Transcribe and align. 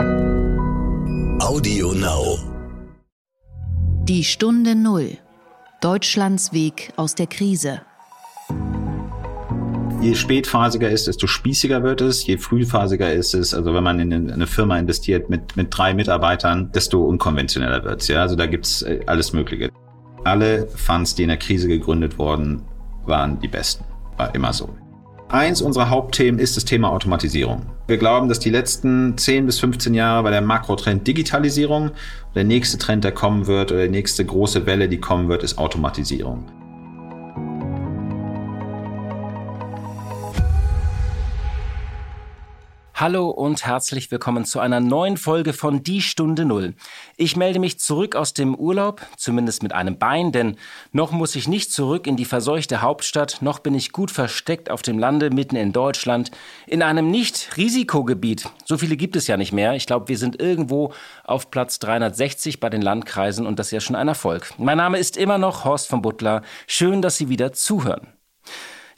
Audio 0.00 1.92
Now. 1.92 2.38
Die 4.04 4.24
Stunde 4.24 4.74
Null. 4.74 5.18
Deutschlands 5.82 6.54
Weg 6.54 6.92
aus 6.96 7.14
der 7.14 7.26
Krise. 7.26 7.82
Je 10.00 10.14
spätphasiger 10.14 10.88
ist, 10.88 11.06
desto 11.06 11.26
spießiger 11.26 11.82
wird 11.82 12.00
es. 12.00 12.26
Je 12.26 12.38
frühphasiger 12.38 13.12
ist 13.12 13.34
es, 13.34 13.52
also 13.52 13.74
wenn 13.74 13.84
man 13.84 14.00
in 14.00 14.30
eine 14.30 14.46
Firma 14.46 14.78
investiert 14.78 15.28
mit, 15.28 15.54
mit 15.58 15.66
drei 15.70 15.92
Mitarbeitern, 15.92 16.72
desto 16.72 17.04
unkonventioneller 17.04 17.84
wird 17.84 18.00
es. 18.00 18.08
Ja? 18.08 18.22
Also 18.22 18.36
da 18.36 18.46
gibt's 18.46 18.80
äh, 18.80 19.00
alles 19.04 19.34
Mögliche. 19.34 19.68
Alle 20.24 20.66
Funds, 20.68 21.14
die 21.14 21.24
in 21.24 21.28
der 21.28 21.36
Krise 21.36 21.68
gegründet 21.68 22.18
wurden, 22.18 22.62
waren 23.04 23.38
die 23.40 23.48
besten. 23.48 23.84
War 24.16 24.34
immer 24.34 24.54
so. 24.54 24.74
Eins 25.32 25.62
unserer 25.62 25.90
Hauptthemen 25.90 26.40
ist 26.40 26.56
das 26.56 26.64
Thema 26.64 26.90
Automatisierung. 26.90 27.62
Wir 27.86 27.98
glauben, 27.98 28.28
dass 28.28 28.40
die 28.40 28.50
letzten 28.50 29.16
10 29.16 29.46
bis 29.46 29.60
15 29.60 29.94
Jahre 29.94 30.24
bei 30.24 30.30
der 30.30 30.40
Makrotrend 30.40 31.06
Digitalisierung, 31.06 31.92
der 32.34 32.42
nächste 32.42 32.78
Trend, 32.78 33.04
der 33.04 33.12
kommen 33.12 33.46
wird, 33.46 33.70
oder 33.70 33.84
die 33.84 33.90
nächste 33.90 34.24
große 34.24 34.66
Welle, 34.66 34.88
die 34.88 34.98
kommen 34.98 35.28
wird, 35.28 35.44
ist 35.44 35.56
Automatisierung. 35.56 36.46
Hallo 43.00 43.30
und 43.30 43.64
herzlich 43.64 44.10
willkommen 44.10 44.44
zu 44.44 44.60
einer 44.60 44.78
neuen 44.78 45.16
Folge 45.16 45.54
von 45.54 45.82
Die 45.82 46.02
Stunde 46.02 46.44
Null. 46.44 46.74
Ich 47.16 47.34
melde 47.34 47.58
mich 47.58 47.80
zurück 47.80 48.14
aus 48.14 48.34
dem 48.34 48.54
Urlaub, 48.54 49.00
zumindest 49.16 49.62
mit 49.62 49.72
einem 49.72 49.96
Bein, 49.96 50.32
denn 50.32 50.58
noch 50.92 51.10
muss 51.10 51.34
ich 51.34 51.48
nicht 51.48 51.72
zurück 51.72 52.06
in 52.06 52.18
die 52.18 52.26
verseuchte 52.26 52.82
Hauptstadt, 52.82 53.38
noch 53.40 53.60
bin 53.60 53.74
ich 53.74 53.92
gut 53.92 54.10
versteckt 54.10 54.70
auf 54.70 54.82
dem 54.82 54.98
Lande 54.98 55.30
mitten 55.30 55.56
in 55.56 55.72
Deutschland, 55.72 56.30
in 56.66 56.82
einem 56.82 57.10
Nicht-Risikogebiet. 57.10 58.50
So 58.66 58.76
viele 58.76 58.98
gibt 58.98 59.16
es 59.16 59.26
ja 59.28 59.38
nicht 59.38 59.52
mehr. 59.52 59.72
Ich 59.76 59.86
glaube, 59.86 60.08
wir 60.08 60.18
sind 60.18 60.38
irgendwo 60.38 60.92
auf 61.24 61.50
Platz 61.50 61.78
360 61.78 62.60
bei 62.60 62.68
den 62.68 62.82
Landkreisen 62.82 63.46
und 63.46 63.58
das 63.58 63.68
ist 63.68 63.72
ja 63.72 63.80
schon 63.80 63.96
ein 63.96 64.08
Erfolg. 64.08 64.52
Mein 64.58 64.76
Name 64.76 64.98
ist 64.98 65.16
immer 65.16 65.38
noch 65.38 65.64
Horst 65.64 65.88
von 65.88 66.02
Butler. 66.02 66.42
Schön, 66.66 67.00
dass 67.00 67.16
Sie 67.16 67.30
wieder 67.30 67.54
zuhören. 67.54 68.08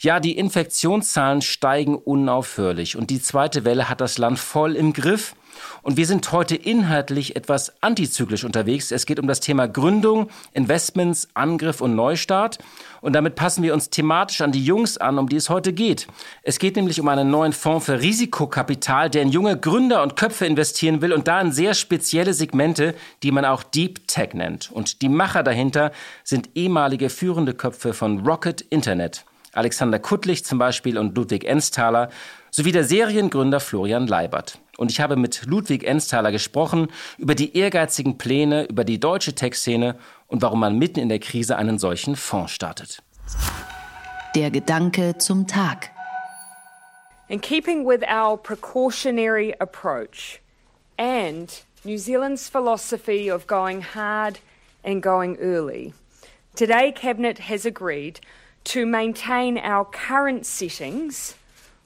Ja, 0.03 0.19
die 0.19 0.37
Infektionszahlen 0.37 1.41
steigen 1.41 1.95
unaufhörlich 1.95 2.97
und 2.97 3.09
die 3.09 3.21
zweite 3.21 3.63
Welle 3.63 3.87
hat 3.87 4.01
das 4.01 4.17
Land 4.17 4.37
voll 4.37 4.75
im 4.75 4.91
Griff. 4.91 5.33
Und 5.81 5.95
wir 5.95 6.05
sind 6.05 6.29
heute 6.33 6.57
inhaltlich 6.57 7.37
etwas 7.37 7.81
antizyklisch 7.81 8.43
unterwegs. 8.43 8.91
Es 8.91 9.05
geht 9.05 9.17
um 9.17 9.27
das 9.27 9.39
Thema 9.39 9.65
Gründung, 9.69 10.29
Investments, 10.51 11.29
Angriff 11.35 11.79
und 11.79 11.95
Neustart. 11.95 12.57
Und 12.99 13.13
damit 13.13 13.35
passen 13.35 13.63
wir 13.63 13.73
uns 13.73 13.91
thematisch 13.91 14.41
an 14.41 14.51
die 14.51 14.65
Jungs 14.65 14.97
an, 14.97 15.17
um 15.17 15.29
die 15.29 15.37
es 15.37 15.49
heute 15.49 15.71
geht. 15.71 16.07
Es 16.41 16.59
geht 16.59 16.75
nämlich 16.75 16.99
um 16.99 17.07
einen 17.07 17.29
neuen 17.29 17.53
Fonds 17.53 17.85
für 17.85 18.01
Risikokapital, 18.01 19.09
der 19.09 19.21
in 19.21 19.29
junge 19.29 19.57
Gründer 19.57 20.03
und 20.03 20.17
Köpfe 20.17 20.45
investieren 20.45 21.01
will 21.01 21.13
und 21.13 21.29
da 21.29 21.39
in 21.39 21.53
sehr 21.53 21.75
spezielle 21.75 22.33
Segmente, 22.33 22.93
die 23.21 23.31
man 23.31 23.45
auch 23.45 23.63
Deep 23.63 24.05
Tech 24.09 24.33
nennt. 24.33 24.69
Und 24.69 25.01
die 25.01 25.07
Macher 25.07 25.43
dahinter 25.43 25.93
sind 26.25 26.49
ehemalige 26.55 27.09
führende 27.09 27.53
Köpfe 27.53 27.93
von 27.93 28.27
Rocket 28.27 28.59
Internet. 28.59 29.23
Alexander 29.53 29.99
Kuttlich 29.99 30.43
zum 30.43 30.57
Beispiel 30.57 30.97
und 30.97 31.15
Ludwig 31.15 31.45
Ensthaler, 31.45 32.09
sowie 32.51 32.71
der 32.71 32.83
Seriengründer 32.83 33.59
Florian 33.59 34.07
Leibert. 34.07 34.59
Und 34.77 34.91
ich 34.91 34.99
habe 34.99 35.15
mit 35.15 35.45
Ludwig 35.45 35.83
Ensthaler 35.83 36.31
gesprochen 36.31 36.87
über 37.17 37.35
die 37.35 37.55
ehrgeizigen 37.55 38.17
Pläne, 38.17 38.65
über 38.65 38.83
die 38.83 38.99
deutsche 38.99 39.33
Tech-Szene 39.33 39.95
und 40.27 40.41
warum 40.41 40.59
man 40.59 40.77
mitten 40.77 40.99
in 40.99 41.09
der 41.09 41.19
Krise 41.19 41.57
einen 41.57 41.77
solchen 41.77 42.15
Fonds 42.15 42.51
startet. 42.51 43.03
Der 44.35 44.49
Gedanke 44.49 45.17
zum 45.19 45.47
Tag. 45.47 45.91
In 47.29 47.39
keeping 47.39 47.85
with 47.85 48.01
our 48.03 48.37
precautionary 48.37 49.55
approach 49.59 50.41
and 50.97 51.63
New 51.83 51.97
Zealand's 51.97 52.49
philosophy 52.49 53.31
of 53.31 53.47
going 53.47 53.81
hard 53.81 54.39
and 54.83 55.01
going 55.01 55.37
early, 55.37 55.93
today 56.55 56.91
Cabinet 56.91 57.49
has 57.49 57.65
agreed 57.65 58.19
to 58.65 58.85
maintain 58.85 59.57
our 59.57 59.85
current 59.85 60.45
settings 60.45 61.35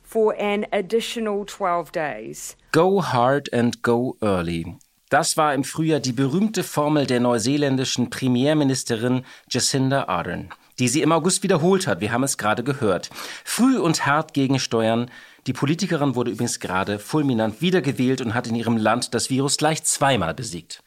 for 0.03 0.35
an 0.39 0.65
additional 0.71 1.45
12 1.45 1.91
days. 1.91 2.55
Go 2.71 3.01
hard 3.01 3.51
and 3.53 3.81
go 3.81 4.15
early. 4.21 4.77
Das 5.09 5.37
war 5.37 5.53
im 5.53 5.63
Frühjahr 5.63 6.01
die 6.01 6.11
berühmte 6.11 6.63
Formel 6.63 7.05
der 7.07 7.21
neuseeländischen 7.21 8.09
Premierministerin 8.09 9.23
Jacinda 9.49 10.09
Ardern, 10.09 10.49
die 10.79 10.89
sie 10.89 11.01
im 11.01 11.13
August 11.13 11.43
wiederholt 11.43 11.87
hat. 11.87 12.01
Wir 12.01 12.11
haben 12.11 12.23
es 12.23 12.37
gerade 12.37 12.63
gehört. 12.63 13.09
Früh 13.45 13.77
und 13.77 14.05
hart 14.05 14.33
gegensteuern. 14.33 15.09
Die 15.45 15.53
Politikerin 15.53 16.15
wurde 16.15 16.31
übrigens 16.31 16.59
gerade 16.59 16.99
fulminant 16.99 17.61
wiedergewählt 17.61 18.19
und 18.19 18.33
hat 18.33 18.47
in 18.47 18.55
ihrem 18.55 18.75
Land 18.75 19.13
das 19.13 19.29
Virus 19.29 19.55
gleich 19.55 19.83
zweimal 19.83 20.33
besiegt. 20.33 20.83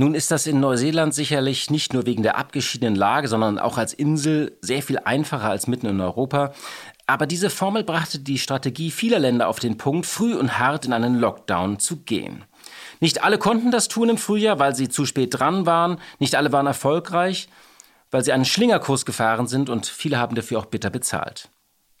Nun 0.00 0.14
ist 0.14 0.30
das 0.30 0.46
in 0.46 0.60
Neuseeland 0.60 1.12
sicherlich 1.12 1.70
nicht 1.70 1.92
nur 1.92 2.06
wegen 2.06 2.22
der 2.22 2.38
abgeschiedenen 2.38 2.94
Lage, 2.94 3.26
sondern 3.26 3.58
auch 3.58 3.78
als 3.78 3.92
Insel 3.92 4.56
sehr 4.60 4.80
viel 4.80 5.00
einfacher 5.00 5.50
als 5.50 5.66
mitten 5.66 5.86
in 5.86 6.00
Europa. 6.00 6.52
Aber 7.08 7.26
diese 7.26 7.50
Formel 7.50 7.82
brachte 7.82 8.20
die 8.20 8.38
Strategie 8.38 8.92
vieler 8.92 9.18
Länder 9.18 9.48
auf 9.48 9.58
den 9.58 9.76
Punkt, 9.76 10.06
früh 10.06 10.34
und 10.34 10.60
hart 10.60 10.84
in 10.84 10.92
einen 10.92 11.18
Lockdown 11.18 11.80
zu 11.80 11.96
gehen. 12.04 12.44
Nicht 13.00 13.24
alle 13.24 13.38
konnten 13.38 13.72
das 13.72 13.88
tun 13.88 14.08
im 14.08 14.18
Frühjahr, 14.18 14.60
weil 14.60 14.76
sie 14.76 14.88
zu 14.88 15.04
spät 15.04 15.36
dran 15.36 15.66
waren. 15.66 15.98
Nicht 16.20 16.36
alle 16.36 16.52
waren 16.52 16.68
erfolgreich, 16.68 17.48
weil 18.12 18.22
sie 18.22 18.30
einen 18.32 18.44
Schlingerkurs 18.44 19.04
gefahren 19.04 19.48
sind 19.48 19.68
und 19.68 19.86
viele 19.86 20.18
haben 20.18 20.36
dafür 20.36 20.60
auch 20.60 20.66
bitter 20.66 20.90
bezahlt. 20.90 21.48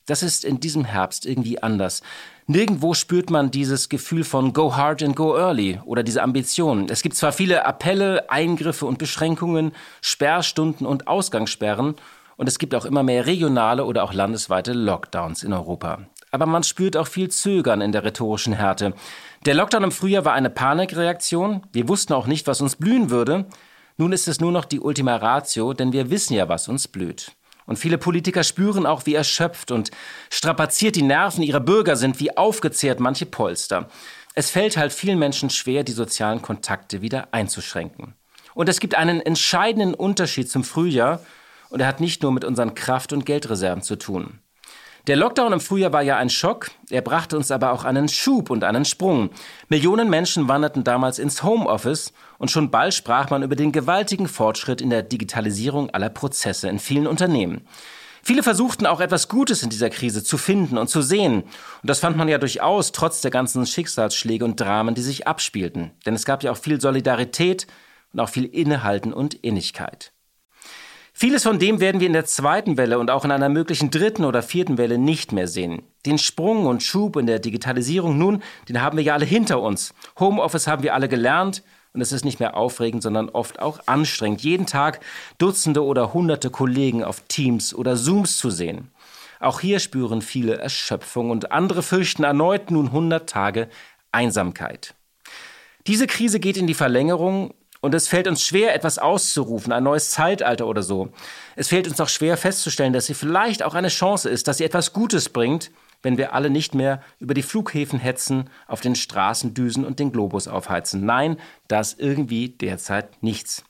Das 0.08 0.22
ist 0.22 0.46
in 0.46 0.58
diesem 0.58 0.86
Herbst 0.86 1.26
irgendwie 1.26 1.62
anders. 1.62 2.02
Nirgendwo 2.46 2.94
spürt 2.94 3.28
man 3.28 3.50
dieses 3.50 3.90
Gefühl 3.90 4.24
von 4.24 4.54
Go 4.54 4.74
hard 4.74 5.02
and 5.02 5.14
go 5.14 5.36
early 5.36 5.80
oder 5.84 6.02
diese 6.02 6.22
Ambition. 6.22 6.86
Es 6.88 7.02
gibt 7.02 7.14
zwar 7.14 7.30
viele 7.30 7.66
Appelle, 7.66 8.30
Eingriffe 8.30 8.86
und 8.86 8.98
Beschränkungen, 8.98 9.72
Sperrstunden 10.00 10.86
und 10.86 11.08
Ausgangssperren 11.08 11.94
und 12.38 12.48
es 12.48 12.58
gibt 12.58 12.74
auch 12.74 12.86
immer 12.86 13.02
mehr 13.02 13.26
regionale 13.26 13.84
oder 13.84 14.02
auch 14.02 14.14
landesweite 14.14 14.72
Lockdowns 14.72 15.42
in 15.42 15.52
Europa. 15.52 16.06
Aber 16.30 16.46
man 16.46 16.62
spürt 16.62 16.96
auch 16.96 17.06
viel 17.06 17.28
Zögern 17.28 17.82
in 17.82 17.92
der 17.92 18.04
rhetorischen 18.04 18.54
Härte. 18.54 18.94
Der 19.44 19.52
Lockdown 19.52 19.84
im 19.84 19.92
Frühjahr 19.92 20.24
war 20.24 20.32
eine 20.32 20.48
Panikreaktion. 20.48 21.66
Wir 21.72 21.86
wussten 21.86 22.14
auch 22.14 22.26
nicht, 22.26 22.46
was 22.46 22.62
uns 22.62 22.76
blühen 22.76 23.10
würde. 23.10 23.44
Nun 23.98 24.12
ist 24.12 24.26
es 24.26 24.40
nur 24.40 24.52
noch 24.52 24.64
die 24.64 24.80
Ultima 24.80 25.16
Ratio, 25.16 25.74
denn 25.74 25.92
wir 25.92 26.08
wissen 26.08 26.32
ja, 26.32 26.48
was 26.48 26.68
uns 26.68 26.88
blüht. 26.88 27.32
Und 27.68 27.78
viele 27.78 27.98
Politiker 27.98 28.44
spüren 28.44 28.86
auch, 28.86 29.04
wie 29.04 29.14
erschöpft 29.14 29.70
und 29.70 29.90
strapaziert 30.30 30.96
die 30.96 31.02
Nerven 31.02 31.42
ihrer 31.42 31.60
Bürger 31.60 31.96
sind, 31.96 32.18
wie 32.18 32.34
aufgezehrt 32.34 32.98
manche 32.98 33.26
Polster. 33.26 33.90
Es 34.34 34.50
fällt 34.50 34.78
halt 34.78 34.90
vielen 34.90 35.18
Menschen 35.18 35.50
schwer, 35.50 35.84
die 35.84 35.92
sozialen 35.92 36.40
Kontakte 36.40 37.02
wieder 37.02 37.28
einzuschränken. 37.32 38.14
Und 38.54 38.70
es 38.70 38.80
gibt 38.80 38.94
einen 38.94 39.20
entscheidenden 39.20 39.92
Unterschied 39.92 40.50
zum 40.50 40.64
Frühjahr, 40.64 41.20
und 41.68 41.80
er 41.80 41.86
hat 41.86 42.00
nicht 42.00 42.22
nur 42.22 42.32
mit 42.32 42.46
unseren 42.46 42.74
Kraft- 42.74 43.12
und 43.12 43.26
Geldreserven 43.26 43.82
zu 43.82 43.96
tun. 43.96 44.38
Der 45.08 45.16
Lockdown 45.16 45.54
im 45.54 45.60
Frühjahr 45.60 45.94
war 45.94 46.02
ja 46.02 46.18
ein 46.18 46.28
Schock, 46.28 46.70
er 46.90 47.00
brachte 47.00 47.34
uns 47.34 47.50
aber 47.50 47.72
auch 47.72 47.84
einen 47.84 48.08
Schub 48.08 48.50
und 48.50 48.62
einen 48.62 48.84
Sprung. 48.84 49.30
Millionen 49.70 50.10
Menschen 50.10 50.48
wanderten 50.48 50.84
damals 50.84 51.18
ins 51.18 51.42
Homeoffice 51.42 52.12
und 52.36 52.50
schon 52.50 52.70
bald 52.70 52.92
sprach 52.92 53.30
man 53.30 53.42
über 53.42 53.56
den 53.56 53.72
gewaltigen 53.72 54.28
Fortschritt 54.28 54.82
in 54.82 54.90
der 54.90 55.02
Digitalisierung 55.02 55.88
aller 55.88 56.10
Prozesse 56.10 56.68
in 56.68 56.78
vielen 56.78 57.06
Unternehmen. 57.06 57.66
Viele 58.22 58.42
versuchten 58.42 58.84
auch 58.84 59.00
etwas 59.00 59.28
Gutes 59.30 59.62
in 59.62 59.70
dieser 59.70 59.88
Krise 59.88 60.22
zu 60.22 60.36
finden 60.36 60.76
und 60.76 60.88
zu 60.88 61.00
sehen. 61.00 61.44
Und 61.44 61.50
das 61.84 62.00
fand 62.00 62.18
man 62.18 62.28
ja 62.28 62.36
durchaus 62.36 62.92
trotz 62.92 63.22
der 63.22 63.30
ganzen 63.30 63.64
Schicksalsschläge 63.64 64.44
und 64.44 64.60
Dramen, 64.60 64.94
die 64.94 65.00
sich 65.00 65.26
abspielten. 65.26 65.92
Denn 66.04 66.12
es 66.12 66.26
gab 66.26 66.42
ja 66.42 66.52
auch 66.52 66.58
viel 66.58 66.82
Solidarität 66.82 67.66
und 68.12 68.20
auch 68.20 68.28
viel 68.28 68.44
Innehalten 68.44 69.14
und 69.14 69.32
Innigkeit. 69.32 70.12
Vieles 71.20 71.42
von 71.42 71.58
dem 71.58 71.80
werden 71.80 72.00
wir 72.00 72.06
in 72.06 72.12
der 72.12 72.26
zweiten 72.26 72.76
Welle 72.76 72.96
und 72.96 73.10
auch 73.10 73.24
in 73.24 73.32
einer 73.32 73.48
möglichen 73.48 73.90
dritten 73.90 74.24
oder 74.24 74.40
vierten 74.40 74.78
Welle 74.78 74.98
nicht 74.98 75.32
mehr 75.32 75.48
sehen. 75.48 75.82
Den 76.06 76.16
Sprung 76.16 76.66
und 76.66 76.80
Schub 76.84 77.16
in 77.16 77.26
der 77.26 77.40
Digitalisierung 77.40 78.16
nun, 78.16 78.40
den 78.68 78.80
haben 78.80 78.96
wir 78.96 79.02
ja 79.02 79.14
alle 79.14 79.24
hinter 79.24 79.60
uns. 79.60 79.94
Homeoffice 80.20 80.68
haben 80.68 80.84
wir 80.84 80.94
alle 80.94 81.08
gelernt 81.08 81.64
und 81.92 82.02
es 82.02 82.12
ist 82.12 82.24
nicht 82.24 82.38
mehr 82.38 82.56
aufregend, 82.56 83.02
sondern 83.02 83.30
oft 83.30 83.58
auch 83.58 83.80
anstrengend, 83.86 84.42
jeden 84.42 84.66
Tag 84.66 85.00
Dutzende 85.38 85.84
oder 85.84 86.14
Hunderte 86.14 86.50
Kollegen 86.50 87.02
auf 87.02 87.22
Teams 87.26 87.74
oder 87.74 87.96
Zooms 87.96 88.38
zu 88.38 88.50
sehen. 88.50 88.92
Auch 89.40 89.58
hier 89.58 89.80
spüren 89.80 90.22
viele 90.22 90.58
Erschöpfung 90.58 91.30
und 91.30 91.50
andere 91.50 91.82
fürchten 91.82 92.22
erneut 92.22 92.70
nun 92.70 92.86
100 92.86 93.28
Tage 93.28 93.68
Einsamkeit. 94.12 94.94
Diese 95.88 96.06
Krise 96.06 96.38
geht 96.38 96.56
in 96.56 96.68
die 96.68 96.74
Verlängerung 96.74 97.54
und 97.80 97.94
es 97.94 98.08
fällt 98.08 98.26
uns 98.26 98.42
schwer, 98.42 98.74
etwas 98.74 98.98
auszurufen, 98.98 99.72
ein 99.72 99.84
neues 99.84 100.10
Zeitalter 100.10 100.66
oder 100.66 100.82
so. 100.82 101.10
Es 101.56 101.68
fällt 101.68 101.88
uns 101.88 102.00
auch 102.00 102.08
schwer 102.08 102.36
festzustellen, 102.36 102.92
dass 102.92 103.06
sie 103.06 103.14
vielleicht 103.14 103.62
auch 103.62 103.74
eine 103.74 103.88
Chance 103.88 104.28
ist, 104.28 104.48
dass 104.48 104.58
sie 104.58 104.64
etwas 104.64 104.92
Gutes 104.92 105.28
bringt, 105.28 105.70
wenn 106.02 106.16
wir 106.16 106.32
alle 106.32 106.50
nicht 106.50 106.74
mehr 106.74 107.02
über 107.18 107.34
die 107.34 107.42
Flughäfen 107.42 107.98
hetzen, 107.98 108.50
auf 108.66 108.80
den 108.80 108.94
Straßen 108.94 109.54
düsen 109.54 109.84
und 109.84 109.98
den 109.98 110.12
Globus 110.12 110.48
aufheizen. 110.48 111.04
Nein, 111.04 111.38
das 111.66 111.94
irgendwie 111.94 112.50
derzeit 112.50 113.22
nichts. 113.22 113.64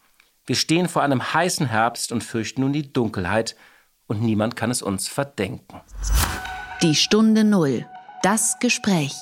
Wir 0.46 0.56
stehen 0.56 0.88
vor 0.88 1.02
einem 1.02 1.34
heißen 1.34 1.66
Herbst 1.66 2.12
und 2.12 2.25
fürchten 2.25 2.62
nun 2.62 2.72
die 2.72 2.93
Dunkelheit, 2.93 3.56
und 4.06 4.22
niemand 4.22 4.56
kann 4.56 4.70
es 4.70 4.81
uns 4.81 5.06
verdenken. 5.06 5.82
Die 6.82 6.94
Stunde 6.94 7.44
Null. 7.44 7.87
Das 8.22 8.58
Gespräch. 8.58 9.12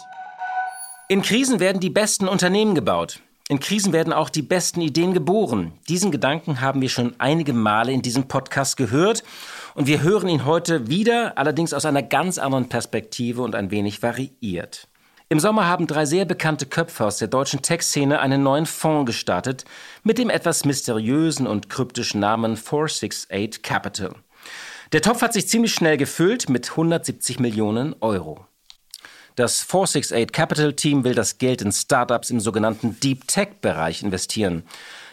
In 1.08 1.22
Krisen 1.22 1.58
werden 1.58 1.80
die 1.80 1.90
besten 1.90 2.28
Unternehmen 2.28 2.76
gebaut. 2.76 3.20
In 3.48 3.60
Krisen 3.60 3.92
werden 3.92 4.12
auch 4.12 4.28
die 4.28 4.42
besten 4.42 4.80
Ideen 4.80 5.14
geboren. 5.14 5.70
Diesen 5.88 6.10
Gedanken 6.10 6.60
haben 6.60 6.80
wir 6.80 6.88
schon 6.88 7.14
einige 7.18 7.52
Male 7.52 7.92
in 7.92 8.02
diesem 8.02 8.26
Podcast 8.26 8.76
gehört 8.76 9.22
und 9.76 9.86
wir 9.86 10.02
hören 10.02 10.28
ihn 10.28 10.44
heute 10.44 10.88
wieder, 10.88 11.38
allerdings 11.38 11.72
aus 11.72 11.84
einer 11.84 12.02
ganz 12.02 12.38
anderen 12.38 12.68
Perspektive 12.68 13.42
und 13.42 13.54
ein 13.54 13.70
wenig 13.70 14.02
variiert. 14.02 14.88
Im 15.28 15.38
Sommer 15.38 15.68
haben 15.68 15.86
drei 15.86 16.06
sehr 16.06 16.24
bekannte 16.24 16.66
Köpfe 16.66 17.04
aus 17.04 17.18
der 17.18 17.28
deutschen 17.28 17.62
Tech-Szene 17.62 18.18
einen 18.18 18.42
neuen 18.42 18.66
Fonds 18.66 19.06
gestartet 19.06 19.64
mit 20.02 20.18
dem 20.18 20.28
etwas 20.28 20.64
mysteriösen 20.64 21.46
und 21.46 21.70
kryptischen 21.70 22.18
Namen 22.18 22.56
468 22.56 23.62
Capital. 23.62 24.16
Der 24.90 25.02
Topf 25.02 25.22
hat 25.22 25.32
sich 25.32 25.46
ziemlich 25.46 25.72
schnell 25.72 25.96
gefüllt 25.96 26.48
mit 26.48 26.70
170 26.70 27.38
Millionen 27.38 27.94
Euro. 28.00 28.44
Das 29.36 29.62
468 29.62 30.32
Capital 30.32 30.72
Team 30.72 31.04
will 31.04 31.14
das 31.14 31.36
Geld 31.36 31.60
in 31.60 31.70
Startups 31.70 32.30
im 32.30 32.40
sogenannten 32.40 32.98
Deep 33.00 33.28
Tech 33.28 33.48
Bereich 33.60 34.02
investieren. 34.02 34.62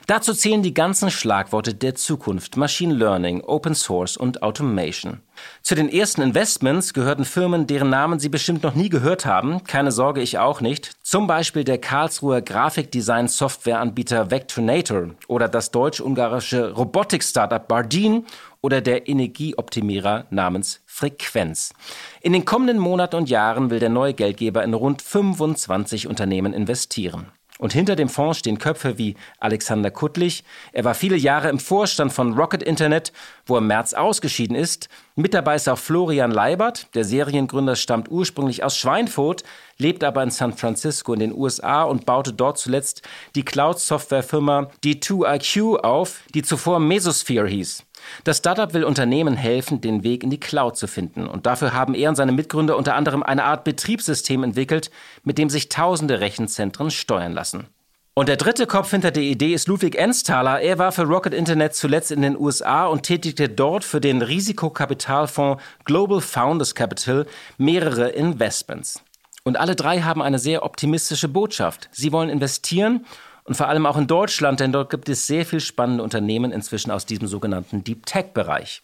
Dazu 0.08 0.34
zählen 0.34 0.64
die 0.64 0.74
ganzen 0.74 1.12
Schlagworte 1.12 1.74
der 1.74 1.96
Zukunft, 1.96 2.56
Machine 2.56 2.94
Learning, 2.94 3.42
Open 3.42 3.76
Source 3.76 4.16
und 4.16 4.42
Automation. 4.42 5.20
Zu 5.62 5.76
den 5.76 5.90
ersten 5.90 6.22
Investments 6.22 6.94
gehörten 6.94 7.26
Firmen, 7.26 7.68
deren 7.68 7.90
Namen 7.90 8.20
Sie 8.20 8.30
bestimmt 8.30 8.64
noch 8.64 8.76
nie 8.76 8.90
gehört 8.90 9.26
haben. 9.26 9.64
Keine 9.66 9.92
Sorge, 9.92 10.22
ich 10.22 10.38
auch 10.38 10.62
nicht. 10.62 10.92
Zum 11.04 11.28
Beispiel 11.28 11.66
der 11.66 11.80
Karlsruher 11.80 12.42
Grafikdesign-Softwareanbieter 12.42 14.32
Vectornator 14.32 15.10
oder 15.28 15.50
das 15.50 15.72
deutsch-ungarische 15.72 16.72
Robotik-Startup 16.72 17.66
Bardeen 17.66 18.26
oder 18.64 18.82
der 18.82 19.08
Energieoptimierer 19.08 20.26
namens 20.32 20.82
Frequenz. 20.88 21.74
In 22.22 22.34
den 22.34 22.46
kommenden 22.46 22.80
Monaten 22.80 23.18
und 23.18 23.30
Jahren 23.30 23.70
will 23.70 23.80
der 23.80 23.90
neue 23.90 24.16
Geldgeber 24.16 24.64
in 24.64 24.74
rund 24.74 25.04
25 25.04 26.08
Unternehmen 26.08 26.54
investieren. 26.54 27.28
Und 27.60 27.72
hinter 27.72 27.96
dem 27.96 28.10
Fonds 28.10 28.40
stehen 28.40 28.58
Köpfe 28.58 28.98
wie 28.98 29.16
Alexander 29.40 29.92
Kuttlich. 29.92 30.44
Er 30.72 30.86
war 30.86 30.96
viele 30.96 31.16
Jahre 31.16 31.50
im 31.50 31.60
Vorstand 31.60 32.12
von 32.12 32.34
Rocket 32.34 32.64
Internet, 32.64 33.14
wo 33.46 33.56
er 33.56 33.60
im 33.60 33.68
März 33.68 33.94
ausgeschieden 33.94 34.56
ist. 34.56 34.90
Mit 35.16 35.36
dabei 35.36 35.56
ist 35.56 35.70
auch 35.70 35.78
Florian 35.78 36.32
Leibert. 36.32 36.94
Der 36.96 37.06
Seriengründer 37.06 37.76
stammt 37.76 38.10
ursprünglich 38.10 38.64
aus 38.64 38.76
Schweinfurt, 38.76 39.44
lebt 39.78 40.04
aber 40.04 40.24
in 40.24 40.32
San 40.32 40.54
Francisco 40.54 41.14
in 41.14 41.20
den 41.20 41.34
USA 41.34 41.84
und 41.84 42.06
baute 42.06 42.34
dort 42.34 42.58
zuletzt 42.58 43.04
die 43.36 43.46
Cloud-Softwarefirma 43.46 44.72
D2IQ 44.84 45.78
auf, 45.82 46.22
die 46.34 46.42
zuvor 46.42 46.80
Mesosphere 46.80 47.48
hieß. 47.48 47.86
Das 48.24 48.38
Startup 48.38 48.74
will 48.74 48.84
Unternehmen 48.84 49.36
helfen, 49.36 49.82
den 49.82 50.04
Weg 50.04 50.24
in 50.24 50.30
die 50.30 50.40
Cloud 50.40 50.78
zu 50.78 50.88
finden. 50.88 51.28
Und 51.28 51.46
dafür 51.46 51.74
haben 51.74 51.94
er 51.94 52.10
und 52.10 52.16
seine 52.16 52.32
Mitgründer 52.32 52.78
unter 52.78 52.96
anderem 52.96 53.24
eine 53.24 53.44
Art 53.44 53.64
Betriebssystem 53.64 54.44
entwickelt, 54.44 54.92
mit 55.24 55.38
dem 55.38 55.50
sich 55.50 55.70
tausende 55.70 56.20
Rechenzentren 56.20 56.92
steuern 56.92 57.34
lassen. 57.34 57.68
Und 58.16 58.30
der 58.30 58.38
dritte 58.38 58.68
Kopf 58.68 58.92
hinter 58.92 59.10
der 59.10 59.24
Idee 59.24 59.56
ist 59.56 59.68
Ludwig 59.68 59.96
Ensthaler. 59.96 60.62
Er 60.62 60.78
war 60.78 60.92
für 60.92 61.02
Rocket 61.02 61.34
Internet 61.34 61.74
zuletzt 61.74 62.12
in 62.12 62.22
den 62.22 62.38
USA 62.38 62.86
und 62.86 63.02
tätigte 63.02 63.50
dort 63.50 63.84
für 63.84 64.00
den 64.00 64.22
Risikokapitalfonds 64.22 65.64
Global 65.84 66.22
Founders 66.22 66.76
Capital 66.76 67.26
mehrere 67.58 68.10
Investments. 68.10 69.04
Und 69.44 69.60
alle 69.60 69.76
drei 69.76 70.02
haben 70.02 70.22
eine 70.22 70.38
sehr 70.38 70.64
optimistische 70.64 71.28
Botschaft. 71.28 71.90
Sie 71.92 72.12
wollen 72.12 72.30
investieren 72.30 73.06
und 73.46 73.56
vor 73.56 73.68
allem 73.68 73.86
auch 73.86 73.98
in 73.98 74.08
Deutschland, 74.08 74.60
denn 74.60 74.72
dort 74.72 74.90
gibt 74.90 75.10
es 75.10 75.28
sehr 75.28 75.46
viel 75.46 75.60
spannende 75.60 76.04
Unternehmen 76.04 76.52
inzwischen 76.52 76.92
aus 76.92 77.06
diesem 77.06 77.28
sogenannten 77.28 77.84
Deep 77.84 78.06
Tech-Bereich. 78.06 78.82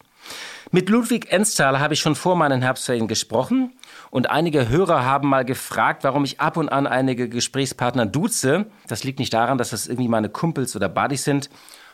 Mit 0.70 0.88
Ludwig 0.88 1.32
Ensthaler 1.32 1.80
habe 1.80 1.94
ich 1.94 2.00
schon 2.00 2.14
vor 2.14 2.36
meinen 2.36 2.62
Herbstferien 2.62 3.08
gesprochen 3.08 3.72
und 4.10 4.30
einige 4.30 4.68
Hörer 4.68 5.04
haben 5.04 5.28
mal 5.28 5.44
gefragt, 5.44 6.04
warum 6.04 6.24
ich 6.24 6.40
ab 6.40 6.56
und 6.56 6.68
an 6.68 6.86
einige 6.86 7.28
Gesprächspartner 7.28 8.06
duze. 8.06 8.66
Das 8.86 9.02
liegt 9.02 9.18
nicht 9.18 9.32
daran, 9.32 9.58
dass 9.58 9.70
das 9.70 9.86
irgendwie 9.86 10.08
meine 10.08 10.28
Kumpels 10.28 10.76
oder 10.76 10.88
Buddies 10.88 11.24
sind, 11.24 11.48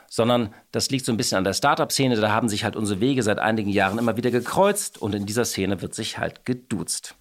sondern 0.09 0.53
das 0.73 0.91
liegt 0.91 1.05
so 1.05 1.13
ein 1.13 1.17
bisschen 1.17 1.39
an 1.39 1.45
der 1.45 1.55
Startup-Szene. 1.55 2.17
Da 2.17 2.31
haben 2.33 2.49
sich 2.49 2.65
halt 2.65 2.77
unsere 2.77 3.01
Wege 3.01 3.23
seit 3.23 3.39
einigen 3.39 3.71
Jahren 3.71 3.99
immer 3.99 4.17
wieder 4.17 4.31
gekreuzt 4.31 5.01
und 5.01 5.15
in 5.15 5.25
dieser 5.25 5.45
Szene 5.45 5.81
wird 5.81 5.95
sich 5.95 6.19
halt 6.19 6.45
geduzt. 6.45 7.15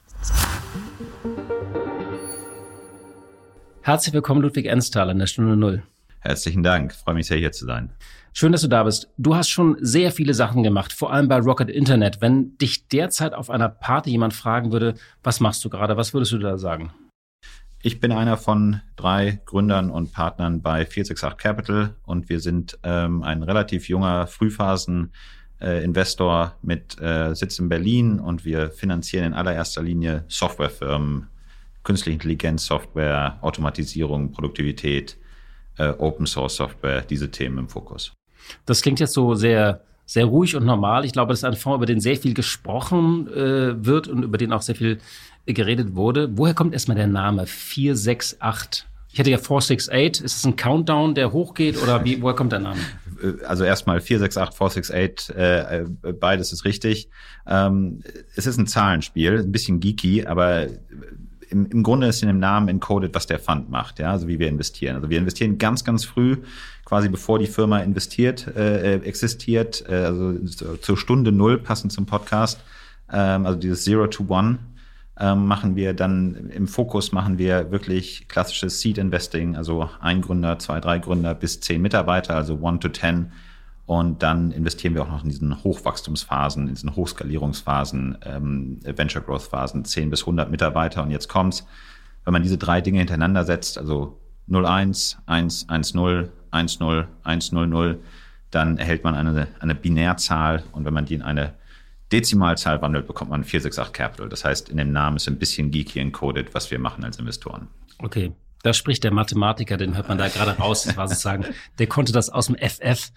Herzlich 3.86 4.14
willkommen, 4.16 4.42
Ludwig 4.42 4.66
Enstal 4.66 5.12
in 5.12 5.20
der 5.20 5.28
Stunde 5.28 5.56
Null. 5.56 5.84
Herzlichen 6.22 6.64
Dank. 6.64 6.92
freue 6.92 7.14
mich 7.14 7.28
sehr, 7.28 7.38
hier 7.38 7.52
zu 7.52 7.68
sein. 7.68 7.92
Schön, 8.34 8.52
dass 8.52 8.64
du 8.64 8.68
da 8.68 8.82
bist. 8.82 9.10
Du 9.20 9.36
hast 9.36 9.50
schon 9.50 9.78
sehr 9.80 10.12
viele 10.12 10.34
Sachen 10.34 10.64
gemacht, 10.64 10.92
vor 10.92 11.14
allem 11.14 11.28
bei 11.28 11.38
Rocket 11.38 11.70
Internet. 11.70 12.20
Wenn 12.20 12.58
dich 12.58 12.88
derzeit 12.88 13.36
auf 13.36 13.52
einer 13.52 13.70
Party 13.70 14.10
jemand 14.10 14.34
fragen 14.34 14.72
würde, 14.72 14.96
was 15.22 15.40
machst 15.40 15.64
du 15.64 15.70
gerade, 15.70 15.98
was 15.98 16.16
würdest 16.16 16.32
du 16.32 16.40
da 16.40 16.58
sagen? 16.58 16.94
Ich 17.84 18.00
bin 18.00 18.12
einer 18.12 18.38
von 18.38 18.82
drei 18.96 19.40
Gründern 19.46 19.92
und 19.92 20.14
Partnern 20.14 20.64
bei 20.64 20.88
468 20.88 21.38
Capital 21.38 21.94
und 22.06 22.28
wir 22.28 22.40
sind 22.40 22.80
ähm, 22.81 23.22
ein 23.22 23.44
relativ 23.44 23.88
junger 23.88 24.26
Frühphasen-Investor 24.26 26.44
äh, 26.44 26.50
mit 26.66 27.00
äh, 27.00 27.36
Sitz 27.36 27.60
in 27.60 27.70
Berlin 27.70 28.20
und 28.20 28.46
wir 28.46 28.72
finanzieren 28.72 29.28
in 29.28 29.36
allererster 29.36 29.84
Linie 29.84 30.26
Softwarefirmen 30.28 31.28
künstliche 31.86 32.16
Intelligenz, 32.16 32.66
Software, 32.66 33.38
Automatisierung, 33.42 34.34
Produktivität, 34.34 35.18
äh, 35.78 35.88
Open 35.88 36.26
Source 36.26 36.58
Software, 36.58 37.02
diese 37.02 37.32
Themen 37.32 37.60
im 37.60 37.70
Fokus. 37.70 38.12
Das 38.66 38.82
klingt 38.82 39.00
jetzt 39.00 39.14
so 39.14 39.36
sehr 39.36 39.82
sehr 40.06 40.26
ruhig 40.26 40.56
und 40.56 40.66
normal. 40.66 41.04
Ich 41.04 41.14
glaube, 41.14 41.32
das 41.32 41.40
ist 41.40 41.46
ein 41.46 41.56
Fonds, 41.56 41.78
über 41.78 41.86
den 41.86 42.00
sehr 42.00 42.16
viel 42.16 42.34
gesprochen 42.34 43.28
äh, 43.28 43.86
wird 43.86 44.08
und 44.08 44.24
über 44.24 44.38
den 44.38 44.54
auch 44.54 44.62
sehr 44.62 44.76
viel 44.76 45.00
äh, 45.46 45.54
geredet 45.54 45.96
wurde. 45.96 46.30
Woher 46.38 46.54
kommt 46.54 46.74
erstmal 46.74 46.96
der 46.96 47.08
Name 47.08 47.48
468? 47.48 48.86
Ich 49.12 49.20
hätte 49.20 49.31
ja 49.31 49.38
468. 49.38 50.24
Ist 50.24 50.38
es 50.38 50.46
ein 50.46 50.56
Countdown, 50.56 51.16
der 51.16 51.31
hochgeht 51.31 51.81
oder 51.81 52.04
wie, 52.06 52.22
woher 52.22 52.36
kommt 52.36 52.52
der 52.52 52.60
Name? 52.60 52.80
Äh, 53.22 53.44
also 53.46 53.64
erstmal 53.64 54.00
468, 54.00 54.58
468, 54.58 55.36
äh, 55.36 56.10
äh, 56.10 56.14
beides 56.14 56.54
ist 56.54 56.66
richtig. 56.66 57.10
Ähm, 57.48 58.02
es 58.36 58.46
ist 58.46 58.58
ein 58.58 58.68
Zahlenspiel, 58.68 59.40
ein 59.40 59.52
bisschen 59.52 59.80
geeky, 59.80 60.26
aber 60.26 60.68
im, 61.50 61.65
im 61.68 61.83
Grunde 61.83 62.07
ist 62.07 62.21
in 62.21 62.27
dem 62.27 62.39
Namen 62.39 62.68
encoded, 62.68 63.13
was 63.13 63.27
der 63.27 63.39
Fund 63.39 63.69
macht, 63.69 64.00
ja, 64.00 64.12
also 64.12 64.27
wie 64.27 64.39
wir 64.39 64.47
investieren. 64.47 64.95
Also 64.95 65.09
wir 65.09 65.19
investieren 65.19 65.57
ganz, 65.57 65.83
ganz 65.83 66.06
früh, 66.06 66.38
quasi 66.86 67.09
bevor 67.09 67.39
die 67.39 67.47
Firma 67.47 67.80
investiert, 67.80 68.47
äh, 68.56 68.95
existiert, 68.95 69.83
äh, 69.88 69.95
also 69.95 70.33
zur 70.81 70.97
Stunde 70.97 71.31
Null, 71.31 71.57
passend 71.57 71.92
zum 71.92 72.06
Podcast, 72.06 72.59
ähm, 73.12 73.45
also 73.45 73.59
dieses 73.59 73.83
Zero 73.83 74.07
to 74.07 74.25
One, 74.27 74.59
ähm, 75.19 75.45
machen 75.45 75.75
wir 75.75 75.94
dann 75.94 76.50
im 76.50 76.68
Fokus 76.68 77.12
machen 77.12 77.38
wir 77.38 77.71
wirklich 77.71 78.27
klassisches 78.27 78.81
Seed 78.81 78.97
Investing, 78.97 79.56
also 79.56 79.89
ein 80.01 80.21
Gründer, 80.21 80.59
zwei, 80.59 80.80
drei 80.81 81.00
Gründer 81.00 81.33
bis 81.33 81.61
zehn 81.61 81.81
Mitarbeiter, 81.81 82.35
also 82.35 82.59
one 82.61 82.80
to 82.80 82.90
ten 82.90 83.31
und 83.85 84.23
dann 84.23 84.51
investieren 84.51 84.95
wir 84.95 85.04
auch 85.04 85.09
noch 85.09 85.23
in 85.23 85.30
diesen 85.30 85.63
Hochwachstumsphasen, 85.63 86.68
in 86.68 86.73
diesen 86.73 86.95
Hochskalierungsphasen, 86.95 88.18
ähm, 88.23 88.80
Venture 88.83 89.21
Growth 89.21 89.44
Phasen, 89.44 89.85
10 89.85 90.09
bis 90.09 90.21
100 90.21 90.49
Mitarbeiter. 90.49 91.04
Und 91.04 91.11
jetzt 91.11 91.30
kommt's, 91.30 91.68
wenn 92.23 92.33
man 92.33 92.42
diese 92.42 92.57
drei 92.57 92.81
Dinge 92.81 92.97
hintereinander 92.97 93.45
setzt, 93.45 93.77
also 93.77 94.19
01, 94.49 95.19
1, 95.27 95.69
1, 95.69 95.94
0, 95.94 96.31
1, 96.49 96.80
0, 96.80 97.07
1, 97.23 97.51
0, 97.51 97.68
0, 97.68 97.99
dann 98.49 98.77
erhält 98.77 99.04
man 99.04 99.13
eine, 99.13 99.47
eine 99.59 99.75
Binärzahl. 99.75 100.63
Und 100.71 100.85
wenn 100.85 100.94
man 100.94 101.06
die 101.06 101.13
in 101.13 101.21
eine 101.21 101.54
Dezimalzahl 102.11 102.81
wandelt, 102.81 103.06
bekommt 103.06 103.30
man 103.30 103.44
468 103.44 103.94
Capital. 103.94 104.30
Das 104.30 104.45
heißt, 104.45 104.69
in 104.69 104.77
dem 104.77 104.92
Namen 104.92 105.18
ist 105.18 105.27
ein 105.27 105.37
bisschen 105.37 105.69
geeky 105.69 105.99
encoded, 105.99 106.56
was 106.56 106.71
wir 106.71 106.80
machen 106.80 107.04
als 107.04 107.19
Investoren. 107.19 107.68
Okay. 107.99 108.31
Da 108.63 108.73
spricht 108.73 109.04
der 109.04 109.13
Mathematiker, 109.13 109.77
den 109.77 109.95
hört 109.95 110.09
man 110.09 110.18
da 110.18 110.27
gerade 110.27 110.57
raus, 110.57 110.85
das 110.85 110.97
war 110.97 111.07
sozusagen, 111.07 111.45
der 111.77 111.85
konnte 111.85 112.11
das 112.11 112.31
aus 112.31 112.47
dem 112.47 112.56
FF. 112.56 113.11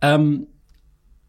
Ähm, 0.00 0.46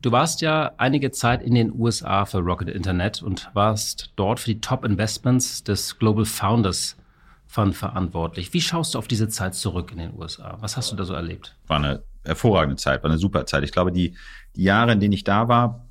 du 0.02 0.12
warst 0.12 0.42
ja 0.42 0.72
einige 0.78 1.12
Zeit 1.12 1.42
in 1.42 1.56
den 1.56 1.74
USA 1.78 2.26
für 2.26 2.40
Rocket 2.40 2.70
Internet 2.70 3.22
und 3.22 3.50
warst 3.54 4.12
dort 4.16 4.40
für 4.40 4.54
die 4.54 4.62
Top 4.62 4.86
Investments 4.86 5.64
des 5.64 5.98
Global 6.00 6.26
Founders 6.26 6.96
Fund 7.48 7.76
verantwortlich. 7.76 8.54
Wie 8.54 8.62
schaust 8.62 8.94
du 8.94 9.00
auf 9.00 9.08
diese 9.08 9.28
Zeit 9.28 9.56
zurück 9.56 9.92
in 9.92 9.98
den 9.98 10.14
USA? 10.16 10.58
Was 10.62 10.78
hast 10.78 10.92
du 10.92 10.96
da 10.96 11.04
so 11.04 11.14
erlebt? 11.16 11.56
War 11.66 11.78
eine 11.78 12.04
hervorragende 12.24 12.76
Zeit, 12.76 13.02
war 13.02 13.10
eine 13.10 13.18
super 13.18 13.48
Zeit. 13.48 13.64
Ich 13.64 13.72
glaube, 13.72 13.92
die, 13.92 14.14
die 14.56 14.64
Jahre, 14.64 14.92
in 14.92 15.00
denen 15.00 15.14
ich 15.14 15.24
da 15.24 15.48
war, 15.48 15.84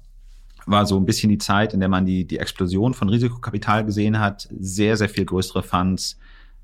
war 0.66 0.86
so 0.86 0.96
ein 0.96 1.04
bisschen 1.04 1.30
die 1.30 1.38
Zeit, 1.38 1.74
in 1.74 1.80
der 1.80 1.88
man 1.88 2.06
die, 2.06 2.26
die 2.26 2.38
Explosion 2.38 2.94
von 2.94 3.08
Risikokapital 3.08 3.84
gesehen 3.84 4.20
hat. 4.20 4.48
Sehr, 4.60 4.96
sehr 4.96 5.08
viel 5.08 5.24
größere 5.24 5.64
Funds, 5.64 6.18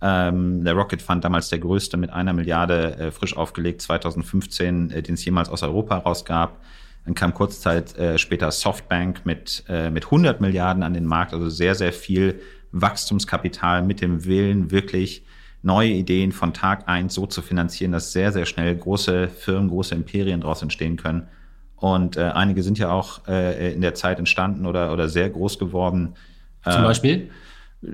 ähm, 0.04 0.62
der 0.64 0.74
Rocket 0.74 1.00
Fund, 1.00 1.24
damals 1.24 1.48
der 1.48 1.58
größte 1.60 1.96
mit 1.96 2.10
einer 2.10 2.34
Milliarde 2.34 2.96
äh, 2.98 3.10
frisch 3.10 3.34
aufgelegt, 3.34 3.80
2015, 3.80 4.90
äh, 4.90 5.02
den 5.02 5.14
es 5.14 5.24
jemals 5.24 5.48
aus 5.48 5.62
Europa 5.62 5.96
rausgab. 5.96 6.60
Dann 7.06 7.14
kam 7.14 7.32
kurz 7.32 7.60
Zeit 7.60 7.96
äh, 7.96 8.18
später 8.18 8.50
Softbank 8.50 9.24
mit, 9.24 9.64
äh, 9.66 9.88
mit 9.88 10.04
100 10.04 10.42
Milliarden 10.42 10.82
an 10.82 10.92
den 10.92 11.06
Markt, 11.06 11.32
also 11.32 11.48
sehr, 11.48 11.74
sehr 11.74 11.92
viel 11.92 12.40
Wachstumskapital 12.72 13.82
mit 13.82 14.02
dem 14.02 14.26
Willen, 14.26 14.70
wirklich 14.70 15.24
neue 15.62 15.88
Ideen 15.88 16.32
von 16.32 16.52
Tag 16.52 16.86
eins 16.86 17.14
so 17.14 17.24
zu 17.24 17.40
finanzieren, 17.40 17.92
dass 17.92 18.12
sehr, 18.12 18.30
sehr 18.30 18.44
schnell 18.44 18.76
große 18.76 19.28
Firmen, 19.28 19.70
große 19.70 19.94
Imperien 19.94 20.42
daraus 20.42 20.60
entstehen 20.60 20.96
können. 20.96 21.28
Und 21.76 22.18
äh, 22.18 22.24
einige 22.24 22.62
sind 22.62 22.78
ja 22.78 22.90
auch 22.90 23.26
äh, 23.26 23.72
in 23.72 23.80
der 23.80 23.94
Zeit 23.94 24.18
entstanden 24.18 24.66
oder, 24.66 24.92
oder 24.92 25.08
sehr 25.08 25.30
groß 25.30 25.58
geworden. 25.58 26.14
Zum 26.62 26.82
Beispiel? 26.82 27.30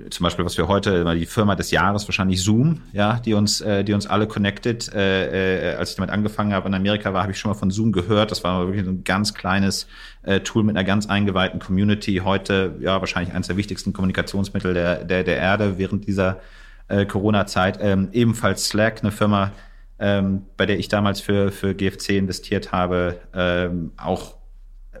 Zum 0.09 0.23
Beispiel, 0.23 0.45
was 0.45 0.57
wir 0.57 0.67
heute, 0.67 1.05
die 1.15 1.25
Firma 1.25 1.55
des 1.55 1.71
Jahres 1.71 2.07
wahrscheinlich 2.07 2.43
Zoom, 2.43 2.81
ja, 2.93 3.19
die 3.19 3.33
uns, 3.33 3.61
äh, 3.61 3.83
die 3.83 3.93
uns 3.93 4.07
alle 4.07 4.27
connected. 4.27 4.93
Äh, 4.93 5.71
äh, 5.71 5.75
als 5.75 5.91
ich 5.91 5.95
damit 5.97 6.11
angefangen 6.11 6.53
habe 6.53 6.67
in 6.67 6.73
Amerika 6.73 7.13
war, 7.13 7.23
habe 7.23 7.31
ich 7.31 7.39
schon 7.39 7.51
mal 7.51 7.57
von 7.57 7.71
Zoom 7.71 7.91
gehört. 7.91 8.31
Das 8.31 8.43
war 8.43 8.65
wirklich 8.67 8.85
so 8.85 8.91
ein 8.91 9.03
ganz 9.03 9.33
kleines 9.33 9.87
äh, 10.23 10.39
Tool 10.39 10.63
mit 10.63 10.75
einer 10.75 10.85
ganz 10.85 11.07
eingeweihten 11.07 11.59
Community. 11.59 12.21
Heute 12.23 12.75
ja 12.79 12.99
wahrscheinlich 12.99 13.33
eines 13.33 13.47
der 13.47 13.57
wichtigsten 13.57 13.93
Kommunikationsmittel 13.93 14.73
der 14.73 15.03
der, 15.03 15.23
der 15.23 15.37
Erde 15.37 15.77
während 15.77 16.07
dieser 16.07 16.39
äh, 16.87 17.05
Corona-Zeit. 17.05 17.79
Ähm, 17.81 18.09
ebenfalls 18.11 18.67
Slack, 18.67 19.01
eine 19.01 19.11
Firma, 19.11 19.51
ähm, 19.99 20.43
bei 20.57 20.65
der 20.65 20.79
ich 20.79 20.87
damals 20.87 21.21
für 21.21 21.51
für 21.51 21.73
GFC 21.73 22.11
investiert 22.11 22.71
habe, 22.71 23.17
ähm, 23.33 23.91
auch 23.97 24.35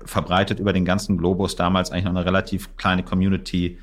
verbreitet 0.03 0.59
über 0.59 0.73
den 0.73 0.85
ganzen 0.85 1.17
Globus. 1.17 1.55
Damals 1.55 1.91
eigentlich 1.91 2.05
noch 2.05 2.15
eine 2.15 2.25
relativ 2.25 2.75
kleine 2.75 3.03
Community 3.03 3.77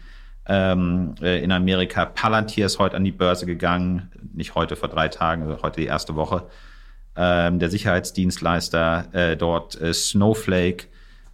ähm, 0.48 1.14
äh, 1.20 1.42
in 1.42 1.52
Amerika. 1.52 2.06
Palantir 2.06 2.66
ist 2.66 2.78
heute 2.78 2.96
an 2.96 3.04
die 3.04 3.12
Börse 3.12 3.46
gegangen, 3.46 4.10
nicht 4.34 4.54
heute 4.54 4.76
vor 4.76 4.88
drei 4.88 5.08
Tagen, 5.08 5.42
also 5.42 5.62
heute 5.62 5.80
die 5.80 5.86
erste 5.86 6.16
Woche. 6.16 6.46
Ähm, 7.16 7.58
der 7.58 7.70
Sicherheitsdienstleister 7.70 9.08
äh, 9.12 9.36
dort 9.36 9.80
äh, 9.80 9.92
Snowflake, 9.92 10.86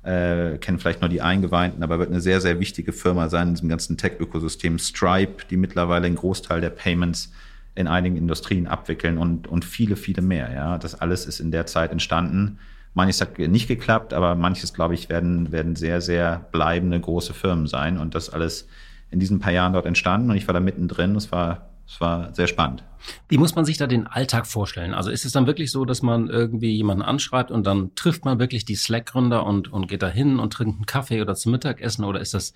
äh, 0.03 0.59
kennen 0.59 0.79
vielleicht 0.79 1.01
nur 1.01 1.09
die 1.09 1.23
Eingeweihten, 1.23 1.83
aber 1.83 1.99
wird 1.99 2.11
eine 2.11 2.21
sehr, 2.21 2.41
sehr 2.41 2.61
wichtige 2.61 2.93
Firma 2.93 3.29
sein 3.29 3.49
in 3.49 3.55
diesem 3.55 3.69
ganzen 3.69 3.97
Tech-Ökosystem. 3.97 4.79
Stripe, 4.79 5.45
die 5.49 5.57
mittlerweile 5.57 6.07
einen 6.07 6.17
Großteil 6.17 6.61
der 6.61 6.71
Payments 6.71 7.33
in 7.75 7.87
einigen 7.87 8.17
Industrien 8.17 8.67
abwickeln 8.67 9.19
und, 9.19 9.47
und 9.49 9.65
viele, 9.65 9.97
viele 9.97 10.23
mehr. 10.23 10.53
Ja, 10.53 10.79
das 10.79 10.95
alles 10.95 11.27
ist 11.27 11.41
in 11.41 11.51
der 11.51 11.67
Zeit 11.67 11.91
entstanden. 11.91 12.59
Manches 12.95 13.21
hat 13.21 13.39
nicht 13.39 13.67
geklappt, 13.67 14.15
aber 14.15 14.37
manches, 14.37 14.73
glaube 14.73 14.95
ich, 14.95 15.09
werden, 15.09 15.51
werden 15.51 15.75
sehr, 15.75 16.01
sehr 16.01 16.47
bleibende 16.53 17.01
große 17.01 17.35
Firmen 17.35 17.67
sein 17.67 17.99
und 17.99 18.15
das 18.15 18.31
alles 18.31 18.69
in 19.15 19.21
diesen 19.21 19.39
paar 19.39 19.53
Jahren 19.53 19.73
dort 19.73 19.87
entstanden 19.87 20.31
und 20.31 20.37
ich 20.37 20.47
war 20.49 20.53
da 20.53 20.61
mittendrin. 20.61 21.15
Es 21.15 21.31
war, 21.31 21.71
es 21.87 22.01
war 22.01 22.35
sehr 22.35 22.49
spannend. 22.49 22.83
Wie 23.29 23.39
muss 23.39 23.55
man 23.55 23.65
sich 23.65 23.77
da 23.77 23.87
den 23.87 24.09
Alltag 24.09 24.47
vorstellen? 24.47 24.93
Also 24.93 25.11
ist 25.11 25.25
es 25.25 25.33
dann 25.33 25.47
wirklich 25.47 25.71
so, 25.71 25.85
dass 25.85 26.03
man 26.03 26.29
irgendwie 26.29 26.75
jemanden 26.75 27.03
anschreibt 27.03 27.53
und 27.53 27.65
dann 27.65 27.95
trifft 27.95 28.25
man 28.25 28.41
wirklich 28.41 28.65
die 28.65 28.75
Slack-Gründer 28.75 29.47
und, 29.47 29.73
und 29.73 29.87
geht 29.87 30.03
da 30.03 30.09
hin 30.09 30.41
und 30.41 30.53
trinkt 30.53 30.77
einen 30.77 30.87
Kaffee 30.87 31.23
oder 31.23 31.37
zum 31.37 31.53
Mittagessen 31.53 32.05
oder 32.05 32.21
ist 32.21 32.35
das, 32.35 32.55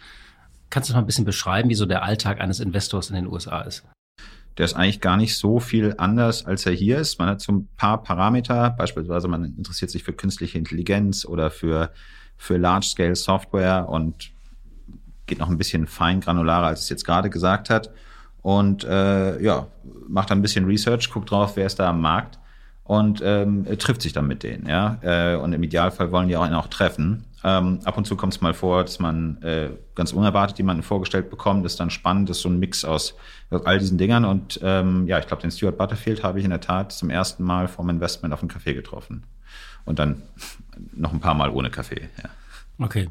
kannst 0.68 0.90
du 0.90 0.94
mal 0.94 1.00
ein 1.00 1.06
bisschen 1.06 1.24
beschreiben, 1.24 1.68
wie 1.70 1.74
so 1.74 1.86
der 1.86 2.02
Alltag 2.02 2.40
eines 2.40 2.58
Investors 2.58 3.10
in 3.10 3.14
den 3.14 3.28
USA 3.28 3.60
ist? 3.60 3.84
Der 4.56 4.64
ist 4.64 4.74
eigentlich 4.74 5.00
gar 5.00 5.16
nicht 5.16 5.36
so 5.36 5.60
viel 5.60 5.94
anders, 5.98 6.44
als 6.44 6.66
er 6.66 6.72
hier 6.72 6.98
ist. 6.98 7.20
Man 7.20 7.28
hat 7.28 7.40
so 7.40 7.52
ein 7.52 7.68
paar 7.76 8.02
Parameter, 8.02 8.70
beispielsweise 8.70 9.28
man 9.28 9.44
interessiert 9.44 9.92
sich 9.92 10.02
für 10.02 10.12
künstliche 10.12 10.58
Intelligenz 10.58 11.24
oder 11.24 11.52
für, 11.52 11.92
für 12.36 12.56
Large-Scale 12.56 13.14
Software 13.14 13.88
und 13.88 14.32
geht 15.28 15.38
noch 15.38 15.49
ein 15.49 15.58
bisschen 15.58 15.87
fein 15.87 16.20
granularer, 16.20 16.66
als 16.66 16.80
es 16.82 16.88
jetzt 16.88 17.04
gerade 17.04 17.30
gesagt 17.30 17.70
hat. 17.70 17.90
Und 18.42 18.85
äh, 18.85 19.40
ja, 19.42 19.66
macht 20.08 20.32
ein 20.32 20.42
bisschen 20.42 20.64
Research, 20.64 21.11
guckt 21.11 21.30
drauf, 21.30 21.52
wer 21.56 21.66
ist 21.66 21.78
da 21.78 21.90
am 21.90 22.00
Markt 22.00 22.38
und 22.85 23.20
ähm, 23.23 23.66
trifft 23.78 24.02
sich 24.02 24.14
dann 24.14 24.26
mit 24.26 24.42
denen. 24.42 24.66
Ja? 24.66 24.99
Äh, 25.02 25.37
und 25.37 25.52
im 25.52 25.62
Idealfall 25.62 26.11
wollen 26.11 26.28
die 26.28 26.37
auch 26.37 26.42
einen 26.42 26.54
auch 26.54 26.68
treffen. 26.68 27.25
Ähm, 27.44 27.80
ab 27.85 27.97
und 27.99 28.06
zu 28.06 28.16
kommt 28.16 28.32
es 28.32 28.40
mal 28.40 28.54
vor, 28.54 28.82
dass 28.82 28.99
man 28.99 29.40
äh, 29.42 29.68
ganz 29.94 30.12
unerwartet 30.12 30.56
jemanden 30.58 30.82
vorgestellt 30.82 31.28
bekommt. 31.28 31.64
Das 31.64 31.73
ist 31.73 31.80
dann 31.80 31.90
spannend, 31.90 32.30
das 32.30 32.38
ist 32.38 32.42
so 32.44 32.49
ein 32.49 32.58
Mix 32.58 32.85
aus, 32.85 33.14
aus 33.50 33.66
all 33.66 33.78
diesen 33.78 33.99
Dingern. 33.99 34.25
Und 34.25 34.58
ähm, 34.62 35.06
ja, 35.06 35.18
ich 35.18 35.26
glaube, 35.26 35.42
den 35.42 35.50
Stuart 35.50 35.76
Butterfield 35.76 36.25
habe 36.25 36.38
ich 36.38 36.44
in 36.44 36.50
der 36.50 36.62
Tat 36.62 36.92
zum 36.92 37.11
ersten 37.11 37.44
Mal 37.44 37.68
vom 37.68 37.90
Investment 37.90 38.32
auf 38.32 38.40
einen 38.40 38.49
Kaffee 38.49 38.75
getroffen. 38.75 39.25
Und 39.85 39.99
dann 39.99 40.23
noch 40.92 41.12
ein 41.12 41.20
paar 41.20 41.35
Mal 41.35 41.50
ohne 41.50 41.70
Kaffee. 41.70 42.08
Ja. 42.23 42.30
Okay. 42.85 43.11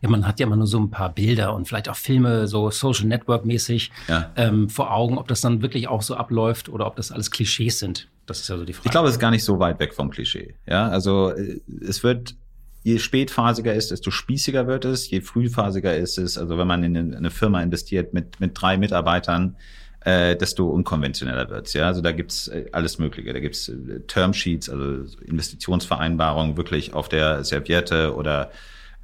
Ja, 0.00 0.08
man 0.08 0.26
hat 0.26 0.40
ja 0.40 0.46
immer 0.46 0.56
nur 0.56 0.66
so 0.66 0.78
ein 0.78 0.90
paar 0.90 1.12
Bilder 1.12 1.54
und 1.54 1.68
vielleicht 1.68 1.88
auch 1.88 1.96
Filme, 1.96 2.48
so 2.48 2.70
Social 2.70 3.06
Network 3.06 3.44
mäßig 3.44 3.90
ja. 4.08 4.32
ähm, 4.36 4.68
vor 4.68 4.92
Augen, 4.92 5.18
ob 5.18 5.28
das 5.28 5.40
dann 5.40 5.62
wirklich 5.62 5.88
auch 5.88 6.02
so 6.02 6.14
abläuft 6.14 6.68
oder 6.68 6.86
ob 6.86 6.96
das 6.96 7.12
alles 7.12 7.30
Klischees 7.30 7.78
sind. 7.78 8.08
Das 8.26 8.40
ist 8.40 8.48
ja 8.48 8.56
so 8.56 8.64
die 8.64 8.72
Frage. 8.72 8.86
Ich 8.86 8.92
glaube, 8.92 9.08
es 9.08 9.14
ist 9.14 9.20
gar 9.20 9.30
nicht 9.30 9.44
so 9.44 9.58
weit 9.58 9.78
weg 9.80 9.94
vom 9.94 10.10
Klischee. 10.10 10.54
Ja, 10.66 10.88
also 10.88 11.30
äh, 11.30 11.60
es 11.86 12.02
wird 12.02 12.34
je 12.84 12.98
spätphasiger 12.98 13.74
ist, 13.74 13.90
desto 13.90 14.10
spießiger 14.10 14.66
wird 14.66 14.84
es, 14.84 15.10
je 15.10 15.22
frühphasiger 15.22 15.96
ist 15.96 16.18
es. 16.18 16.36
Also 16.36 16.58
wenn 16.58 16.66
man 16.66 16.84
in 16.84 17.14
eine 17.14 17.30
Firma 17.30 17.62
investiert 17.62 18.12
mit, 18.12 18.38
mit 18.40 18.52
drei 18.60 18.76
Mitarbeitern, 18.76 19.56
äh, 20.04 20.36
desto 20.36 20.68
unkonventioneller 20.68 21.48
wird's. 21.48 21.72
Ja? 21.72 21.86
Also 21.86 22.02
da 22.02 22.12
gibt's 22.12 22.48
äh, 22.48 22.66
alles 22.72 22.98
Mögliche. 22.98 23.32
Da 23.32 23.40
gibt's 23.40 23.70
äh, 23.70 24.00
Termsheets, 24.06 24.68
also 24.68 25.18
Investitionsvereinbarungen 25.22 26.58
wirklich 26.58 26.92
auf 26.92 27.08
der 27.08 27.42
Serviette 27.42 28.14
oder 28.14 28.50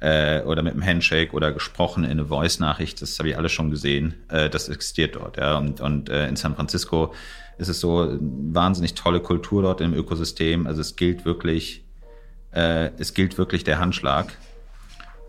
äh, 0.01 0.41
oder 0.41 0.63
mit 0.63 0.73
einem 0.73 0.85
Handshake 0.85 1.33
oder 1.33 1.51
gesprochen 1.51 2.03
in 2.03 2.11
eine 2.11 2.25
Voice-Nachricht, 2.25 3.01
das 3.01 3.17
habe 3.19 3.29
ich 3.29 3.37
alles 3.37 3.51
schon 3.51 3.69
gesehen. 3.69 4.15
Äh, 4.29 4.49
das 4.49 4.67
existiert 4.67 5.15
dort. 5.15 5.37
Ja. 5.37 5.57
Und, 5.57 5.79
und 5.79 6.09
äh, 6.09 6.27
in 6.27 6.35
San 6.35 6.55
Francisco 6.55 7.13
ist 7.57 7.69
es 7.69 7.79
so 7.79 8.17
wahnsinnig 8.19 8.95
tolle 8.95 9.19
Kultur 9.19 9.61
dort 9.61 9.79
im 9.79 9.93
Ökosystem. 9.93 10.65
Also 10.65 10.81
es 10.81 10.95
gilt 10.95 11.23
wirklich, 11.23 11.85
äh, 12.51 12.89
es 12.97 13.13
gilt 13.13 13.37
wirklich 13.37 13.63
der 13.63 13.79
Handschlag. 13.79 14.33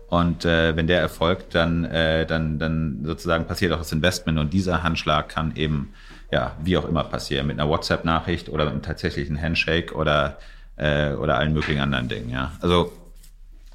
Und 0.09 0.43
äh, 0.45 0.75
wenn 0.75 0.87
der 0.87 0.99
erfolgt, 0.99 1.55
dann, 1.55 1.85
äh, 1.85 2.25
dann, 2.25 2.57
dann 2.57 3.01
sozusagen 3.03 3.45
passiert 3.45 3.73
auch 3.73 3.79
das 3.79 3.91
Investment 3.91 4.37
und 4.39 4.53
dieser 4.53 4.83
Handschlag 4.83 5.29
kann 5.29 5.55
eben, 5.55 5.93
ja, 6.31 6.55
wie 6.63 6.77
auch 6.77 6.87
immer 6.87 7.03
passieren, 7.03 7.47
mit 7.47 7.59
einer 7.59 7.69
WhatsApp-Nachricht 7.69 8.49
oder 8.49 8.65
mit 8.65 8.73
einem 8.73 8.81
tatsächlichen 8.83 9.39
Handshake 9.39 9.93
oder, 9.93 10.37
äh, 10.77 11.13
oder 11.13 11.37
allen 11.37 11.53
möglichen 11.53 11.81
anderen 11.81 12.09
Dingen. 12.09 12.29
Ja. 12.29 12.51
Also 12.61 12.91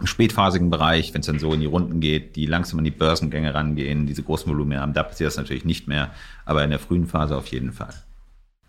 spätphasigen 0.07 0.71
Bereich, 0.71 1.13
wenn 1.13 1.21
es 1.21 1.27
dann 1.27 1.39
so 1.39 1.53
in 1.53 1.61
die 1.61 1.67
Runden 1.67 2.01
geht, 2.01 2.37
die 2.37 2.47
langsam 2.47 2.79
an 2.79 2.85
die 2.85 2.91
Börsengänge 2.91 3.55
rangehen, 3.55 4.07
diese 4.07 4.23
großen 4.23 4.51
Volumen 4.51 4.79
haben, 4.79 4.93
da 4.93 5.03
passiert 5.03 5.29
das 5.29 5.37
natürlich 5.37 5.65
nicht 5.65 5.89
mehr, 5.89 6.13
aber 6.45 6.63
in 6.63 6.71
der 6.71 6.79
frühen 6.79 7.07
Phase 7.07 7.37
auf 7.37 7.47
jeden 7.49 7.73
Fall. 7.73 7.95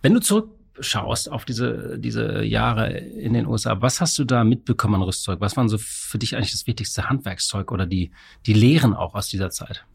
Wenn 0.02 0.14
du 0.14 0.22
zurückschaust 0.22 1.32
auf 1.32 1.46
diese, 1.46 2.00
diese 2.00 2.44
Jahre 2.44 2.90
in 2.98 3.34
den 3.34 3.46
USA, 3.46 3.82
was 3.82 4.02
hast 4.02 4.18
du 4.18 4.24
da 4.24 4.44
mitbekommen 4.44 4.96
an 4.96 5.02
Rüstzeug? 5.04 5.40
Was 5.42 5.56
waren 5.56 5.70
so 5.70 5.78
für 5.78 6.18
dich 6.18 6.36
eigentlich 6.36 6.52
das 6.52 6.68
wichtigste 6.68 7.10
Handwerkszeug 7.10 7.72
oder 7.72 7.86
die, 7.86 8.12
die 8.46 8.54
Lehren 8.54 8.94
auch 8.94 9.14
aus 9.14 9.28
dieser 9.28 9.52
Zeit? 9.52 9.86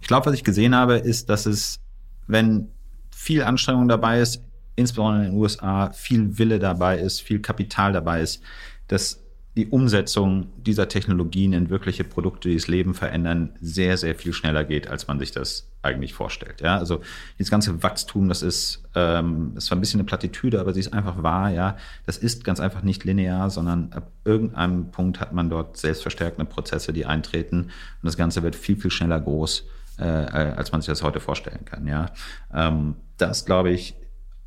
Ich 0.00 0.08
glaube, 0.08 0.26
was 0.26 0.34
ich 0.34 0.44
gesehen 0.44 0.74
habe, 0.74 0.94
ist, 0.94 1.28
dass 1.28 1.44
es, 1.44 1.80
wenn 2.26 2.68
viel 3.10 3.42
Anstrengung 3.42 3.88
dabei 3.88 4.20
ist, 4.20 4.42
insbesondere 4.76 5.26
in 5.26 5.32
den 5.32 5.40
USA, 5.40 5.90
viel 5.90 6.38
Wille 6.38 6.58
dabei 6.58 6.98
ist, 6.98 7.20
viel 7.20 7.40
Kapital 7.40 7.92
dabei 7.92 8.22
ist, 8.22 8.42
dass 8.86 9.22
die 9.58 9.66
Umsetzung 9.66 10.46
dieser 10.56 10.88
Technologien 10.88 11.52
in 11.52 11.68
wirkliche 11.68 12.04
Produkte, 12.04 12.48
die 12.48 12.54
das 12.54 12.68
Leben 12.68 12.94
verändern, 12.94 13.50
sehr, 13.60 13.96
sehr 13.96 14.14
viel 14.14 14.32
schneller 14.32 14.62
geht, 14.62 14.86
als 14.86 15.08
man 15.08 15.18
sich 15.18 15.32
das 15.32 15.68
eigentlich 15.82 16.14
vorstellt. 16.14 16.60
Ja, 16.60 16.78
also 16.78 17.00
dieses 17.40 17.50
ganze 17.50 17.82
Wachstum, 17.82 18.28
das 18.28 18.42
ist, 18.42 18.84
ähm, 18.94 19.50
das 19.56 19.68
war 19.68 19.76
ein 19.76 19.80
bisschen 19.80 19.98
eine 19.98 20.06
Plattitüde, 20.06 20.60
aber 20.60 20.72
sie 20.72 20.78
ist 20.78 20.92
einfach 20.92 21.24
wahr. 21.24 21.50
Ja, 21.50 21.76
das 22.06 22.18
ist 22.18 22.44
ganz 22.44 22.60
einfach 22.60 22.82
nicht 22.82 23.02
linear, 23.02 23.50
sondern 23.50 23.92
ab 23.92 24.12
irgendeinem 24.24 24.92
Punkt 24.92 25.18
hat 25.18 25.32
man 25.32 25.50
dort 25.50 25.76
selbstverstärkende 25.76 26.48
Prozesse, 26.48 26.92
die 26.92 27.04
eintreten 27.04 27.62
und 27.62 28.04
das 28.04 28.16
Ganze 28.16 28.44
wird 28.44 28.54
viel, 28.54 28.76
viel 28.76 28.92
schneller 28.92 29.18
groß, 29.18 29.66
äh, 29.98 30.04
als 30.04 30.70
man 30.70 30.82
sich 30.82 30.88
das 30.88 31.02
heute 31.02 31.18
vorstellen 31.18 31.64
kann. 31.64 31.84
Ja, 31.88 32.12
ähm, 32.54 32.94
das 33.16 33.44
glaube 33.44 33.70
ich 33.70 33.96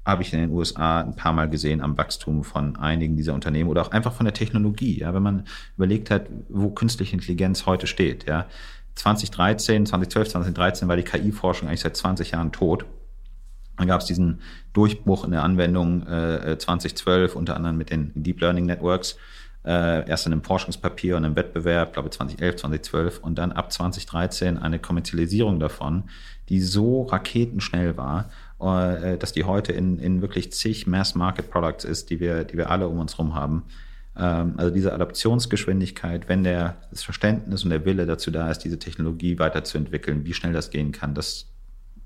habe 0.05 0.23
ich 0.23 0.33
in 0.33 0.39
den 0.39 0.51
USA 0.51 1.01
ein 1.01 1.15
paar 1.15 1.33
Mal 1.33 1.49
gesehen 1.49 1.81
am 1.81 1.97
Wachstum 1.97 2.43
von 2.43 2.75
einigen 2.75 3.17
dieser 3.17 3.33
Unternehmen 3.33 3.69
oder 3.69 3.83
auch 3.83 3.91
einfach 3.91 4.13
von 4.13 4.25
der 4.25 4.33
Technologie. 4.33 4.99
Ja, 4.99 5.13
wenn 5.13 5.23
man 5.23 5.45
überlegt 5.77 6.09
hat, 6.09 6.27
wo 6.49 6.69
künstliche 6.69 7.13
Intelligenz 7.13 7.65
heute 7.65 7.85
steht. 7.87 8.27
Ja, 8.27 8.47
2013, 8.95 9.85
2012, 9.85 10.29
2013 10.29 10.87
war 10.87 10.97
die 10.97 11.03
KI-Forschung 11.03 11.67
eigentlich 11.67 11.81
seit 11.81 11.95
20 11.95 12.31
Jahren 12.31 12.51
tot. 12.51 12.85
Dann 13.77 13.87
gab 13.87 14.01
es 14.01 14.07
diesen 14.07 14.41
Durchbruch 14.73 15.23
in 15.23 15.31
der 15.31 15.43
Anwendung 15.43 16.05
äh, 16.05 16.57
2012, 16.57 17.35
unter 17.35 17.55
anderem 17.55 17.77
mit 17.77 17.89
den 17.89 18.11
Deep 18.15 18.41
Learning 18.41 18.65
Networks. 18.65 19.17
Äh, 19.63 20.09
erst 20.09 20.25
in 20.25 20.33
einem 20.33 20.43
Forschungspapier 20.43 21.15
und 21.15 21.25
einem 21.25 21.35
Wettbewerb, 21.35 21.93
glaube 21.93 22.09
2011, 22.09 22.55
2012 22.57 23.19
und 23.19 23.37
dann 23.37 23.51
ab 23.51 23.71
2013 23.71 24.57
eine 24.57 24.79
Kommerzialisierung 24.79 25.59
davon, 25.59 26.05
die 26.49 26.59
so 26.61 27.03
raketenschnell 27.03 27.95
war 27.95 28.31
äh, 28.61 29.17
dass 29.17 29.33
die 29.33 29.43
heute 29.43 29.73
in, 29.73 29.99
in 29.99 30.21
wirklich 30.21 30.51
zig 30.51 30.87
Mass-Market-Products 30.87 31.83
ist, 31.83 32.09
die 32.09 32.19
wir, 32.19 32.43
die 32.43 32.57
wir 32.57 32.69
alle 32.69 32.87
um 32.87 32.99
uns 32.99 33.13
herum 33.13 33.35
haben. 33.35 33.63
Ähm, 34.15 34.53
also 34.57 34.73
diese 34.73 34.93
Adaptionsgeschwindigkeit, 34.93 36.29
wenn 36.29 36.43
der, 36.43 36.77
das 36.91 37.03
Verständnis 37.03 37.63
und 37.63 37.69
der 37.71 37.85
Wille 37.85 38.05
dazu 38.05 38.31
da 38.31 38.49
ist, 38.51 38.59
diese 38.59 38.79
Technologie 38.79 39.39
weiterzuentwickeln, 39.39 40.25
wie 40.25 40.33
schnell 40.33 40.53
das 40.53 40.69
gehen 40.69 40.91
kann, 40.91 41.15
das 41.15 41.47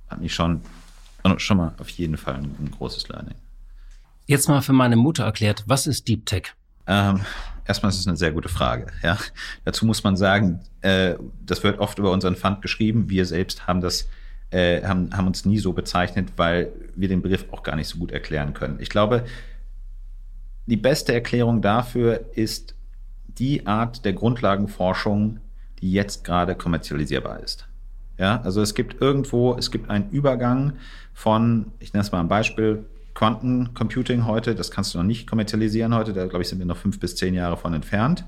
hat 0.08 0.22
mich 0.22 0.34
schon, 0.34 0.62
schon 1.38 1.58
mal 1.58 1.74
auf 1.78 1.90
jeden 1.90 2.18
Fall 2.18 2.36
ein, 2.36 2.56
ein 2.60 2.72
großes 2.72 3.10
Learning. 3.10 3.36
Jetzt 4.28 4.48
mal 4.48 4.62
für 4.62 4.74
meine 4.74 4.96
Mutter 4.96 5.24
erklärt, 5.24 5.64
was 5.68 5.88
ist 5.88 6.08
Deep 6.08 6.26
Tech? 6.26 6.54
Ähm, 6.88 7.22
erstmal 7.66 7.90
ist 7.92 8.00
es 8.00 8.08
eine 8.08 8.18
sehr 8.18 8.32
gute 8.32 8.50
Frage. 8.50 8.88
Ja. 9.04 9.18
Dazu 9.66 9.86
muss 9.86 10.04
man 10.04 10.16
sagen, 10.16 10.62
äh, 10.82 11.16
das 11.46 11.64
wird 11.64 11.80
oft 11.80 12.00
über 12.00 12.12
unseren 12.12 12.36
Fund 12.36 12.62
geschrieben. 12.62 13.10
Wir 13.10 13.26
selbst 13.26 13.68
haben 13.68 13.82
das 13.82 14.08
äh, 14.52 14.84
haben, 14.84 15.16
haben 15.16 15.28
uns 15.28 15.46
nie 15.46 15.58
so 15.58 15.74
bezeichnet, 15.74 16.34
weil 16.38 16.72
wir 16.96 17.08
den 17.08 17.22
Begriff 17.22 17.46
auch 17.52 17.64
gar 17.64 17.76
nicht 17.76 17.88
so 17.88 17.98
gut 17.98 18.12
erklären 18.12 18.54
können. 18.54 18.78
Ich 18.80 18.90
glaube, 18.90 19.26
die 20.66 20.78
beste 20.78 21.14
Erklärung 21.14 21.62
dafür 21.62 22.26
ist 22.34 22.76
die 23.28 23.68
Art 23.68 24.06
der 24.06 24.14
Grundlagenforschung, 24.14 25.40
die 25.80 25.92
jetzt 25.92 26.24
gerade 26.24 26.56
kommerzialisierbar 26.56 27.42
ist. 27.42 27.68
Ja, 28.18 28.42
also 28.42 28.62
es 28.62 28.76
gibt 28.76 29.02
irgendwo, 29.02 29.56
es 29.56 29.72
gibt 29.72 29.90
einen 29.90 30.10
Übergang 30.10 30.74
von, 31.14 31.72
ich 31.80 31.94
nenne 31.94 32.04
es 32.04 32.12
mal 32.12 32.22
ein 32.22 32.30
Beispiel, 32.30 32.86
Quantencomputing 33.14 34.26
heute, 34.26 34.56
das 34.56 34.72
kannst 34.72 34.94
du 34.94 34.98
noch 34.98 35.06
nicht 35.06 35.28
kommerzialisieren 35.28 35.94
heute, 35.94 36.14
da 36.14 36.26
glaube 36.26 36.44
ich 36.44 36.50
sind 36.50 36.60
wir 36.60 36.66
noch 36.66 36.78
fünf 36.78 37.00
bis 37.00 37.16
zehn 37.16 37.34
Jahre 37.34 37.58
von 37.58 37.74
entfernt. 37.74 38.26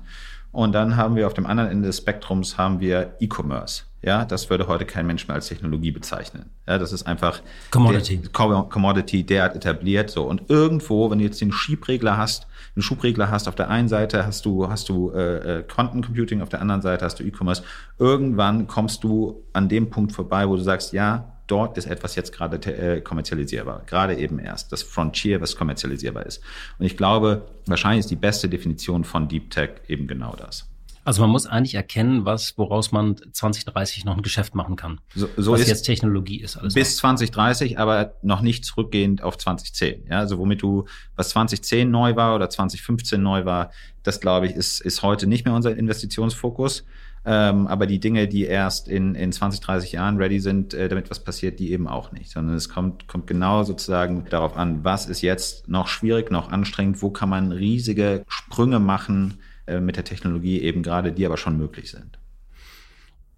Und 0.52 0.72
dann 0.72 0.96
haben 0.96 1.16
wir 1.16 1.26
auf 1.26 1.34
dem 1.34 1.46
anderen 1.46 1.70
Ende 1.70 1.88
des 1.88 1.98
Spektrums 1.98 2.56
haben 2.56 2.80
wir 2.80 3.14
E-Commerce. 3.20 3.82
Ja, 4.00 4.24
das 4.24 4.48
würde 4.48 4.68
heute 4.68 4.84
kein 4.84 5.06
Mensch 5.06 5.26
mehr 5.26 5.34
als 5.34 5.48
Technologie 5.48 5.90
bezeichnen. 5.90 6.50
Ja, 6.68 6.78
das 6.78 6.92
ist 6.92 7.06
einfach 7.06 7.40
Commodity. 7.72 8.18
Der, 8.18 8.30
Commodity 8.30 9.24
derart 9.24 9.56
etabliert 9.56 10.08
so. 10.08 10.24
Und 10.24 10.48
irgendwo, 10.48 11.10
wenn 11.10 11.18
du 11.18 11.24
jetzt 11.24 11.40
den 11.40 11.50
Schiebregler 11.50 12.16
hast, 12.16 12.46
einen 12.76 12.82
Schubregler 12.82 13.28
hast, 13.30 13.48
auf 13.48 13.56
der 13.56 13.70
einen 13.70 13.88
Seite 13.88 14.24
hast 14.24 14.46
du 14.46 14.68
hast 14.68 14.88
du 14.88 15.10
äh, 15.10 15.58
äh 15.58 15.62
Quantencomputing, 15.64 16.42
auf 16.42 16.48
der 16.48 16.60
anderen 16.60 16.80
Seite 16.80 17.04
hast 17.04 17.18
du 17.18 17.24
E-Commerce. 17.24 17.64
Irgendwann 17.98 18.68
kommst 18.68 19.02
du 19.02 19.42
an 19.52 19.68
dem 19.68 19.90
Punkt 19.90 20.12
vorbei, 20.12 20.48
wo 20.48 20.54
du 20.54 20.62
sagst, 20.62 20.92
ja, 20.92 21.37
dort 21.48 21.76
ist 21.76 21.86
etwas 21.86 22.14
jetzt 22.14 22.32
gerade 22.32 22.56
äh, 22.70 23.00
kommerzialisierbar. 23.00 23.82
Gerade 23.86 24.16
eben 24.16 24.38
erst. 24.38 24.70
Das 24.70 24.82
Frontier, 24.82 25.40
was 25.40 25.56
kommerzialisierbar 25.56 26.26
ist. 26.26 26.40
Und 26.78 26.86
ich 26.86 26.96
glaube, 26.96 27.46
wahrscheinlich 27.66 28.00
ist 28.00 28.10
die 28.10 28.16
beste 28.16 28.48
Definition 28.48 29.04
von 29.04 29.28
Deep 29.28 29.50
Tech 29.50 29.70
eben 29.88 30.06
genau 30.06 30.36
das. 30.36 30.68
Also 31.08 31.22
man 31.22 31.30
muss 31.30 31.46
eigentlich 31.46 31.74
erkennen, 31.74 32.26
was, 32.26 32.58
woraus 32.58 32.92
man 32.92 33.16
2030 33.32 34.04
noch 34.04 34.14
ein 34.14 34.22
Geschäft 34.22 34.54
machen 34.54 34.76
kann. 34.76 35.00
So, 35.14 35.26
so 35.38 35.52
was 35.52 35.62
ist 35.62 35.68
jetzt 35.68 35.82
Technologie 35.84 36.42
ist. 36.42 36.58
Alles 36.58 36.74
bis 36.74 36.98
2030, 36.98 37.78
aber 37.78 38.12
noch 38.20 38.42
nicht 38.42 38.66
zurückgehend 38.66 39.22
auf 39.22 39.38
2010. 39.38 40.04
Ja, 40.10 40.18
also 40.18 40.36
womit 40.36 40.60
du, 40.60 40.84
was 41.16 41.30
2010 41.30 41.90
neu 41.90 42.14
war 42.14 42.34
oder 42.34 42.50
2015 42.50 43.22
neu 43.22 43.46
war, 43.46 43.70
das 44.02 44.20
glaube 44.20 44.48
ich, 44.48 44.52
ist, 44.52 44.82
ist 44.82 45.02
heute 45.02 45.26
nicht 45.26 45.46
mehr 45.46 45.54
unser 45.54 45.74
Investitionsfokus. 45.74 46.84
Ähm, 47.24 47.66
aber 47.66 47.86
die 47.86 48.00
Dinge, 48.00 48.28
die 48.28 48.44
erst 48.44 48.88
in, 48.88 49.14
in 49.14 49.32
20, 49.32 49.60
30 49.60 49.92
Jahren 49.92 50.16
ready 50.16 50.40
sind, 50.40 50.74
äh, 50.74 50.88
damit 50.88 51.10
was 51.10 51.22
passiert, 51.22 51.58
die 51.58 51.72
eben 51.72 51.88
auch 51.88 52.12
nicht. 52.12 52.30
Sondern 52.30 52.54
es 52.54 52.68
kommt, 52.68 53.08
kommt 53.08 53.26
genau 53.26 53.64
sozusagen 53.64 54.24
darauf 54.30 54.56
an, 54.56 54.84
was 54.84 55.06
ist 55.06 55.22
jetzt 55.22 55.68
noch 55.68 55.88
schwierig, 55.88 56.30
noch 56.30 56.50
anstrengend, 56.50 57.02
wo 57.02 57.10
kann 57.10 57.28
man 57.28 57.52
riesige 57.52 58.24
Sprünge 58.28 58.78
machen, 58.78 59.38
äh, 59.66 59.80
mit 59.80 59.96
der 59.96 60.04
Technologie 60.04 60.60
eben 60.60 60.82
gerade, 60.82 61.12
die 61.12 61.26
aber 61.26 61.36
schon 61.36 61.58
möglich 61.58 61.90
sind. 61.90 62.18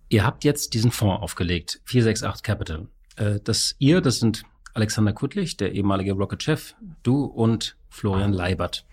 Ihr 0.08 0.24
habt 0.24 0.44
jetzt 0.44 0.74
diesen 0.74 0.90
Fonds 0.90 1.22
aufgelegt, 1.22 1.80
468 1.84 2.42
Capital. 2.42 2.88
Äh, 3.16 3.40
das 3.42 3.74
ihr, 3.78 4.00
das 4.00 4.20
sind 4.20 4.44
Alexander 4.74 5.12
Kuttlich, 5.12 5.56
der 5.56 5.72
ehemalige 5.72 6.12
Rocket-Chef, 6.12 6.74
du 7.02 7.24
und 7.24 7.76
Florian 7.88 8.32
Leibert. 8.32 8.86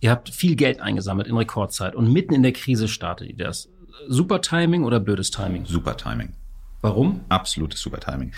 Ihr 0.00 0.10
habt 0.10 0.30
viel 0.30 0.56
Geld 0.56 0.80
eingesammelt 0.80 1.28
in 1.28 1.36
Rekordzeit 1.36 1.94
und 1.94 2.12
mitten 2.12 2.34
in 2.34 2.42
der 2.42 2.52
Krise 2.52 2.88
startet 2.88 3.28
ihr 3.28 3.36
das. 3.36 3.68
Super 4.08 4.40
Timing 4.40 4.84
oder 4.84 5.00
blödes 5.00 5.30
Timing? 5.30 5.64
Super 5.66 5.96
Timing. 5.96 6.34
Warum? 6.80 7.20
Absolutes 7.28 7.80
Super 7.80 8.00
Timing. 8.00 8.32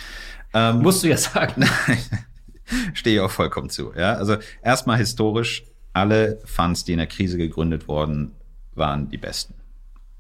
Ähm, 0.53 0.83
Musst 0.83 1.03
du 1.03 1.09
ja 1.09 1.17
sagen. 1.17 1.65
Stehe 2.95 3.17
ich 3.17 3.21
auch 3.21 3.31
vollkommen 3.31 3.71
zu. 3.71 3.93
Ja, 3.97 4.15
also 4.15 4.37
erstmal 4.63 4.99
historisch 4.99 5.65
alle 5.93 6.41
Funds, 6.45 6.85
die 6.85 6.93
in 6.93 6.99
der 6.99 7.07
Krise 7.07 7.37
gegründet 7.37 7.89
wurden, 7.89 8.33
waren 8.75 9.09
die 9.11 9.19
besten. 9.19 9.55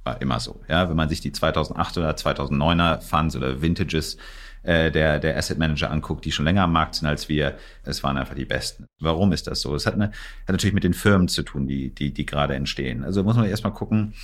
War 0.05 0.21
immer 0.21 0.41
so. 0.41 0.61
Ja, 0.69 0.89
wenn 0.89 0.97
man 0.97 1.09
sich 1.09 1.21
die 1.21 1.33
2008 1.33 1.99
oder 1.99 2.11
2009er 2.12 3.01
Funds 3.01 3.37
oder 3.37 3.62
Vintages 3.62 4.17
äh, 4.62 4.91
der, 4.91 5.19
der 5.19 5.37
Asset 5.37 5.59
Manager 5.59 5.91
anguckt, 5.91 6.25
die 6.25 6.33
schon 6.33 6.45
länger 6.45 6.65
am 6.65 6.73
Markt 6.73 6.97
sind 6.97 7.09
als 7.09 7.29
wir, 7.29 7.57
es 7.85 8.03
waren 8.03 8.17
einfach 8.17 8.35
die 8.35 8.45
besten. 8.45 8.87
Warum 9.01 9.33
ist 9.33 9.47
das 9.47 9.61
so? 9.61 9.75
Es 9.75 9.87
hat, 9.87 9.95
eine, 9.95 10.09
hat 10.09 10.49
natürlich 10.49 10.75
mit 10.75 10.85
den 10.85 10.95
Firmen 10.95 11.29
zu 11.29 11.43
tun, 11.43 11.67
die, 11.67 11.91
die, 11.91 12.12
die 12.12 12.27
gerade 12.27 12.55
entstehen. 12.55 13.05
Also 13.05 13.23
muss 13.23 13.37
man 13.37 13.47
erstmal 13.47 13.73
gucken, 13.73 14.15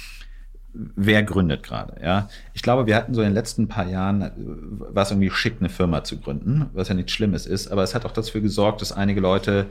wer 0.97 1.23
gründet 1.23 1.63
gerade, 1.63 2.01
ja. 2.03 2.29
Ich 2.55 2.63
glaube, 2.63 2.87
wir 2.87 2.97
hatten 2.97 3.15
so 3.15 3.21
in 3.21 3.29
den 3.29 3.35
letzten 3.35 3.69
paar 3.69 3.89
Jahren, 3.89 4.23
äh, 4.23 4.31
war 4.37 5.03
es 5.03 5.11
irgendwie 5.11 5.31
schick, 5.31 5.57
eine 5.61 5.69
Firma 5.69 6.05
zu 6.05 6.19
gründen, 6.19 6.67
was 6.73 6.89
ja 6.89 6.95
nichts 6.95 7.13
Schlimmes 7.13 7.47
ist, 7.47 7.69
aber 7.69 7.83
es 7.83 7.95
hat 7.95 8.05
auch 8.05 8.13
dafür 8.13 8.41
gesorgt, 8.41 8.81
dass 8.81 8.93
einige 8.93 9.21
Leute 9.21 9.67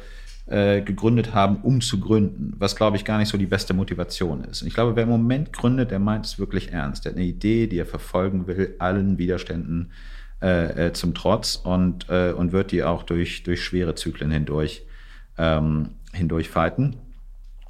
äh, 0.48 0.82
gegründet 0.82 1.34
haben, 1.34 1.58
um 1.64 1.82
zu 1.82 2.00
gründen, 2.00 2.54
was 2.58 2.76
glaube 2.76 2.98
ich 2.98 3.06
gar 3.06 3.18
nicht 3.18 3.30
so 3.30 3.38
die 3.38 3.46
beste 3.46 3.74
Motivation 3.74 4.44
ist. 4.44 4.62
Und 4.62 4.68
ich 4.68 4.74
glaube, 4.74 4.96
wer 4.96 5.04
im 5.04 5.10
Moment 5.10 5.54
gründet, 5.54 5.92
der 5.92 6.00
meint 6.00 6.26
es 6.26 6.40
wirklich 6.40 6.72
ernst. 6.72 7.06
Der 7.06 7.12
hat 7.12 7.18
eine 7.18 7.26
Idee, 7.26 7.68
die 7.68 7.80
er 7.80 7.86
verfolgen 7.86 8.48
will, 8.48 8.76
allen 8.80 9.18
Widerständen 9.18 9.92
äh, 10.42 10.88
äh, 10.88 10.94
zum 10.94 11.14
Trotz 11.14 11.56
und, 11.56 12.10
und 12.10 12.52
wird 12.52 12.72
die 12.72 12.84
auch 12.84 13.04
durch, 13.04 13.44
durch 13.44 13.64
schwere 13.64 13.96
Zyklen 13.96 14.32
hindurch, 14.32 14.84
ähm, 15.38 15.90
hindurch 16.14 16.50
fighten. 16.50 16.96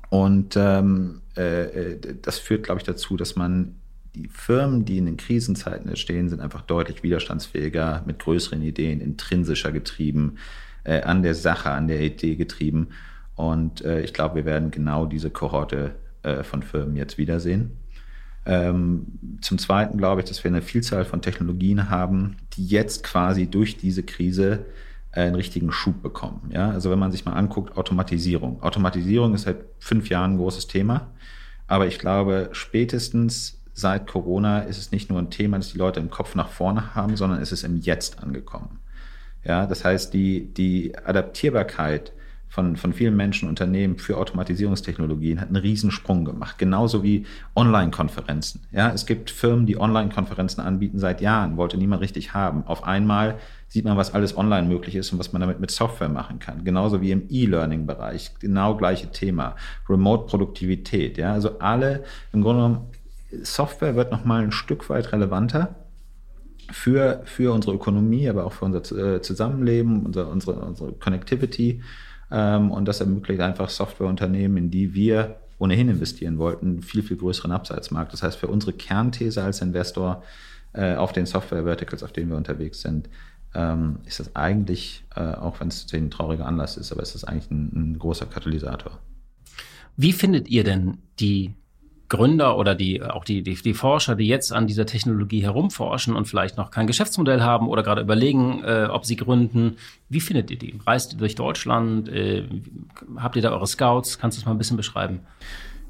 Und 0.10 0.56
ähm, 0.56 1.22
äh, 1.22 1.27
äh 1.27 1.27
das 1.38 2.40
führt, 2.40 2.64
glaube 2.64 2.80
ich, 2.80 2.86
dazu, 2.86 3.18
dass 3.18 3.36
man 3.36 3.76
die 4.16 4.28
Firmen, 4.30 4.84
die 4.86 4.98
in 4.98 5.06
den 5.06 5.18
Krisenzeiten 5.18 5.88
entstehen, 5.88 6.30
sind 6.30 6.42
einfach 6.42 6.62
deutlich 6.62 7.04
widerstandsfähiger, 7.04 8.04
mit 8.06 8.20
größeren 8.20 8.62
Ideen, 8.62 9.00
intrinsischer 9.00 9.72
getrieben, 9.72 10.38
äh, 10.84 11.02
an 11.02 11.22
der 11.22 11.36
Sache, 11.36 11.70
an 11.70 11.88
der 11.88 12.02
Idee 12.02 12.36
getrieben. 12.36 12.90
Und 13.36 13.86
äh, 13.86 14.02
ich 14.02 14.14
glaube, 14.14 14.36
wir 14.36 14.46
werden 14.46 14.72
genau 14.72 15.06
diese 15.06 15.30
Kohorte 15.30 15.96
äh, 16.24 16.44
von 16.44 16.64
Firmen 16.64 16.96
jetzt 16.96 17.18
wiedersehen. 17.18 17.72
Ähm, 18.46 19.06
zum 19.42 19.60
Zweiten 19.60 19.98
glaube 19.98 20.22
ich, 20.22 20.28
dass 20.28 20.44
wir 20.44 20.50
eine 20.50 20.62
Vielzahl 20.62 21.06
von 21.06 21.22
Technologien 21.22 21.90
haben, 21.90 22.38
die 22.54 22.66
jetzt 22.66 23.04
quasi 23.04 23.46
durch 23.46 23.78
diese 23.78 24.04
Krise 24.04 24.54
äh, 24.54 24.87
einen 25.24 25.36
richtigen 25.36 25.72
Schub 25.72 26.02
bekommen. 26.02 26.50
Ja? 26.54 26.70
Also 26.70 26.92
wenn 26.92 27.00
man 27.00 27.12
sich 27.12 27.26
mal 27.26 27.34
anguckt, 27.34 27.78
Automatisierung. 27.78 28.62
Automatisierung 28.62 29.34
ist 29.34 29.44
seit 29.44 29.58
fünf 29.80 30.10
Jahren 30.10 30.34
ein 30.34 30.38
großes 30.38 30.68
Thema. 30.68 31.08
Aber 31.68 31.88
ich 31.88 32.00
glaube, 32.00 32.50
spätestens 32.54 33.62
seit 33.74 34.08
Corona 34.08 34.62
ist 34.62 34.78
es 34.78 34.92
nicht 34.92 35.10
nur 35.10 35.20
ein 35.20 35.30
Thema, 35.30 35.58
das 35.58 35.72
die 35.72 35.78
Leute 35.78 36.00
im 36.00 36.10
Kopf 36.10 36.34
nach 36.36 36.50
vorne 36.50 36.96
haben, 36.96 37.16
sondern 37.16 37.42
es 37.42 37.52
ist 37.52 37.64
im 37.64 37.78
Jetzt 37.78 38.24
angekommen. 38.24 38.80
Ja, 39.44 39.66
das 39.66 39.86
heißt, 39.86 40.14
die, 40.14 40.54
die 40.54 40.98
Adaptierbarkeit 40.98 42.12
von, 42.50 42.76
von 42.76 42.94
vielen 42.94 43.16
Menschen, 43.16 43.50
Unternehmen 43.50 43.98
für 43.98 44.18
Automatisierungstechnologien 44.18 45.40
hat 45.40 45.50
einen 45.50 45.58
Riesensprung 45.58 46.26
gemacht. 46.26 46.58
Genauso 46.58 47.04
wie 47.04 47.26
Online-Konferenzen. 47.56 48.62
Ja, 48.72 48.92
es 48.92 49.06
gibt 49.06 49.30
Firmen, 49.30 49.66
die 49.66 49.80
Online-Konferenzen 49.80 50.62
anbieten 50.62 50.98
seit 50.98 51.22
Jahren, 51.22 51.58
wollte 51.58 51.78
niemand 51.78 52.02
richtig 52.02 52.34
haben. 52.34 52.66
Auf 52.66 52.86
einmal 52.86 53.36
sieht 53.68 53.86
man, 53.86 53.98
was 53.98 54.14
alles 54.14 54.38
online 54.38 54.68
möglich 54.68 54.96
ist 54.96 55.12
und 55.12 55.20
was 55.20 55.34
man 55.34 55.42
damit 55.42 55.60
mit 55.60 55.72
Software 55.72 56.10
machen 56.10 56.40
kann. 56.40 56.64
Genauso 56.64 57.02
wie 57.02 57.12
im 57.12 57.24
E-Learning-Bereich. 57.30 58.40
Genau 58.40 58.76
gleiche 58.76 59.12
Thema. 59.12 59.56
Remote-Produktivität. 59.90 61.18
Ja, 61.18 61.34
also 61.34 61.60
alle, 61.60 62.04
im 62.32 62.42
Grunde 62.42 62.64
genommen, 62.64 62.86
Software 63.44 63.96
wird 63.96 64.12
nochmal 64.12 64.44
ein 64.44 64.52
Stück 64.54 64.90
weit 64.90 65.12
relevanter 65.12 65.76
für, 66.72 67.22
für 67.26 67.54
unsere 67.54 67.76
Ökonomie, 67.76 68.30
aber 68.30 68.46
auch 68.46 68.54
für 68.54 68.66
unser 68.66 69.16
äh, 69.16 69.22
Zusammenleben, 69.22 70.06
unser, 70.06 70.30
unsere, 70.30 70.54
unsere 70.62 70.94
Connectivity. 70.94 71.82
Ähm, 72.32 72.72
und 72.72 72.86
das 72.86 73.00
ermöglicht 73.00 73.42
einfach 73.42 73.70
Softwareunternehmen, 73.70 74.58
in 74.58 74.72
die 74.72 74.94
wir 74.94 75.38
ohnehin 75.60 75.90
investieren 75.90 76.38
wollten, 76.38 76.82
viel, 76.82 77.02
viel 77.02 77.18
größeren 77.18 77.52
Absatzmarkt. 77.52 78.14
Das 78.14 78.24
heißt, 78.24 78.38
für 78.38 78.48
unsere 78.48 78.74
Kernthese 78.74 79.44
als 79.44 79.62
Investor 79.62 80.24
äh, 80.74 80.96
auf 80.96 81.14
den 81.14 81.26
Software-Verticals, 81.26 82.04
auf 82.04 82.12
denen 82.12 82.30
wir 82.30 82.38
unterwegs 82.38 82.82
sind, 82.82 83.10
ähm, 83.56 84.00
ist 84.06 84.20
das 84.20 84.36
eigentlich, 84.36 85.04
äh, 85.16 85.22
auch 85.22 85.60
wenn 85.60 85.70
es 85.70 85.92
ein 85.94 86.12
trauriger 86.12 86.46
Anlass 86.46 86.78
ist, 86.78 86.92
aber 86.92 87.02
ist 87.02 87.16
das 87.16 87.24
eigentlich 87.24 87.50
ein, 87.50 87.72
ein 87.74 88.00
großer 88.00 88.28
Katalysator. 88.28 89.00
Wie 89.96 90.14
findet 90.14 90.48
ihr 90.48 90.64
denn 90.64 91.00
die 91.20 91.56
Gründer 92.10 92.58
oder 92.58 92.74
die, 92.74 93.02
auch 93.02 93.26
die, 93.26 93.44
die, 93.44 93.56
die 93.56 93.74
Forscher, 93.74 94.16
die 94.16 94.28
jetzt 94.28 94.54
an 94.54 94.68
dieser 94.68 94.86
Technologie 94.86 95.42
herumforschen 95.42 96.16
und 96.16 96.26
vielleicht 96.26 96.58
noch 96.58 96.72
kein 96.72 96.88
Geschäftsmodell 96.88 97.42
haben 97.42 97.68
oder 97.68 97.84
gerade 97.84 98.02
überlegen, 98.02 98.64
äh, 98.64 98.88
ob 98.90 99.06
sie 99.06 99.18
gründen, 99.18 99.78
wie 100.10 100.22
findet 100.22 100.50
ihr 100.50 100.58
die? 100.58 100.80
Reist 100.86 101.14
ihr 101.14 101.18
durch 101.18 101.36
Deutschland? 101.36 102.08
Äh, 102.08 102.44
habt 103.18 103.36
ihr 103.36 103.42
da 103.42 103.52
eure 103.52 103.68
Scouts? 103.68 104.20
Kannst 104.20 104.38
du 104.38 104.42
es 104.42 104.46
mal 104.46 104.54
ein 104.54 104.58
bisschen 104.58 104.78
beschreiben? 104.78 105.20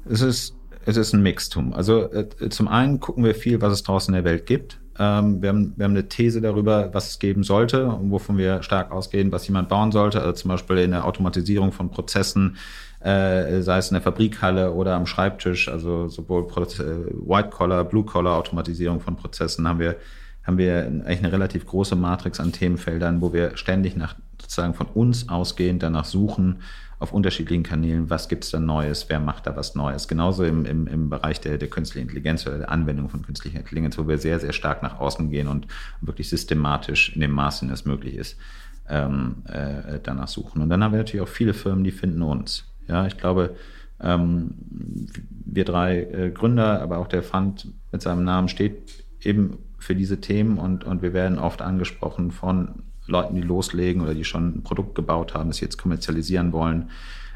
Es 0.08 0.20
ist, 0.20 0.56
es 0.84 0.96
ist 0.96 1.12
ein 1.12 1.22
Mixtum. 1.22 1.72
Also 1.72 2.10
äh, 2.10 2.48
zum 2.48 2.66
einen 2.66 2.98
gucken 2.98 3.24
wir 3.24 3.34
viel, 3.34 3.60
was 3.60 3.72
es 3.72 3.82
draußen 3.84 4.12
in 4.12 4.22
der 4.22 4.30
Welt 4.30 4.46
gibt. 4.46 4.80
Ähm, 4.98 5.40
wir, 5.40 5.50
haben, 5.50 5.74
wir 5.76 5.84
haben 5.84 5.92
eine 5.92 6.08
These 6.08 6.40
darüber, 6.40 6.92
was 6.92 7.10
es 7.10 7.18
geben 7.18 7.42
sollte 7.42 7.86
und 7.86 8.10
wovon 8.10 8.36
wir 8.36 8.62
stark 8.62 8.90
ausgehen, 8.90 9.30
was 9.30 9.46
jemand 9.46 9.68
bauen 9.68 9.92
sollte. 9.92 10.20
Also 10.20 10.32
zum 10.32 10.50
Beispiel 10.50 10.78
in 10.78 10.90
der 10.90 11.04
Automatisierung 11.04 11.72
von 11.72 11.90
Prozessen, 11.90 12.56
äh, 13.00 13.60
sei 13.62 13.78
es 13.78 13.90
in 13.90 13.94
der 13.94 14.02
Fabrikhalle 14.02 14.72
oder 14.72 14.96
am 14.96 15.06
Schreibtisch, 15.06 15.68
also 15.68 16.08
sowohl 16.08 16.44
äh, 16.44 16.84
White-Collar, 17.28 17.84
Blue-Collar-Automatisierung 17.84 19.00
von 19.00 19.16
Prozessen 19.16 19.68
haben 19.68 19.78
wir, 19.78 19.96
haben 20.42 20.58
wir 20.58 20.86
eigentlich 20.86 21.18
eine 21.18 21.32
relativ 21.32 21.66
große 21.66 21.94
Matrix 21.94 22.40
an 22.40 22.52
Themenfeldern, 22.52 23.20
wo 23.20 23.32
wir 23.32 23.56
ständig 23.56 23.96
nach 23.96 24.16
sozusagen 24.40 24.74
von 24.74 24.86
uns 24.86 25.28
ausgehend 25.28 25.82
danach 25.82 26.06
suchen, 26.06 26.62
auf 26.98 27.12
unterschiedlichen 27.12 27.62
Kanälen, 27.62 28.10
was 28.10 28.28
gibt's 28.28 28.50
da 28.50 28.58
Neues, 28.58 29.08
wer 29.08 29.20
macht 29.20 29.46
da 29.46 29.54
was 29.54 29.74
Neues. 29.74 30.08
Genauso 30.08 30.44
im, 30.44 30.64
im, 30.64 30.86
im 30.86 31.08
Bereich 31.08 31.40
der, 31.40 31.58
der 31.58 31.68
künstlichen 31.68 32.08
Intelligenz 32.08 32.46
oder 32.46 32.58
der 32.58 32.70
Anwendung 32.70 33.08
von 33.08 33.22
künstlicher 33.22 33.60
Intelligenz, 33.60 33.96
wo 33.98 34.08
wir 34.08 34.18
sehr, 34.18 34.40
sehr 34.40 34.52
stark 34.52 34.82
nach 34.82 34.98
außen 34.98 35.30
gehen 35.30 35.46
und 35.46 35.68
wirklich 36.00 36.28
systematisch 36.28 37.14
in 37.14 37.20
dem 37.20 37.30
Maße, 37.30 37.64
in 37.64 37.70
das 37.70 37.84
möglich 37.84 38.16
ist, 38.16 38.36
ähm, 38.88 39.44
äh, 39.46 40.00
danach 40.02 40.28
suchen. 40.28 40.60
Und 40.60 40.70
dann 40.70 40.82
haben 40.82 40.92
wir 40.92 40.98
natürlich 40.98 41.22
auch 41.22 41.28
viele 41.28 41.54
Firmen, 41.54 41.84
die 41.84 41.92
finden 41.92 42.22
uns. 42.22 42.64
Ja, 42.88 43.06
ich 43.06 43.16
glaube, 43.16 43.54
ähm, 44.00 44.54
wir 45.44 45.64
drei 45.64 46.02
äh, 46.02 46.30
Gründer, 46.30 46.82
aber 46.82 46.98
auch 46.98 47.08
der 47.08 47.22
Fund 47.22 47.68
mit 47.92 48.02
seinem 48.02 48.24
Namen 48.24 48.48
steht 48.48 49.04
eben 49.22 49.58
für 49.78 49.94
diese 49.94 50.20
Themen 50.20 50.58
und, 50.58 50.84
und 50.84 51.02
wir 51.02 51.12
werden 51.12 51.38
oft 51.38 51.62
angesprochen 51.62 52.32
von 52.32 52.82
Leuten, 53.08 53.34
die 53.34 53.42
loslegen 53.42 54.02
oder 54.02 54.14
die 54.14 54.24
schon 54.24 54.58
ein 54.58 54.62
Produkt 54.62 54.94
gebaut 54.94 55.34
haben, 55.34 55.48
das 55.48 55.60
jetzt 55.60 55.78
kommerzialisieren 55.78 56.52
wollen 56.52 56.90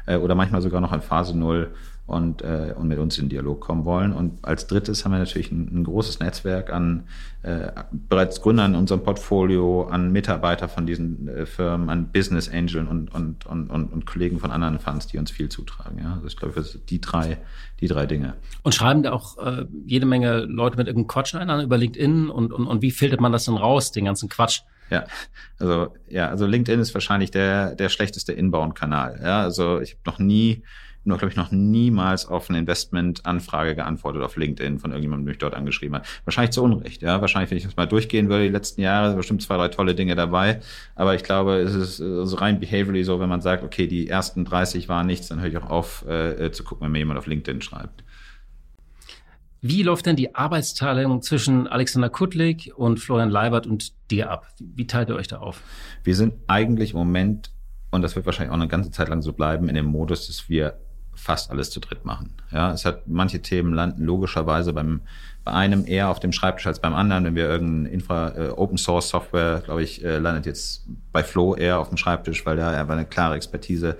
äh, 0.05 0.17
oder 0.17 0.35
manchmal 0.35 0.61
sogar 0.61 0.81
noch 0.81 0.93
in 0.93 1.01
Phase 1.01 1.37
Null 1.37 1.73
und, 2.05 2.41
äh, 2.41 2.73
und 2.77 2.89
mit 2.89 2.99
uns 2.99 3.17
in 3.17 3.29
Dialog 3.29 3.61
kommen 3.61 3.85
wollen. 3.85 4.11
Und 4.11 4.43
als 4.43 4.67
drittes 4.67 5.05
haben 5.05 5.13
wir 5.13 5.19
natürlich 5.19 5.51
ein, 5.51 5.69
ein 5.73 5.83
großes 5.85 6.19
Netzwerk 6.19 6.71
an 6.71 7.03
äh, 7.43 7.71
bereits 7.91 8.41
Gründern 8.41 8.73
in 8.73 8.79
unserem 8.79 9.03
Portfolio, 9.03 9.83
an 9.83 10.11
Mitarbeiter 10.11 10.67
von 10.67 10.85
diesen 10.85 11.29
äh, 11.29 11.45
Firmen, 11.45 11.89
an 11.89 12.11
Business 12.11 12.49
Angeln 12.49 12.87
und, 12.87 13.13
und, 13.13 13.45
und, 13.45 13.69
und, 13.69 13.93
und 13.93 14.05
Kollegen 14.05 14.39
von 14.39 14.51
anderen 14.51 14.79
Funds, 14.79 15.07
die 15.07 15.17
uns 15.17 15.31
viel 15.31 15.47
zutragen. 15.47 15.99
Ja? 15.99 16.15
Also 16.15 16.27
ich 16.27 16.35
glaube, 16.35 16.55
das 16.55 16.73
sind 16.73 16.89
die 16.89 16.99
drei, 16.99 17.37
die 17.79 17.87
drei 17.87 18.05
Dinge. 18.05 18.33
Und 18.63 18.75
schreiben 18.75 19.03
da 19.03 19.13
auch 19.13 19.37
äh, 19.37 19.65
jede 19.85 20.05
Menge 20.05 20.39
Leute 20.39 20.75
mit 20.75 20.87
irgendeinem 20.87 21.07
Quatsch 21.07 21.35
ein 21.35 21.61
über 21.61 21.77
LinkedIn 21.77 22.29
und, 22.29 22.51
und, 22.51 22.67
und 22.67 22.81
wie 22.81 22.91
filtert 22.91 23.21
man 23.21 23.31
das 23.31 23.45
denn 23.45 23.55
raus, 23.55 23.93
den 23.93 24.05
ganzen 24.05 24.27
Quatsch? 24.27 24.61
Ja, 24.89 25.05
also 25.59 25.93
ja, 26.09 26.29
also 26.29 26.45
LinkedIn 26.45 26.79
ist 26.79 26.93
wahrscheinlich 26.93 27.31
der 27.31 27.75
der 27.75 27.89
schlechteste 27.89 28.33
Inbound-Kanal. 28.33 29.19
Ja, 29.23 29.41
also 29.41 29.79
ich 29.79 29.91
habe 29.91 30.01
noch 30.05 30.19
nie 30.19 30.63
nur, 31.05 31.17
glaube 31.17 31.31
ich, 31.31 31.37
noch 31.37 31.51
niemals 31.51 32.25
auf 32.25 32.49
eine 32.49 32.59
Investment-Anfrage 32.59 33.75
geantwortet 33.75 34.21
auf 34.21 34.37
LinkedIn 34.37 34.79
von 34.79 34.91
irgendjemandem, 34.91 35.25
der 35.25 35.31
mich 35.31 35.39
dort 35.39 35.53
angeschrieben 35.53 35.97
hat. 35.97 36.07
Wahrscheinlich 36.25 36.51
zu 36.51 36.63
Unrecht, 36.63 37.01
ja. 37.01 37.19
Wahrscheinlich, 37.19 37.51
wenn 37.51 37.57
ich 37.57 37.65
das 37.65 37.75
mal 37.75 37.85
durchgehen 37.85 38.29
würde, 38.29 38.43
die 38.45 38.49
letzten 38.49 38.81
Jahre, 38.81 39.09
sind 39.09 39.17
bestimmt 39.17 39.41
zwei, 39.41 39.57
drei 39.57 39.67
tolle 39.67 39.95
Dinge 39.95 40.15
dabei. 40.15 40.61
Aber 40.95 41.15
ich 41.15 41.23
glaube, 41.23 41.57
es 41.57 41.75
ist 41.75 41.97
so 41.97 42.35
rein 42.37 42.59
behaviorally 42.59 43.03
so, 43.03 43.19
wenn 43.19 43.29
man 43.29 43.41
sagt, 43.41 43.63
okay, 43.63 43.87
die 43.87 44.07
ersten 44.07 44.45
30 44.45 44.87
waren 44.87 45.07
nichts, 45.07 45.27
dann 45.27 45.41
höre 45.41 45.49
ich 45.49 45.57
auch 45.57 45.69
auf 45.69 46.07
äh, 46.07 46.51
zu 46.51 46.63
gucken, 46.63 46.85
wenn 46.85 46.91
mir 46.91 46.99
jemand 46.99 47.19
auf 47.19 47.27
LinkedIn 47.27 47.61
schreibt. 47.61 48.03
Wie 49.65 49.81
läuft 49.81 50.07
denn 50.07 50.17
die 50.17 50.35
Arbeitsteilung 50.35 51.21
zwischen 51.21 51.69
Alexander 51.69 52.09
Kutlik 52.09 52.73
und 52.75 52.99
Florian 52.99 53.29
Leibert 53.29 53.65
und 53.65 53.93
dir 54.11 54.29
ab? 54.29 54.47
Wie 54.59 54.85
teilt 54.87 55.07
ihr 55.07 55.15
euch 55.15 55.29
da 55.29 55.37
auf? 55.37 55.61
Wir 56.03 56.17
sind 56.17 56.33
eigentlich 56.47 56.91
im 56.91 56.97
Moment, 56.97 57.49
und 57.89 58.01
das 58.01 58.17
wird 58.17 58.25
wahrscheinlich 58.25 58.51
auch 58.51 58.59
eine 58.59 58.67
ganze 58.67 58.91
Zeit 58.91 59.07
lang 59.07 59.21
so 59.21 59.31
bleiben, 59.31 59.69
in 59.69 59.75
dem 59.75 59.85
Modus, 59.85 60.27
dass 60.27 60.49
wir 60.49 60.77
fast 61.15 61.49
alles 61.49 61.69
zu 61.69 61.79
dritt 61.79 62.03
machen. 62.03 62.33
Ja, 62.51 62.73
es 62.73 62.83
hat 62.83 63.07
manche 63.07 63.41
Themen 63.41 63.73
landen 63.73 64.03
logischerweise 64.03 64.73
beim 64.73 64.99
bei 65.45 65.53
einem 65.53 65.85
eher 65.87 66.09
auf 66.09 66.19
dem 66.19 66.33
Schreibtisch 66.33 66.67
als 66.67 66.81
beim 66.81 66.93
anderen. 66.93 67.23
Wenn 67.23 67.35
wir 67.35 67.47
irgendeine 67.47 67.87
Infra 67.87 68.35
äh, 68.35 68.49
Open 68.49 68.77
Source 68.77 69.07
Software, 69.07 69.61
glaube 69.63 69.81
ich, 69.81 70.03
äh, 70.03 70.17
landet 70.17 70.45
jetzt 70.45 70.85
bei 71.13 71.23
Flo 71.23 71.55
eher 71.55 71.79
auf 71.79 71.87
dem 71.87 71.95
Schreibtisch, 71.95 72.45
weil 72.45 72.57
da 72.57 72.71
einfach 72.71 72.95
eine 72.95 73.05
klare 73.05 73.35
Expertise 73.35 73.95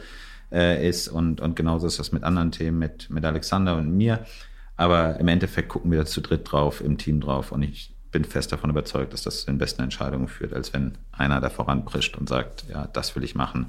äh, 0.52 0.86
ist 0.86 1.08
und 1.08 1.40
und 1.40 1.56
genauso 1.56 1.88
ist 1.88 2.00
das 2.00 2.12
mit 2.12 2.26
anderen 2.26 2.52
Themen 2.52 2.80
mit 2.80 3.10
mit 3.10 3.24
Alexander 3.24 3.78
und 3.78 3.96
mir. 3.96 4.26
Aber 4.84 5.18
im 5.18 5.30
Endeffekt 5.30 5.70
gucken 5.70 5.92
wir 5.92 6.00
da 6.00 6.06
zu 6.06 6.20
dritt 6.20 6.52
drauf, 6.52 6.82
im 6.82 6.98
Team 6.98 7.22
drauf. 7.22 7.54
Und 7.54 7.64
ich 7.64 7.94
bin 8.12 8.26
fest 8.26 8.52
davon 8.52 8.70
überzeugt, 8.70 9.14
dass 9.14 9.24
das 9.24 9.40
zu 9.40 9.46
den 9.46 9.58
besten 9.58 9.82
Entscheidungen 9.82 10.28
führt, 10.28 10.52
als 10.52 10.74
wenn 10.74 10.98
einer 11.14 11.40
da 11.40 11.50
voranprischt 11.50 12.18
und 12.18 12.28
sagt, 12.28 12.66
ja, 12.70 12.88
das 12.88 13.16
will 13.16 13.24
ich 13.24 13.34
machen, 13.34 13.68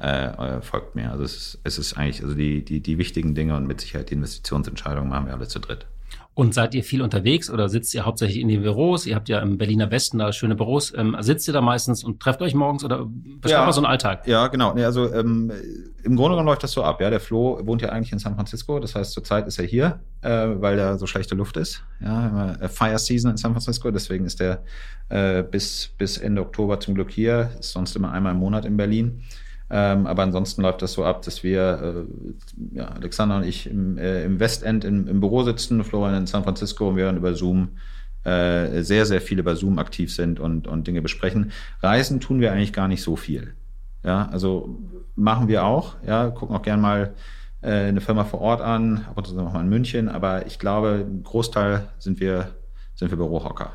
äh, 0.00 0.26
äh, 0.26 0.60
folgt 0.62 0.96
mir. 0.96 1.12
Also 1.12 1.22
es 1.22 1.36
ist, 1.36 1.60
es 1.62 1.78
ist 1.78 1.96
eigentlich, 1.96 2.20
also 2.24 2.34
die, 2.34 2.64
die, 2.64 2.80
die 2.80 2.98
wichtigen 2.98 3.36
Dinge 3.36 3.56
und 3.56 3.68
mit 3.68 3.80
Sicherheit 3.80 4.10
die 4.10 4.14
Investitionsentscheidungen 4.14 5.08
machen 5.08 5.26
wir 5.26 5.34
alle 5.34 5.46
zu 5.46 5.60
dritt. 5.60 5.86
Und 6.36 6.52
seid 6.52 6.74
ihr 6.74 6.84
viel 6.84 7.00
unterwegs 7.00 7.48
oder 7.48 7.70
sitzt 7.70 7.94
ihr 7.94 8.04
hauptsächlich 8.04 8.40
in 8.40 8.48
den 8.48 8.60
Büros? 8.60 9.06
Ihr 9.06 9.14
habt 9.14 9.30
ja 9.30 9.40
im 9.40 9.56
Berliner 9.56 9.90
Westen 9.90 10.18
da 10.18 10.32
schöne 10.32 10.54
Büros. 10.54 10.92
Ähm, 10.94 11.16
sitzt 11.20 11.48
ihr 11.48 11.54
da 11.54 11.62
meistens 11.62 12.04
und 12.04 12.20
trefft 12.20 12.42
euch 12.42 12.54
morgens 12.54 12.84
oder 12.84 13.06
beschreibt 13.06 13.60
ja, 13.60 13.64
mal 13.64 13.72
so 13.72 13.80
einen 13.80 13.86
Alltag? 13.86 14.26
Ja, 14.26 14.48
genau. 14.48 14.74
Nee, 14.74 14.84
also 14.84 15.10
ähm, 15.14 15.50
im 16.02 16.14
Grunde 16.14 16.32
genommen 16.34 16.48
läuft 16.48 16.62
das 16.62 16.72
so 16.72 16.82
ab. 16.82 17.00
Ja, 17.00 17.08
der 17.08 17.20
Flo 17.20 17.58
wohnt 17.64 17.80
ja 17.80 17.88
eigentlich 17.88 18.12
in 18.12 18.18
San 18.18 18.34
Francisco. 18.34 18.78
Das 18.80 18.94
heißt, 18.94 19.12
zurzeit 19.12 19.46
ist 19.46 19.58
er 19.58 19.64
hier, 19.64 20.00
äh, 20.20 20.28
weil 20.28 20.76
da 20.76 20.98
so 20.98 21.06
schlechte 21.06 21.34
Luft 21.34 21.56
ist. 21.56 21.82
Ja, 22.00 22.56
äh, 22.60 22.68
Fire 22.68 22.98
Season 22.98 23.30
in 23.30 23.38
San 23.38 23.52
Francisco. 23.52 23.90
Deswegen 23.90 24.26
ist 24.26 24.38
er 24.42 24.62
äh, 25.08 25.42
bis 25.42 25.94
bis 25.96 26.18
Ende 26.18 26.42
Oktober 26.42 26.78
zum 26.80 26.96
Glück 26.96 27.10
hier. 27.10 27.48
Ist 27.58 27.72
sonst 27.72 27.96
immer 27.96 28.12
einmal 28.12 28.32
im 28.32 28.40
Monat 28.40 28.66
in 28.66 28.76
Berlin. 28.76 29.22
Ähm, 29.68 30.06
aber 30.06 30.22
ansonsten 30.22 30.62
läuft 30.62 30.82
das 30.82 30.92
so 30.92 31.04
ab, 31.04 31.22
dass 31.22 31.42
wir, 31.42 32.06
äh, 32.72 32.76
ja, 32.76 32.86
Alexander 32.86 33.38
und 33.38 33.44
ich 33.44 33.68
im, 33.68 33.98
äh, 33.98 34.24
im 34.24 34.38
Westend 34.38 34.84
im, 34.84 35.08
im, 35.08 35.20
Büro 35.20 35.42
sitzen, 35.42 35.82
Florian 35.82 36.14
in 36.14 36.26
San 36.26 36.44
Francisco 36.44 36.88
und 36.88 36.96
wir 36.96 37.06
dann 37.06 37.16
über 37.16 37.34
Zoom 37.34 37.70
äh, 38.22 38.82
sehr, 38.82 39.06
sehr 39.06 39.20
viel 39.20 39.40
über 39.40 39.56
Zoom 39.56 39.78
aktiv 39.78 40.14
sind 40.14 40.38
und, 40.38 40.68
und 40.68 40.86
Dinge 40.86 41.02
besprechen. 41.02 41.50
Reisen 41.82 42.20
tun 42.20 42.40
wir 42.40 42.52
eigentlich 42.52 42.72
gar 42.72 42.86
nicht 42.86 43.02
so 43.02 43.16
viel. 43.16 43.54
Ja, 44.04 44.28
also 44.28 44.78
machen 45.16 45.48
wir 45.48 45.64
auch, 45.64 45.96
ja, 46.06 46.30
gucken 46.30 46.54
auch 46.54 46.62
gern 46.62 46.80
mal 46.80 47.14
äh, 47.62 47.86
eine 47.86 48.00
Firma 48.00 48.24
vor 48.24 48.40
Ort 48.40 48.60
an, 48.60 49.04
ab 49.08 49.18
und 49.18 49.26
zu 49.26 49.34
noch 49.34 49.52
mal 49.52 49.62
in 49.62 49.68
München, 49.68 50.08
aber 50.08 50.46
ich 50.46 50.60
glaube, 50.60 51.06
ein 51.08 51.24
Großteil 51.24 51.88
sind 51.98 52.20
wir, 52.20 52.54
sind 52.94 53.10
wir 53.10 53.16
Bürohocker. 53.16 53.72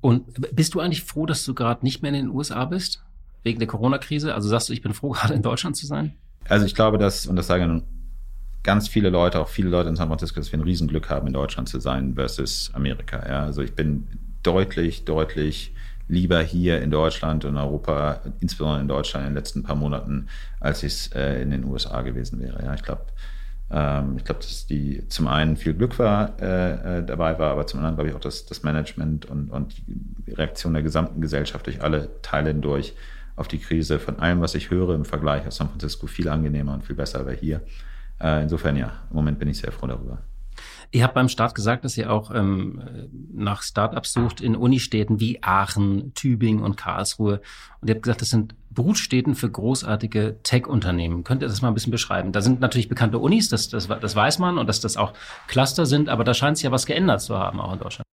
Und 0.00 0.24
bist 0.54 0.74
du 0.74 0.80
eigentlich 0.80 1.02
froh, 1.02 1.26
dass 1.26 1.44
du 1.44 1.54
gerade 1.54 1.84
nicht 1.84 2.02
mehr 2.02 2.12
in 2.12 2.26
den 2.26 2.28
USA 2.28 2.64
bist? 2.66 3.02
Wegen 3.46 3.58
der 3.58 3.68
Corona-Krise? 3.68 4.34
Also 4.34 4.48
sagst 4.48 4.68
du, 4.68 4.74
ich 4.74 4.82
bin 4.82 4.92
froh, 4.92 5.10
gerade 5.12 5.32
in 5.32 5.42
Deutschland 5.42 5.76
zu 5.76 5.86
sein? 5.86 6.14
Also 6.48 6.66
ich 6.66 6.74
glaube, 6.74 6.98
dass, 6.98 7.26
und 7.26 7.36
das 7.36 7.46
sagen 7.46 7.84
ganz 8.62 8.88
viele 8.88 9.10
Leute, 9.10 9.40
auch 9.40 9.48
viele 9.48 9.70
Leute 9.70 9.88
in 9.88 9.96
San 9.96 10.08
Francisco, 10.08 10.40
dass 10.40 10.52
wir 10.52 10.58
ein 10.58 10.62
Riesenglück 10.62 11.08
haben, 11.08 11.28
in 11.28 11.32
Deutschland 11.32 11.68
zu 11.68 11.80
sein 11.80 12.14
versus 12.14 12.70
Amerika. 12.74 13.24
Ja, 13.26 13.44
also 13.44 13.62
ich 13.62 13.74
bin 13.74 14.08
deutlich, 14.42 15.04
deutlich 15.04 15.72
lieber 16.08 16.40
hier 16.42 16.82
in 16.82 16.90
Deutschland 16.90 17.44
und 17.44 17.56
Europa, 17.56 18.20
insbesondere 18.40 18.80
in 18.80 18.88
Deutschland 18.88 19.26
in 19.26 19.32
den 19.32 19.36
letzten 19.36 19.62
paar 19.62 19.76
Monaten, 19.76 20.28
als 20.60 20.82
ich 20.82 20.92
es 20.92 21.12
äh, 21.12 21.42
in 21.42 21.50
den 21.50 21.64
USA 21.64 22.02
gewesen 22.02 22.40
wäre. 22.40 22.62
Ja, 22.62 22.74
ich 22.74 22.82
glaube, 22.82 23.06
ähm, 23.70 24.16
ich 24.16 24.24
glaube, 24.24 24.40
dass 24.40 24.66
die 24.66 25.06
zum 25.08 25.26
einen 25.26 25.56
viel 25.56 25.74
Glück 25.74 25.98
war, 25.98 26.40
äh, 26.40 26.98
äh, 26.98 27.04
dabei 27.04 27.38
war, 27.38 27.52
aber 27.52 27.66
zum 27.66 27.78
anderen 27.78 27.96
glaube 27.96 28.10
ich 28.10 28.16
auch, 28.16 28.20
dass 28.20 28.46
das 28.46 28.62
Management 28.62 29.26
und, 29.26 29.50
und 29.50 29.74
die 29.86 30.32
Reaktion 30.32 30.74
der 30.74 30.82
gesamten 30.82 31.20
Gesellschaft 31.20 31.66
durch 31.66 31.82
alle 31.82 32.08
Teile 32.22 32.48
hindurch 32.48 32.94
auf 33.36 33.48
die 33.48 33.58
Krise 33.58 33.98
von 33.98 34.18
allem, 34.18 34.40
was 34.40 34.54
ich 34.54 34.70
höre 34.70 34.94
im 34.94 35.04
Vergleich 35.04 35.46
aus 35.46 35.56
San 35.56 35.68
Francisco 35.68 36.06
viel 36.06 36.28
angenehmer 36.28 36.74
und 36.74 36.84
viel 36.84 36.96
besser 36.96 37.20
aber 37.20 37.32
hier. 37.32 37.62
Äh, 38.20 38.42
insofern 38.42 38.76
ja, 38.76 38.92
im 39.10 39.16
Moment 39.16 39.38
bin 39.38 39.48
ich 39.48 39.58
sehr 39.58 39.72
froh 39.72 39.86
darüber. 39.86 40.18
Ihr 40.92 41.04
habt 41.04 41.14
beim 41.14 41.28
Start 41.28 41.54
gesagt, 41.54 41.84
dass 41.84 41.98
ihr 41.98 42.10
auch 42.10 42.30
ähm, 42.34 42.80
nach 43.32 43.62
Startups 43.62 44.12
sucht 44.12 44.40
in 44.40 44.56
Unistädten 44.56 45.20
wie 45.20 45.42
Aachen, 45.42 46.14
Tübingen 46.14 46.62
und 46.62 46.76
Karlsruhe. 46.76 47.40
Und 47.80 47.88
ihr 47.88 47.94
habt 47.94 48.04
gesagt, 48.04 48.22
das 48.22 48.30
sind 48.30 48.54
Brutstädten 48.70 49.34
für 49.34 49.50
großartige 49.50 50.36
Tech-Unternehmen. 50.42 51.24
Könnt 51.24 51.42
ihr 51.42 51.48
das 51.48 51.60
mal 51.60 51.68
ein 51.68 51.74
bisschen 51.74 51.90
beschreiben? 51.90 52.32
Da 52.32 52.40
sind 52.40 52.60
natürlich 52.60 52.88
bekannte 52.88 53.18
Unis, 53.18 53.48
das, 53.48 53.68
das, 53.68 53.88
das 53.88 54.16
weiß 54.16 54.38
man, 54.38 54.58
und 54.58 54.68
dass 54.68 54.80
das 54.80 54.96
auch 54.96 55.12
Cluster 55.48 55.86
sind, 55.86 56.08
aber 56.08 56.24
da 56.24 56.34
scheint 56.34 56.56
sich 56.56 56.64
ja 56.64 56.70
was 56.70 56.86
geändert 56.86 57.20
zu 57.20 57.36
haben, 57.36 57.60
auch 57.60 57.72
in 57.72 57.78
Deutschland. 57.78 58.04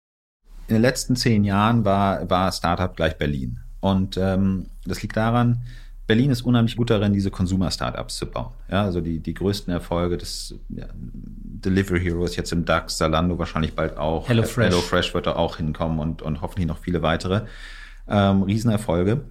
In 0.68 0.76
den 0.76 0.82
letzten 0.82 1.16
zehn 1.16 1.44
Jahren 1.44 1.84
war, 1.84 2.30
war 2.30 2.50
Startup 2.52 2.96
gleich 2.96 3.18
Berlin. 3.18 3.58
Und 3.82 4.16
ähm, 4.16 4.66
das 4.86 5.02
liegt 5.02 5.16
daran, 5.16 5.58
Berlin 6.06 6.30
ist 6.30 6.42
unheimlich 6.42 6.76
gut 6.76 6.90
darin, 6.90 7.12
diese 7.12 7.30
Consumer-Startups 7.30 8.16
zu 8.16 8.26
bauen. 8.26 8.52
Ja, 8.70 8.82
also 8.82 9.00
die, 9.00 9.18
die 9.18 9.34
größten 9.34 9.72
Erfolge 9.72 10.16
des 10.16 10.54
ja, 10.68 10.86
Delivery 10.94 12.00
Heroes 12.00 12.36
jetzt 12.36 12.52
im 12.52 12.64
DAX, 12.64 12.96
Zalando 12.96 13.38
wahrscheinlich 13.38 13.74
bald 13.74 13.96
auch. 13.96 14.28
HelloFresh. 14.28 14.66
HelloFresh 14.66 15.14
wird 15.14 15.26
da 15.26 15.34
auch 15.34 15.56
hinkommen 15.56 15.98
und, 15.98 16.22
und 16.22 16.40
hoffentlich 16.40 16.68
noch 16.68 16.78
viele 16.78 17.02
weitere. 17.02 17.42
Ähm, 18.08 18.42
Riesenerfolge. 18.42 19.22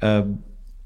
Ähm, 0.00 0.38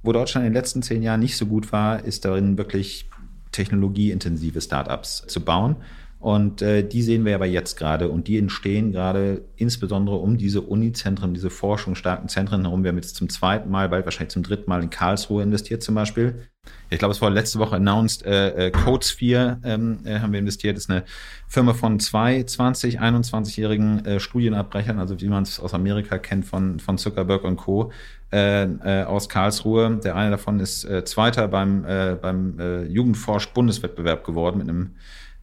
wo 0.02 0.12
Deutschland 0.12 0.46
in 0.46 0.52
den 0.52 0.58
letzten 0.58 0.82
zehn 0.82 1.02
Jahren 1.02 1.20
nicht 1.20 1.36
so 1.36 1.46
gut 1.46 1.70
war, 1.70 2.02
ist 2.02 2.24
darin 2.24 2.56
wirklich 2.56 3.10
technologieintensive 3.52 4.60
Startups 4.60 5.24
zu 5.26 5.44
bauen. 5.44 5.76
Und 6.22 6.62
äh, 6.62 6.86
die 6.86 7.02
sehen 7.02 7.24
wir 7.24 7.34
aber 7.34 7.46
jetzt 7.46 7.76
gerade 7.76 8.08
und 8.08 8.28
die 8.28 8.38
entstehen 8.38 8.92
gerade 8.92 9.42
insbesondere 9.56 10.18
um 10.18 10.38
diese 10.38 10.60
Unizentren, 10.60 11.34
diese 11.34 11.50
forschungsstarken 11.50 12.28
Zentren 12.28 12.62
herum. 12.62 12.84
Wir 12.84 12.90
haben 12.90 12.96
jetzt 12.96 13.16
zum 13.16 13.28
zweiten 13.28 13.68
Mal, 13.68 13.88
bald 13.88 14.04
wahrscheinlich 14.04 14.30
zum 14.30 14.44
dritten 14.44 14.70
Mal 14.70 14.84
in 14.84 14.90
Karlsruhe 14.90 15.42
investiert 15.42 15.82
zum 15.82 15.96
Beispiel. 15.96 16.46
Ich 16.90 17.00
glaube, 17.00 17.10
es 17.10 17.20
wurde 17.20 17.34
letzte 17.34 17.58
Woche 17.58 17.74
announced, 17.74 18.24
äh, 18.24 18.68
äh, 18.68 18.70
Codesphere 18.70 19.58
ähm, 19.64 19.98
äh, 20.04 20.20
haben 20.20 20.32
wir 20.32 20.38
investiert. 20.38 20.76
Das 20.76 20.84
ist 20.84 20.90
eine 20.90 21.02
Firma 21.48 21.74
von 21.74 21.98
zwei 21.98 22.44
20, 22.44 23.00
21-jährigen 23.00 24.06
äh, 24.06 24.20
Studienabbrechern, 24.20 25.00
also 25.00 25.20
wie 25.20 25.28
man 25.28 25.42
es 25.42 25.58
aus 25.58 25.74
Amerika 25.74 26.18
kennt 26.18 26.44
von, 26.44 26.78
von 26.78 26.98
Zuckerberg 26.98 27.42
und 27.42 27.56
Co. 27.56 27.90
Äh, 28.30 28.62
äh, 28.62 29.02
aus 29.02 29.28
Karlsruhe. 29.28 29.98
Der 30.04 30.14
eine 30.14 30.30
davon 30.30 30.60
ist 30.60 30.84
äh, 30.84 31.04
Zweiter 31.04 31.48
beim, 31.48 31.84
äh, 31.84 32.14
beim 32.14 32.60
äh, 32.60 32.84
Jugendforsch-Bundeswettbewerb 32.84 34.22
geworden 34.22 34.58
mit 34.58 34.68
einem 34.68 34.92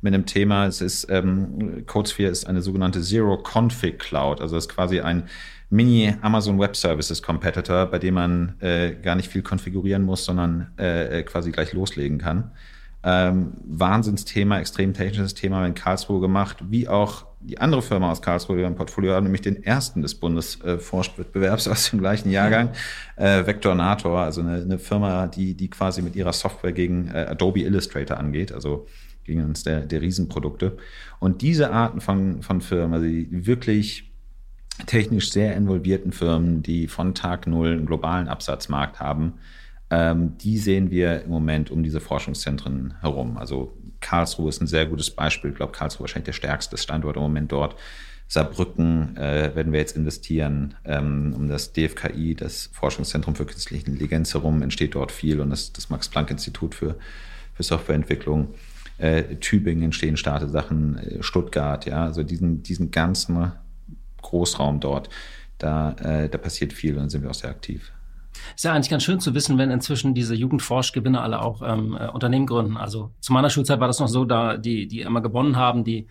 mit 0.01 0.13
einem 0.13 0.25
Thema. 0.25 0.65
Es 0.65 0.81
ist, 0.81 1.07
ähm, 1.09 1.85
CodeSphere 1.85 2.29
ist 2.29 2.47
eine 2.47 2.61
sogenannte 2.61 3.01
Zero 3.01 3.37
Config 3.37 3.99
Cloud. 3.99 4.41
Also 4.41 4.57
es 4.57 4.65
ist 4.65 4.69
quasi 4.69 5.01
ein 5.01 5.23
Mini 5.69 6.15
Amazon 6.21 6.59
Web 6.59 6.75
Services 6.75 7.21
Competitor, 7.21 7.85
bei 7.85 7.99
dem 7.99 8.15
man 8.15 8.55
äh, 8.59 8.93
gar 8.93 9.15
nicht 9.15 9.29
viel 9.29 9.43
konfigurieren 9.43 10.03
muss, 10.03 10.25
sondern 10.25 10.71
äh, 10.79 11.19
äh, 11.19 11.23
quasi 11.23 11.51
gleich 11.51 11.73
loslegen 11.73 12.17
kann. 12.17 12.51
Ähm, 13.03 13.53
Wahnsinnsthema, 13.65 14.59
extrem 14.59 14.93
technisches 14.93 15.33
Thema 15.33 15.65
in 15.65 15.73
Karlsruhe 15.73 16.19
gemacht, 16.19 16.57
wie 16.69 16.89
auch 16.89 17.27
die 17.41 17.59
andere 17.59 17.81
Firma 17.81 18.11
aus 18.11 18.21
Karlsruhe, 18.21 18.57
die 18.57 18.61
wir 18.63 18.67
im 18.67 18.75
Portfolio 18.75 19.13
haben, 19.13 19.23
nämlich 19.23 19.41
den 19.41 19.63
ersten 19.63 20.01
des 20.01 20.15
Bundesforschwettbewerbs 20.15 21.67
äh, 21.67 21.69
aus 21.71 21.89
dem 21.89 21.99
gleichen 21.99 22.31
Jahrgang, 22.31 22.71
äh, 23.15 23.45
Vectornator, 23.45 24.19
also 24.19 24.41
eine, 24.41 24.55
eine, 24.61 24.79
Firma, 24.79 25.27
die, 25.27 25.53
die 25.53 25.69
quasi 25.69 26.01
mit 26.01 26.15
ihrer 26.15 26.33
Software 26.33 26.73
gegen 26.73 27.07
äh, 27.07 27.27
Adobe 27.29 27.61
Illustrator 27.61 28.17
angeht, 28.17 28.51
also 28.51 28.87
uns 29.37 29.63
der, 29.63 29.81
der 29.81 30.01
Riesenprodukte. 30.01 30.77
Und 31.19 31.41
diese 31.41 31.71
Arten 31.71 32.01
von, 32.01 32.41
von 32.41 32.61
Firmen, 32.61 32.93
also 32.93 33.05
die 33.05 33.27
wirklich 33.45 34.11
technisch 34.85 35.31
sehr 35.31 35.55
involvierten 35.55 36.11
Firmen, 36.11 36.63
die 36.63 36.87
von 36.87 37.13
Tag 37.13 37.47
Null 37.47 37.73
einen 37.73 37.85
globalen 37.85 38.27
Absatzmarkt 38.27 38.99
haben, 38.99 39.33
ähm, 39.89 40.37
die 40.37 40.57
sehen 40.57 40.91
wir 40.91 41.23
im 41.23 41.29
Moment 41.29 41.71
um 41.71 41.83
diese 41.83 41.99
Forschungszentren 41.99 42.95
herum. 43.01 43.37
Also 43.37 43.73
Karlsruhe 44.01 44.49
ist 44.49 44.61
ein 44.61 44.67
sehr 44.67 44.85
gutes 44.85 45.11
Beispiel. 45.11 45.51
Ich 45.51 45.57
glaube, 45.57 45.73
Karlsruhe 45.73 46.01
wahrscheinlich 46.01 46.25
der 46.25 46.33
stärkste 46.33 46.77
Standort 46.77 47.17
im 47.17 47.23
Moment 47.23 47.51
dort. 47.51 47.75
Saarbrücken 48.27 49.17
äh, 49.17 49.55
werden 49.55 49.73
wir 49.73 49.79
jetzt 49.79 49.97
investieren, 49.97 50.75
ähm, 50.85 51.33
um 51.35 51.47
das 51.47 51.73
DFKI, 51.73 52.35
das 52.35 52.69
Forschungszentrum 52.73 53.35
für 53.35 53.45
künstliche 53.45 53.87
Intelligenz 53.87 54.35
herum, 54.35 54.61
entsteht 54.61 54.93
dort 54.93 55.11
viel 55.11 55.41
und 55.41 55.49
das, 55.49 55.73
das 55.73 55.89
Max-Planck-Institut 55.89 56.75
für, 56.75 56.95
für 57.55 57.63
Softwareentwicklung. 57.63 58.53
Äh, 58.99 59.37
Tübingen 59.37 59.85
entstehen 59.85 60.17
starke 60.17 60.47
Sachen, 60.47 60.97
äh, 60.97 61.23
Stuttgart, 61.23 61.85
ja, 61.85 62.03
also 62.03 62.23
diesen, 62.23 62.63
diesen 62.63 62.91
ganzen 62.91 63.53
Großraum 64.21 64.79
dort, 64.79 65.09
da, 65.57 65.93
äh, 65.93 66.29
da 66.29 66.37
passiert 66.37 66.73
viel 66.73 66.97
und 66.97 67.09
sind 67.09 67.23
wir 67.23 67.29
auch 67.29 67.35
sehr 67.35 67.49
aktiv. 67.49 67.91
Ist 68.55 68.65
ja 68.65 68.73
eigentlich 68.73 68.89
ganz 68.89 69.03
schön 69.03 69.19
zu 69.19 69.33
wissen, 69.33 69.57
wenn 69.57 69.71
inzwischen 69.71 70.13
diese 70.13 70.35
Jugendforschgewinner 70.35 71.21
alle 71.21 71.41
auch 71.41 71.61
ähm, 71.61 71.97
äh, 71.99 72.07
Unternehmen 72.07 72.45
gründen. 72.45 72.77
Also 72.77 73.11
zu 73.19 73.33
meiner 73.33 73.49
Schulzeit 73.49 73.79
war 73.79 73.87
das 73.87 73.99
noch 73.99 74.07
so, 74.07 74.25
da 74.25 74.57
die, 74.57 74.87
die 74.87 75.01
immer 75.01 75.21
gewonnen 75.21 75.55
haben, 75.55 75.83
die 75.83 76.07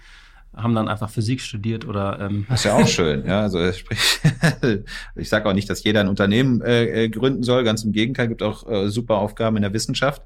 haben 0.57 0.75
dann 0.75 0.89
einfach 0.89 1.11
Physik 1.11 1.41
studiert 1.41 1.87
oder 1.87 2.19
ähm 2.21 2.47
das 2.49 2.61
ist 2.61 2.65
ja 2.65 2.75
auch 2.75 2.87
schön 2.87 3.25
ja 3.27 3.43
also 3.43 3.73
sprich 3.73 4.21
ich 5.15 5.29
sage 5.29 5.49
auch 5.49 5.53
nicht 5.53 5.71
dass 5.71 5.85
jeder 5.85 6.01
ein 6.01 6.09
Unternehmen 6.09 6.61
äh, 6.63 7.05
äh, 7.05 7.09
gründen 7.09 7.43
soll 7.43 7.65
ganz 7.65 7.85
im 7.85 7.93
Gegenteil 7.93 8.29
gibt 8.29 8.43
auch 8.43 8.69
äh, 8.69 8.89
super 8.89 9.17
Aufgaben 9.17 9.57
in 9.57 9.63
der 9.63 9.73
Wissenschaft. 9.73 10.23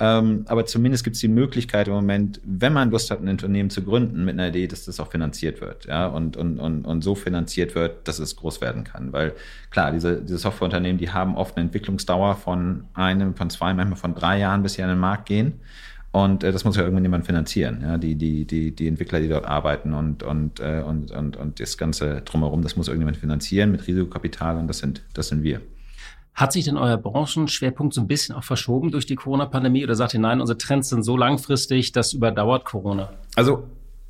Ähm, 0.00 0.46
aber 0.48 0.64
zumindest 0.64 1.04
gibt 1.04 1.16
es 1.16 1.20
die 1.20 1.28
Möglichkeit 1.28 1.86
im 1.86 1.94
Moment 1.94 2.40
wenn 2.44 2.72
man 2.72 2.90
Lust 2.90 3.10
hat 3.10 3.20
ein 3.20 3.28
Unternehmen 3.28 3.70
zu 3.70 3.82
gründen 3.82 4.24
mit 4.24 4.34
einer 4.34 4.48
Idee 4.48 4.66
dass 4.66 4.86
das 4.86 5.00
auch 5.00 5.10
finanziert 5.10 5.60
wird 5.60 5.86
ja 5.86 6.06
und 6.06 6.36
und 6.36 6.58
und, 6.58 6.84
und 6.84 7.02
so 7.02 7.14
finanziert 7.14 7.74
wird 7.74 8.08
dass 8.08 8.18
es 8.18 8.36
groß 8.36 8.60
werden 8.60 8.84
kann. 8.84 9.12
Weil 9.12 9.34
klar 9.70 9.92
diese 9.92 10.22
diese 10.22 10.38
Softwareunternehmen 10.38 10.98
die 10.98 11.10
haben 11.10 11.36
oft 11.36 11.56
eine 11.56 11.66
Entwicklungsdauer 11.66 12.36
von 12.36 12.84
einem 12.94 13.34
von 13.34 13.50
zwei 13.50 13.74
manchmal 13.74 13.98
von 13.98 14.14
drei 14.14 14.38
Jahren 14.38 14.62
bis 14.62 14.74
sie 14.74 14.82
an 14.82 14.88
den 14.88 14.98
Markt 14.98 15.26
gehen 15.26 15.60
und 16.12 16.44
äh, 16.44 16.52
das 16.52 16.64
muss 16.64 16.76
ja 16.76 16.82
irgendwann 16.82 17.04
jemand 17.04 17.26
finanzieren, 17.26 17.80
ja, 17.82 17.96
die, 17.96 18.14
die, 18.14 18.44
die, 18.44 18.70
die 18.76 18.86
Entwickler, 18.86 19.18
die 19.20 19.28
dort 19.28 19.46
arbeiten 19.46 19.94
und, 19.94 20.22
und, 20.22 20.60
äh, 20.60 20.82
und, 20.86 21.10
und, 21.10 21.36
und 21.38 21.58
das 21.58 21.78
Ganze 21.78 22.20
drumherum, 22.20 22.62
das 22.62 22.76
muss 22.76 22.88
irgendjemand 22.88 23.16
finanzieren 23.16 23.72
mit 23.72 23.86
Risikokapital 23.86 24.58
und 24.58 24.68
das 24.68 24.78
sind, 24.78 25.02
das 25.14 25.28
sind 25.28 25.42
wir. 25.42 25.62
Hat 26.34 26.52
sich 26.52 26.64
denn 26.66 26.76
euer 26.76 26.98
Branchenschwerpunkt 26.98 27.94
so 27.94 28.02
ein 28.02 28.06
bisschen 28.06 28.34
auch 28.34 28.44
verschoben 28.44 28.90
durch 28.90 29.06
die 29.06 29.16
Corona-Pandemie 29.16 29.84
oder 29.84 29.94
sagt 29.94 30.14
ihr, 30.14 30.20
nein, 30.20 30.40
unsere 30.40 30.58
Trends 30.58 30.90
sind 30.90 31.02
so 31.02 31.16
langfristig, 31.16 31.92
das 31.92 32.12
überdauert 32.12 32.66
Corona? 32.66 33.10
Also 33.34 33.64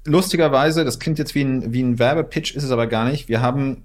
lustigerweise, 0.04 0.84
das 0.84 0.98
klingt 0.98 1.18
jetzt 1.18 1.36
wie 1.36 1.42
ein, 1.42 1.72
wie 1.72 1.82
ein 1.82 1.98
Werbepitch, 2.00 2.54
ist 2.54 2.64
es 2.64 2.70
aber 2.72 2.88
gar 2.88 3.08
nicht. 3.08 3.28
Wir 3.28 3.42
haben 3.42 3.84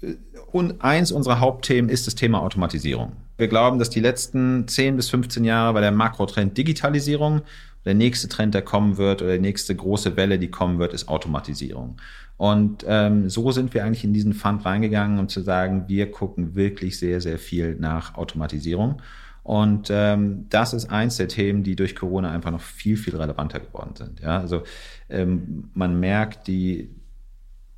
äh, 0.00 0.14
und 0.50 0.82
eins 0.82 1.12
unserer 1.12 1.40
Hauptthemen 1.40 1.90
ist 1.90 2.06
das 2.06 2.14
Thema 2.14 2.40
Automatisierung. 2.40 3.12
Wir 3.40 3.48
glauben, 3.48 3.78
dass 3.78 3.88
die 3.88 4.00
letzten 4.00 4.68
10 4.68 4.96
bis 4.96 5.08
15 5.08 5.44
Jahre 5.44 5.72
bei 5.72 5.80
der 5.80 5.92
Makrotrend 5.92 6.58
Digitalisierung 6.58 7.40
der 7.86 7.94
nächste 7.94 8.28
Trend, 8.28 8.52
der 8.52 8.60
kommen 8.60 8.98
wird, 8.98 9.22
oder 9.22 9.32
die 9.32 9.40
nächste 9.40 9.74
große 9.74 10.14
Welle, 10.18 10.38
die 10.38 10.50
kommen 10.50 10.78
wird, 10.78 10.92
ist 10.92 11.08
Automatisierung. 11.08 11.96
Und 12.36 12.84
ähm, 12.86 13.30
so 13.30 13.50
sind 13.50 13.72
wir 13.72 13.82
eigentlich 13.82 14.04
in 14.04 14.12
diesen 14.12 14.34
Fund 14.34 14.66
reingegangen, 14.66 15.18
um 15.18 15.30
zu 15.30 15.40
sagen, 15.40 15.84
wir 15.88 16.10
gucken 16.10 16.54
wirklich 16.54 16.98
sehr, 16.98 17.22
sehr 17.22 17.38
viel 17.38 17.76
nach 17.76 18.14
Automatisierung. 18.14 19.00
Und 19.42 19.88
ähm, 19.90 20.44
das 20.50 20.74
ist 20.74 20.90
eins 20.90 21.16
der 21.16 21.28
Themen, 21.28 21.62
die 21.62 21.76
durch 21.76 21.96
Corona 21.96 22.30
einfach 22.30 22.50
noch 22.50 22.60
viel, 22.60 22.98
viel 22.98 23.16
relevanter 23.16 23.60
geworden 23.60 23.96
sind. 23.96 24.20
Ja, 24.20 24.38
also 24.38 24.64
ähm, 25.08 25.70
man 25.72 25.98
merkt, 25.98 26.46
die, 26.46 26.90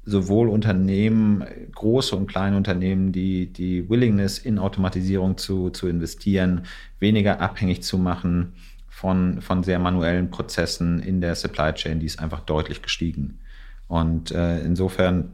sowohl 0.04 0.48
Unternehmen, 0.48 1.44
große 1.74 2.16
und 2.16 2.26
kleine 2.26 2.56
Unternehmen, 2.56 3.12
die 3.12 3.52
die 3.52 3.88
Willingness 3.88 4.38
in 4.38 4.58
Automatisierung 4.58 5.38
zu, 5.38 5.70
zu 5.70 5.86
investieren, 5.86 6.62
weniger 6.98 7.40
abhängig 7.40 7.82
zu 7.82 7.98
machen 7.98 8.54
von, 8.88 9.40
von 9.40 9.62
sehr 9.62 9.78
manuellen 9.78 10.30
Prozessen 10.30 11.00
in 11.00 11.20
der 11.20 11.34
Supply 11.34 11.72
Chain, 11.72 12.00
die 12.00 12.06
ist 12.06 12.18
einfach 12.18 12.40
deutlich 12.40 12.82
gestiegen. 12.82 13.38
Und 13.86 14.32
äh, 14.32 14.60
insofern, 14.60 15.32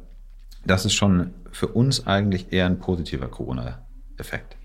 das 0.66 0.84
ist 0.84 0.94
schon 0.94 1.30
für 1.50 1.68
uns 1.68 2.06
eigentlich 2.06 2.52
eher 2.52 2.66
ein 2.66 2.78
positiver 2.78 3.28
Corona-Effekt. 3.28 4.57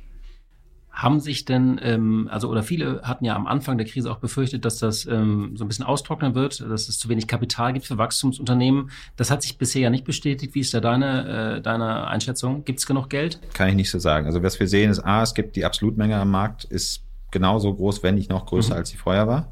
Haben 0.94 1.20
sich 1.20 1.44
denn, 1.44 1.80
ähm, 1.82 2.30
also 2.32 2.50
oder 2.50 2.62
viele 2.62 3.02
hatten 3.02 3.26
ja 3.26 3.36
am 3.36 3.48
Anfang 3.48 3.80
der 3.80 3.88
Krise 3.88 4.12
auch 4.12 4.20
befürchtet, 4.20 4.64
dass 4.64 4.78
das 4.78 5.08
ähm, 5.08 5.58
so 5.58 5.66
ein 5.66 5.68
bisschen 5.68 5.86
austrocknen 5.86 6.36
wird, 6.36 6.62
dass 6.62 6.88
es 6.88 7.00
zu 7.00 7.10
wenig 7.10 7.28
Kapital 7.28 7.74
gibt 7.74 7.88
für 7.88 7.98
Wachstumsunternehmen. 7.98 8.92
Das 9.16 9.32
hat 9.32 9.42
sich 9.42 9.58
bisher 9.58 9.82
ja 9.82 9.90
nicht 9.90 10.06
bestätigt. 10.06 10.54
Wie 10.54 10.60
ist 10.60 10.72
da 10.72 10.80
deine, 10.80 11.56
äh, 11.58 11.62
deine 11.62 12.06
Einschätzung? 12.08 12.64
Gibt 12.64 12.78
es 12.78 12.86
genug 12.86 13.10
Geld? 13.10 13.40
Kann 13.54 13.70
ich 13.70 13.76
nicht 13.76 13.90
so 13.90 13.98
sagen. 13.98 14.28
Also 14.28 14.44
was 14.44 14.60
wir 14.60 14.68
sehen 14.68 14.92
ist, 14.92 15.00
A, 15.00 15.24
es 15.24 15.34
gibt 15.34 15.56
die 15.56 15.66
Absolutmenge 15.66 16.16
am 16.16 16.30
Markt, 16.30 16.64
ist 16.66 17.04
genauso 17.32 17.74
groß, 17.74 18.04
wenn 18.04 18.14
nicht 18.14 18.30
noch 18.30 18.46
größer, 18.46 18.76
mhm. 18.76 18.78
als 18.78 18.90
sie 18.90 18.98
vorher 18.98 19.28
war. 19.28 19.52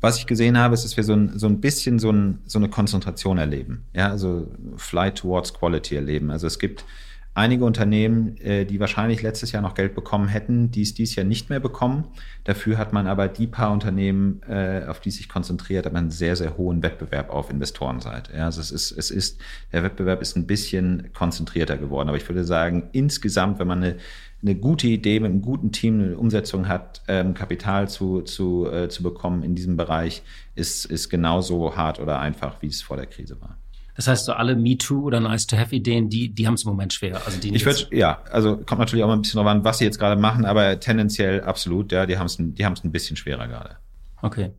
Was 0.00 0.18
ich 0.18 0.26
gesehen 0.26 0.58
habe, 0.58 0.74
ist, 0.74 0.84
dass 0.84 0.96
wir 0.96 1.04
so 1.04 1.14
ein, 1.14 1.38
so 1.38 1.46
ein 1.46 1.60
bisschen 1.60 1.98
so, 1.98 2.10
ein, 2.10 2.40
so 2.46 2.58
eine 2.58 2.68
Konzentration 2.68 3.38
erleben. 3.38 3.84
Ja, 3.94 4.10
also 4.10 4.48
Flight 4.76 5.18
towards 5.18 5.54
Quality 5.54 5.94
erleben. 5.94 6.30
Also 6.30 6.46
es 6.46 6.58
gibt 6.58 6.84
einige 7.34 7.64
Unternehmen, 7.64 8.36
äh, 8.38 8.64
die 8.64 8.78
wahrscheinlich 8.78 9.20
letztes 9.20 9.52
Jahr 9.52 9.62
noch 9.62 9.74
Geld 9.74 9.94
bekommen 9.94 10.28
hätten, 10.28 10.70
die 10.70 10.82
es 10.82 10.94
dieses 10.94 11.16
Jahr 11.16 11.26
nicht 11.26 11.50
mehr 11.50 11.60
bekommen. 11.60 12.06
Dafür 12.44 12.78
hat 12.78 12.92
man 12.92 13.08
aber 13.08 13.28
die 13.28 13.48
paar 13.48 13.72
Unternehmen, 13.72 14.40
äh, 14.48 14.84
auf 14.86 15.00
die 15.00 15.10
sich 15.10 15.28
konzentriert, 15.28 15.86
aber 15.86 15.98
einen 15.98 16.10
sehr, 16.10 16.36
sehr 16.36 16.56
hohen 16.56 16.82
Wettbewerb 16.82 17.30
auf 17.30 17.50
Investorenseite. 17.50 18.36
Ja, 18.36 18.46
also 18.46 18.60
es 18.60 18.70
ist, 18.70 18.92
es 18.92 19.10
ist, 19.10 19.40
der 19.72 19.82
Wettbewerb 19.82 20.22
ist 20.22 20.36
ein 20.36 20.46
bisschen 20.46 21.12
konzentrierter 21.12 21.76
geworden. 21.76 22.08
Aber 22.08 22.16
ich 22.16 22.28
würde 22.28 22.44
sagen, 22.44 22.88
insgesamt, 22.92 23.58
wenn 23.58 23.66
man 23.66 23.82
eine, 23.82 23.96
eine 24.40 24.54
gute 24.54 24.86
Idee 24.86 25.18
mit 25.18 25.32
einem 25.32 25.42
guten 25.42 25.72
Team 25.72 26.00
eine 26.00 26.16
Umsetzung 26.16 26.68
hat, 26.68 27.02
ähm, 27.08 27.34
Kapital 27.34 27.88
zu, 27.88 28.22
zu, 28.22 28.70
äh, 28.70 28.88
zu 28.88 29.02
bekommen 29.02 29.42
in 29.42 29.56
diesem 29.56 29.76
Bereich, 29.76 30.22
ist, 30.54 30.84
ist 30.84 31.08
genauso 31.08 31.76
hart 31.76 31.98
oder 31.98 32.20
einfach, 32.20 32.62
wie 32.62 32.68
es 32.68 32.82
vor 32.82 32.96
der 32.96 33.06
Krise 33.06 33.40
war. 33.40 33.58
Das 33.96 34.08
heißt, 34.08 34.24
so 34.24 34.32
alle 34.32 34.56
MeToo 34.56 35.02
oder 35.02 35.20
Nice-to-Have-Ideen, 35.20 36.08
die, 36.08 36.34
die 36.34 36.46
haben 36.46 36.54
es 36.54 36.64
im 36.64 36.70
Moment 36.70 36.92
schwer. 36.92 37.20
Also 37.24 37.38
die 37.38 37.54
ich 37.54 37.64
würde, 37.64 37.86
ja, 37.92 38.22
also 38.30 38.56
kommt 38.56 38.80
natürlich 38.80 39.04
auch 39.04 39.08
mal 39.08 39.14
ein 39.14 39.22
bisschen 39.22 39.38
drauf 39.38 39.46
an, 39.46 39.64
was 39.64 39.78
sie 39.78 39.84
jetzt 39.84 39.98
gerade 39.98 40.20
machen, 40.20 40.44
aber 40.44 40.80
tendenziell 40.80 41.42
absolut, 41.42 41.92
ja, 41.92 42.06
die 42.06 42.18
haben 42.18 42.26
es 42.26 42.36
die 42.38 42.64
haben's 42.64 42.82
ein 42.82 42.92
bisschen 42.92 43.16
schwerer 43.16 43.46
gerade. 43.46 43.76
Okay. 44.20 44.52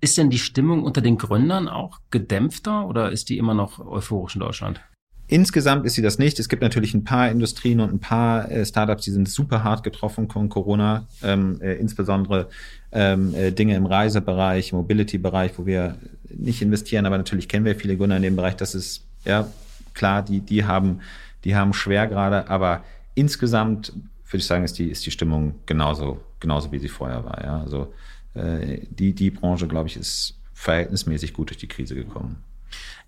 Ist 0.00 0.18
denn 0.18 0.30
die 0.30 0.38
Stimmung 0.38 0.82
unter 0.82 1.00
den 1.00 1.16
Gründern 1.16 1.68
auch 1.68 2.00
gedämpfter 2.10 2.86
oder 2.86 3.12
ist 3.12 3.28
die 3.28 3.38
immer 3.38 3.54
noch 3.54 3.78
euphorisch 3.78 4.34
in 4.34 4.40
Deutschland? 4.40 4.80
Insgesamt 5.28 5.86
ist 5.86 5.94
sie 5.94 6.02
das 6.02 6.18
nicht. 6.18 6.38
Es 6.38 6.48
gibt 6.48 6.62
natürlich 6.62 6.94
ein 6.94 7.02
paar 7.02 7.30
Industrien 7.30 7.80
und 7.80 7.92
ein 7.92 7.98
paar 7.98 8.50
äh, 8.50 8.64
Startups, 8.64 9.04
die 9.04 9.10
sind 9.10 9.28
super 9.28 9.64
hart 9.64 9.82
getroffen 9.82 10.30
von 10.30 10.48
Corona, 10.48 11.08
ähm, 11.22 11.60
äh, 11.60 11.74
insbesondere 11.74 12.48
ähm, 12.92 13.34
äh, 13.34 13.52
Dinge 13.52 13.76
im 13.76 13.86
Reisebereich, 13.86 14.72
Mobility-Bereich, 14.72 15.58
wo 15.58 15.66
wir 15.66 15.96
nicht 16.28 16.62
investieren, 16.62 17.06
aber 17.06 17.18
natürlich 17.18 17.48
kennen 17.48 17.64
wir 17.64 17.76
viele 17.76 17.96
Gründer 17.96 18.16
in 18.16 18.22
dem 18.22 18.36
Bereich. 18.36 18.56
Das 18.56 18.74
ist 18.74 19.04
ja 19.24 19.48
klar, 19.94 20.22
die 20.22 20.40
die 20.40 20.64
haben 20.64 21.00
die 21.44 21.54
haben 21.54 21.72
schwer 21.72 22.06
gerade, 22.06 22.48
aber 22.48 22.84
insgesamt 23.14 23.92
würde 24.26 24.38
ich 24.38 24.46
sagen, 24.46 24.64
ist 24.64 24.78
die 24.78 24.90
ist 24.90 25.06
die 25.06 25.10
Stimmung 25.10 25.54
genauso 25.66 26.20
genauso 26.40 26.72
wie 26.72 26.78
sie 26.78 26.88
vorher 26.88 27.24
war. 27.24 27.42
Ja, 27.44 27.60
also 27.60 27.92
äh, 28.34 28.80
die 28.90 29.14
die 29.14 29.30
Branche, 29.30 29.66
glaube 29.68 29.88
ich, 29.88 29.96
ist 29.96 30.38
verhältnismäßig 30.54 31.32
gut 31.32 31.50
durch 31.50 31.58
die 31.58 31.68
Krise 31.68 31.94
gekommen. 31.94 32.42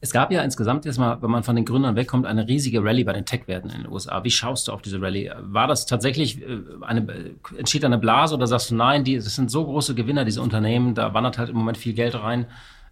Es 0.01 0.13
gab 0.13 0.31
ja 0.31 0.43
insgesamt 0.43 0.87
erstmal, 0.87 1.21
wenn 1.23 1.31
man 1.31 1.43
von 1.43 1.57
den 1.57 1.65
Gründern 1.65 1.97
wegkommt, 1.97 2.27
eine 2.27 2.47
riesige 2.47 2.83
Rallye 2.85 3.05
bei 3.05 3.13
den 3.13 3.25
Tech-Werten 3.25 3.71
in 3.71 3.83
den 3.83 3.93
USA. 3.93 4.23
Wie 4.25 4.31
schaust 4.31 4.69
du 4.69 4.73
auf 4.73 4.83
diese 4.83 5.01
Rallye? 5.01 5.33
War 5.41 5.67
das 5.67 5.87
tatsächlich 5.87 6.41
äh, 6.41 6.61
eine, 6.83 7.35
entsteht 7.57 7.85
eine 7.85 7.99
Blase 7.99 8.35
oder 8.35 8.47
sagst 8.47 8.71
du, 8.71 8.77
nein, 8.77 9.05
die, 9.05 9.17
das 9.17 9.35
sind 9.35 9.51
so 9.51 9.65
große 9.65 9.95
Gewinner, 9.95 10.25
diese 10.25 10.43
Unternehmen, 10.43 10.95
da 10.95 11.15
wandert 11.15 11.39
halt 11.39 11.51
im 11.51 11.57
Moment 11.57 11.79
viel 11.79 11.95
Geld 11.95 12.15
rein. 12.15 12.47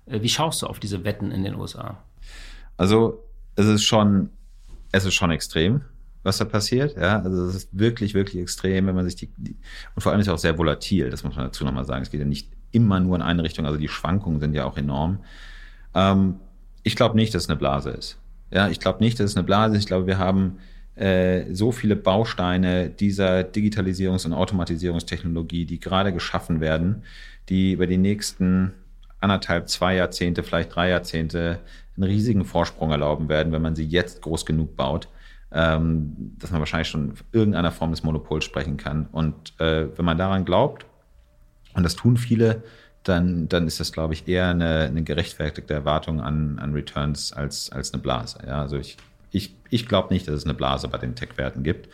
Äh, 0.06 0.22
wie 0.22 0.28
schaust 0.28 0.62
du 0.62 0.66
auf 0.66 0.80
diese 0.80 1.04
Wetten 1.04 1.30
in 1.30 1.44
den 1.44 1.54
USA? 1.54 1.98
Also, 2.76 3.24
es 3.54 3.66
ist 3.66 3.84
schon, 3.84 4.30
es 4.92 5.04
ist 5.04 5.14
schon 5.14 5.30
extrem 5.30 5.82
was 6.26 6.38
da 6.38 6.44
passiert. 6.44 6.96
Ja, 6.96 7.20
also 7.20 7.46
es 7.46 7.54
ist 7.54 7.68
wirklich, 7.72 8.12
wirklich 8.12 8.42
extrem, 8.42 8.88
wenn 8.88 8.94
man 8.96 9.06
sich 9.06 9.14
die, 9.14 9.30
die 9.38 9.56
und 9.94 10.02
vor 10.02 10.12
allem 10.12 10.20
ist 10.20 10.26
es 10.26 10.32
auch 10.32 10.38
sehr 10.38 10.58
volatil, 10.58 11.08
das 11.08 11.22
muss 11.22 11.36
man 11.36 11.46
dazu 11.46 11.64
nochmal 11.64 11.86
sagen. 11.86 12.02
Es 12.02 12.10
geht 12.10 12.20
ja 12.20 12.26
nicht 12.26 12.50
immer 12.72 13.00
nur 13.00 13.16
in 13.16 13.22
eine 13.22 13.42
Richtung, 13.44 13.64
also 13.64 13.78
die 13.78 13.88
Schwankungen 13.88 14.40
sind 14.40 14.52
ja 14.52 14.64
auch 14.64 14.76
enorm. 14.76 15.20
Ähm, 15.94 16.40
ich 16.86 16.94
glaube 16.94 17.16
nicht, 17.16 17.34
dass 17.34 17.42
es 17.42 17.48
eine 17.48 17.58
Blase 17.58 17.90
ist. 17.90 18.16
Ja, 18.52 18.68
ich 18.68 18.78
glaube 18.78 19.02
nicht, 19.02 19.18
dass 19.18 19.30
es 19.30 19.36
eine 19.36 19.42
Blase 19.42 19.74
ist. 19.74 19.80
Ich 19.80 19.86
glaube, 19.86 20.06
wir 20.06 20.18
haben 20.18 20.58
äh, 20.94 21.52
so 21.52 21.72
viele 21.72 21.96
Bausteine 21.96 22.90
dieser 22.90 23.40
Digitalisierungs- 23.40 24.24
und 24.24 24.32
Automatisierungstechnologie, 24.32 25.64
die 25.64 25.80
gerade 25.80 26.12
geschaffen 26.12 26.60
werden, 26.60 27.02
die 27.48 27.72
über 27.72 27.88
die 27.88 27.98
nächsten 27.98 28.72
anderthalb, 29.18 29.68
zwei 29.68 29.96
Jahrzehnte, 29.96 30.44
vielleicht 30.44 30.76
drei 30.76 30.90
Jahrzehnte 30.90 31.58
einen 31.96 32.04
riesigen 32.04 32.44
Vorsprung 32.44 32.92
erlauben 32.92 33.28
werden, 33.28 33.52
wenn 33.52 33.62
man 33.62 33.74
sie 33.74 33.84
jetzt 33.84 34.22
groß 34.22 34.46
genug 34.46 34.76
baut, 34.76 35.08
ähm, 35.50 36.36
dass 36.38 36.52
man 36.52 36.60
wahrscheinlich 36.60 36.88
schon 36.88 37.14
irgendeiner 37.32 37.72
Form 37.72 37.90
des 37.90 38.04
Monopols 38.04 38.44
sprechen 38.44 38.76
kann. 38.76 39.08
Und 39.10 39.58
äh, 39.58 39.88
wenn 39.98 40.04
man 40.04 40.18
daran 40.18 40.44
glaubt, 40.44 40.86
und 41.74 41.82
das 41.82 41.96
tun 41.96 42.16
viele, 42.16 42.62
dann, 43.08 43.48
dann 43.48 43.66
ist 43.66 43.80
das, 43.80 43.92
glaube 43.92 44.14
ich, 44.14 44.26
eher 44.28 44.48
eine, 44.48 44.80
eine 44.80 45.02
gerechtfertigte 45.02 45.74
Erwartung 45.74 46.20
an, 46.20 46.58
an 46.58 46.72
Returns 46.72 47.32
als, 47.32 47.70
als 47.70 47.92
eine 47.92 48.02
Blase. 48.02 48.38
Ja, 48.46 48.62
also 48.62 48.76
ich 48.78 48.96
Ich, 49.30 49.54
ich 49.70 49.86
glaube 49.86 50.12
nicht, 50.12 50.26
dass 50.28 50.34
es 50.34 50.44
eine 50.44 50.54
Blase 50.54 50.88
bei 50.88 50.98
den 50.98 51.14
Tech-Werten 51.14 51.62
gibt. 51.62 51.88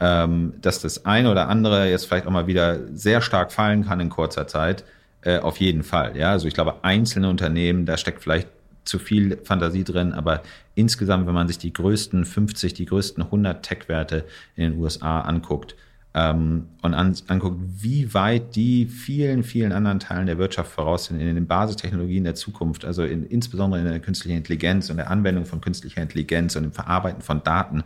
Ähm, 0.00 0.54
dass 0.60 0.80
das 0.80 1.04
eine 1.04 1.30
oder 1.30 1.48
andere 1.48 1.90
jetzt 1.90 2.06
vielleicht 2.06 2.26
auch 2.26 2.30
mal 2.30 2.46
wieder 2.46 2.78
sehr 2.94 3.20
stark 3.20 3.52
fallen 3.52 3.84
kann 3.84 4.00
in 4.00 4.10
kurzer 4.10 4.46
Zeit, 4.46 4.84
äh, 5.22 5.38
auf 5.40 5.58
jeden 5.58 5.82
Fall. 5.82 6.16
Ja, 6.16 6.30
also 6.30 6.46
ich 6.46 6.54
glaube, 6.54 6.84
einzelne 6.84 7.28
Unternehmen, 7.28 7.84
da 7.84 7.96
steckt 7.96 8.22
vielleicht 8.22 8.48
zu 8.84 8.98
viel 8.98 9.38
Fantasie 9.44 9.84
drin, 9.84 10.12
aber 10.12 10.42
insgesamt, 10.74 11.26
wenn 11.26 11.34
man 11.34 11.48
sich 11.48 11.58
die 11.58 11.72
größten 11.72 12.24
50, 12.24 12.74
die 12.74 12.86
größten 12.86 13.24
100 13.24 13.62
Tech-Werte 13.62 14.24
in 14.56 14.70
den 14.70 14.80
USA 14.80 15.20
anguckt, 15.20 15.74
ähm, 16.18 16.66
und 16.82 16.94
an, 16.94 17.14
anguckt, 17.28 17.60
wie 17.76 18.12
weit 18.12 18.56
die 18.56 18.86
vielen, 18.86 19.44
vielen 19.44 19.70
anderen 19.70 20.00
Teilen 20.00 20.26
der 20.26 20.36
Wirtschaft 20.36 20.72
voraus 20.72 21.04
sind 21.04 21.20
in 21.20 21.34
den 21.34 21.46
Basistechnologien 21.46 22.24
der 22.24 22.34
Zukunft, 22.34 22.84
also 22.84 23.04
in, 23.04 23.24
insbesondere 23.24 23.80
in 23.80 23.86
der 23.86 24.00
künstlichen 24.00 24.36
Intelligenz 24.36 24.90
und 24.90 24.96
der 24.96 25.10
Anwendung 25.10 25.46
von 25.46 25.60
künstlicher 25.60 26.02
Intelligenz 26.02 26.56
und 26.56 26.64
im 26.64 26.72
Verarbeiten 26.72 27.22
von 27.22 27.44
Daten, 27.44 27.84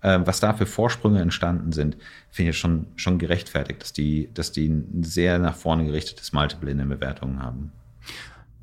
äh, 0.00 0.18
was 0.24 0.40
da 0.40 0.52
für 0.52 0.66
Vorsprünge 0.66 1.20
entstanden 1.20 1.70
sind, 1.70 1.96
finde 2.30 2.50
ich 2.50 2.58
schon, 2.58 2.86
schon 2.96 3.18
gerechtfertigt, 3.18 3.82
dass 3.82 3.92
die, 3.92 4.28
dass 4.34 4.50
die 4.50 4.66
ein 4.66 5.04
sehr 5.04 5.38
nach 5.38 5.54
vorne 5.54 5.84
gerichtetes 5.84 6.32
Multiple 6.32 6.72
in 6.72 6.78
den 6.78 6.88
Bewertungen 6.88 7.40
haben. 7.40 7.70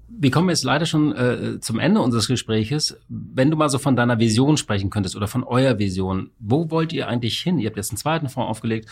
Wir 0.10 0.32
kommen 0.32 0.50
jetzt 0.50 0.64
leider 0.64 0.86
schon 0.86 1.16
äh, 1.16 1.60
zum 1.60 1.80
Ende 1.80 2.02
unseres 2.02 2.28
Gespräches. 2.28 2.98
Wenn 3.10 3.52
du 3.52 3.58
mal 3.58 3.70
so 3.70 3.78
von 3.78 3.96
deiner 3.96 4.20
Vision 4.20 4.58
sprechen 4.58 4.90
könntest 4.90 5.16
oder 5.16 5.28
von 5.28 5.44
eurer 5.44 5.78
Vision, 5.80 6.32
wo 6.40 6.72
wollt 6.72 6.94
ihr 6.94 7.08
eigentlich 7.08 7.40
hin? 7.40 7.60
Ihr 7.60 7.68
habt 7.68 7.78
jetzt 7.78 7.92
einen 7.92 7.98
zweiten 7.98 8.30
Fonds 8.30 8.50
aufgelegt. 8.50 8.90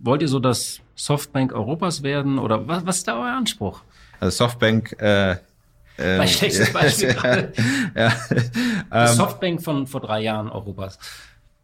Wollt 0.00 0.22
ihr 0.22 0.28
so 0.28 0.38
das 0.38 0.80
Softbank 0.94 1.52
Europas 1.52 2.02
werden 2.02 2.38
oder 2.38 2.68
was, 2.68 2.86
was 2.86 2.98
ist 2.98 3.08
da 3.08 3.18
euer 3.20 3.36
Anspruch? 3.36 3.82
Also 4.20 4.44
Softbank 4.44 4.96
äh, 5.00 5.36
ähm, 6.00 6.26
schlechtes 6.26 6.72
Beispiel 6.72 7.14
gerade. 7.14 7.52
ja, 7.94 8.12
ähm, 8.92 9.14
Softbank 9.14 9.62
von 9.62 9.86
vor 9.86 10.00
drei 10.00 10.22
Jahren 10.22 10.48
Europas. 10.48 10.98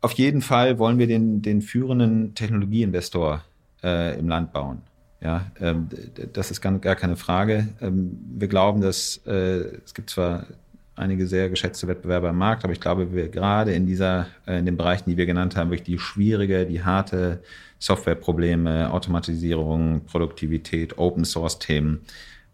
Auf 0.01 0.13
jeden 0.13 0.43
Fall 0.43 0.79
wollen 0.79 0.99
wir 0.99 1.07
den, 1.07 1.43
den 1.43 1.63
führenden 1.63 2.35
Technologieinvestor 2.35 3.43
äh, 3.83 4.19
im 4.19 4.29
Land 4.29 4.53
bauen. 4.53 4.83
Ja, 5.21 5.47
ähm, 5.61 5.89
das 6.33 6.51
ist 6.51 6.61
gar, 6.61 6.79
keine 6.79 7.17
Frage. 7.17 7.69
Ähm, 7.81 8.19
wir 8.37 8.49
glauben, 8.49 8.81
dass 8.81 9.21
äh, 9.27 9.79
es 9.85 9.95
gibt 9.95 10.11
zwar 10.11 10.47
einige 10.95 11.27
sehr 11.27 11.49
geschätzte 11.49 11.89
Wettbewerber 11.89 12.31
im 12.31 12.39
Markt, 12.39 12.65
aber 12.65 12.73
ich 12.73 12.81
glaube, 12.81 13.13
wir 13.15 13.29
gerade 13.29 13.73
in 13.73 13.87
dieser, 13.87 14.27
äh, 14.47 14.59
in 14.59 14.67
den 14.67 14.77
Bereichen, 14.77 15.09
die 15.11 15.17
wir 15.17 15.27
genannt 15.27 15.57
haben, 15.57 15.71
wirklich 15.71 15.87
die 15.87 15.99
schwierige, 15.99 16.67
die 16.67 16.85
harte 16.85 17.43
Softwareprobleme, 17.79 18.93
Automatisierung, 18.93 20.03
Produktivität, 20.07 20.99
Open 20.99 21.25
Source 21.25 21.59
Themen, 21.59 22.01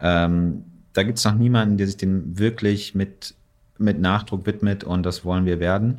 ähm, 0.00 0.64
da 0.92 1.04
gibt 1.04 1.18
es 1.18 1.24
noch 1.24 1.34
niemanden, 1.34 1.78
der 1.78 1.86
sich 1.86 1.96
dem 1.96 2.38
wirklich 2.38 2.94
mit, 2.94 3.34
mit 3.78 4.00
Nachdruck 4.00 4.46
widmet 4.46 4.84
und 4.84 5.04
das 5.04 5.24
wollen 5.24 5.46
wir 5.46 5.58
werden. 5.58 5.98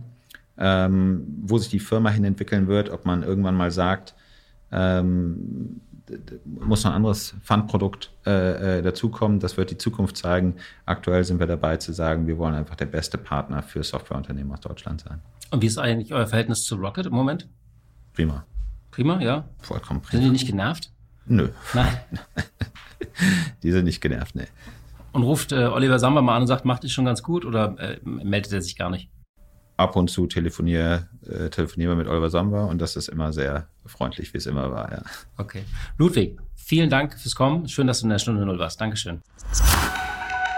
Ähm, 0.55 1.25
wo 1.41 1.57
sich 1.57 1.69
die 1.69 1.79
Firma 1.79 2.11
hin 2.11 2.23
entwickeln 2.25 2.67
wird, 2.67 2.91
ob 2.91 3.05
man 3.05 3.23
irgendwann 3.23 3.55
mal 3.55 3.71
sagt, 3.71 4.13
ähm, 4.73 5.81
muss 6.45 6.83
noch 6.83 6.91
ein 6.91 6.97
anderes 6.97 7.35
Fundprodukt 7.43 8.11
äh, 8.25 8.79
äh, 8.79 8.81
dazukommen. 8.81 9.39
Das 9.39 9.57
wird 9.57 9.71
die 9.71 9.77
Zukunft 9.77 10.17
zeigen. 10.17 10.55
Aktuell 10.85 11.23
sind 11.23 11.39
wir 11.39 11.47
dabei 11.47 11.77
zu 11.77 11.93
sagen, 11.93 12.27
wir 12.27 12.37
wollen 12.37 12.55
einfach 12.55 12.75
der 12.75 12.85
beste 12.87 13.17
Partner 13.17 13.63
für 13.63 13.83
Softwareunternehmen 13.83 14.51
aus 14.51 14.59
Deutschland 14.59 15.01
sein. 15.01 15.21
Und 15.51 15.61
wie 15.61 15.67
ist 15.67 15.77
eigentlich 15.77 16.13
euer 16.13 16.27
Verhältnis 16.27 16.65
zu 16.65 16.75
Rocket 16.75 17.05
im 17.05 17.13
Moment? 17.13 17.47
Prima. 18.13 18.45
Prima, 18.91 19.21
ja. 19.21 19.45
Vollkommen 19.59 20.01
prima. 20.01 20.21
Sind 20.21 20.29
die 20.29 20.33
nicht 20.33 20.47
genervt? 20.47 20.91
Nö. 21.25 21.49
Nein. 21.73 21.97
die 23.63 23.71
sind 23.71 23.85
nicht 23.85 24.01
genervt, 24.01 24.35
nee. 24.35 24.47
Und 25.13 25.23
ruft 25.23 25.51
äh, 25.51 25.65
Oliver 25.65 25.99
Samba 25.99 26.21
mal 26.21 26.35
an 26.35 26.41
und 26.41 26.47
sagt, 26.47 26.65
macht 26.65 26.83
es 26.83 26.91
schon 26.91 27.05
ganz 27.05 27.23
gut 27.23 27.45
oder 27.45 27.77
äh, 27.79 27.99
meldet 28.03 28.51
er 28.51 28.61
sich 28.61 28.75
gar 28.75 28.89
nicht? 28.89 29.09
Ab 29.83 29.95
und 29.97 30.09
zu 30.09 30.27
telefoniere, 30.27 31.09
äh, 31.27 31.49
telefonieren 31.49 31.91
wir 31.91 32.03
mit 32.03 32.07
Oliver 32.07 32.29
Samba 32.29 32.65
und 32.65 32.81
das 32.81 32.95
ist 32.95 33.09
immer 33.09 33.33
sehr 33.33 33.67
freundlich, 33.85 34.33
wie 34.33 34.37
es 34.37 34.45
immer 34.45 34.71
war. 34.71 34.91
Ja. 34.91 35.01
Okay. 35.37 35.63
Ludwig, 35.97 36.39
vielen 36.55 36.89
Dank 36.89 37.19
fürs 37.19 37.35
Kommen. 37.35 37.67
Schön, 37.67 37.87
dass 37.87 37.99
du 37.99 38.05
in 38.05 38.11
der 38.11 38.19
Stunde 38.19 38.45
Null 38.45 38.59
warst. 38.59 38.79
Dankeschön. 38.79 39.21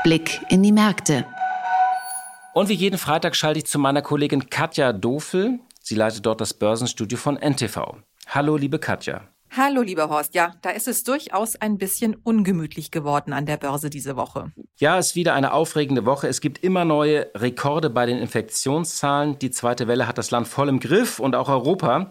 Blick 0.03 0.39
in 0.49 0.61
die 0.61 0.71
Märkte. 0.71 1.25
Und 2.53 2.69
wie 2.69 2.73
jeden 2.73 2.97
Freitag 2.97 3.35
schalte 3.35 3.59
ich 3.59 3.65
zu 3.65 3.79
meiner 3.79 4.01
Kollegin 4.03 4.49
Katja 4.49 4.93
Dofel. 4.93 5.59
Sie 5.81 5.95
leitet 5.95 6.25
dort 6.25 6.39
das 6.39 6.53
Börsenstudio 6.53 7.17
von 7.17 7.37
NTV. 7.37 7.97
Hallo, 8.27 8.55
liebe 8.57 8.79
Katja. 8.79 9.21
Hallo, 9.57 9.83
lieber 9.83 10.09
Horst. 10.09 10.35
Ja, 10.35 10.51
da 10.61 10.71
ist 10.71 10.85
es 10.89 11.05
durchaus 11.05 11.55
ein 11.55 11.77
bisschen 11.77 12.13
ungemütlich 12.13 12.91
geworden 12.91 13.31
an 13.31 13.45
der 13.45 13.55
Börse 13.55 13.89
diese 13.89 14.17
Woche. 14.17 14.51
Ja, 14.75 14.97
es 14.97 15.07
ist 15.07 15.15
wieder 15.15 15.33
eine 15.33 15.53
aufregende 15.53 16.05
Woche. 16.05 16.27
Es 16.27 16.41
gibt 16.41 16.61
immer 16.61 16.83
neue 16.83 17.27
Rekorde 17.35 17.89
bei 17.89 18.05
den 18.05 18.17
Infektionszahlen. 18.17 19.39
Die 19.39 19.51
zweite 19.51 19.87
Welle 19.87 20.09
hat 20.09 20.17
das 20.17 20.29
Land 20.29 20.49
voll 20.49 20.67
im 20.67 20.81
Griff 20.81 21.19
und 21.19 21.35
auch 21.35 21.47
Europa. 21.47 22.09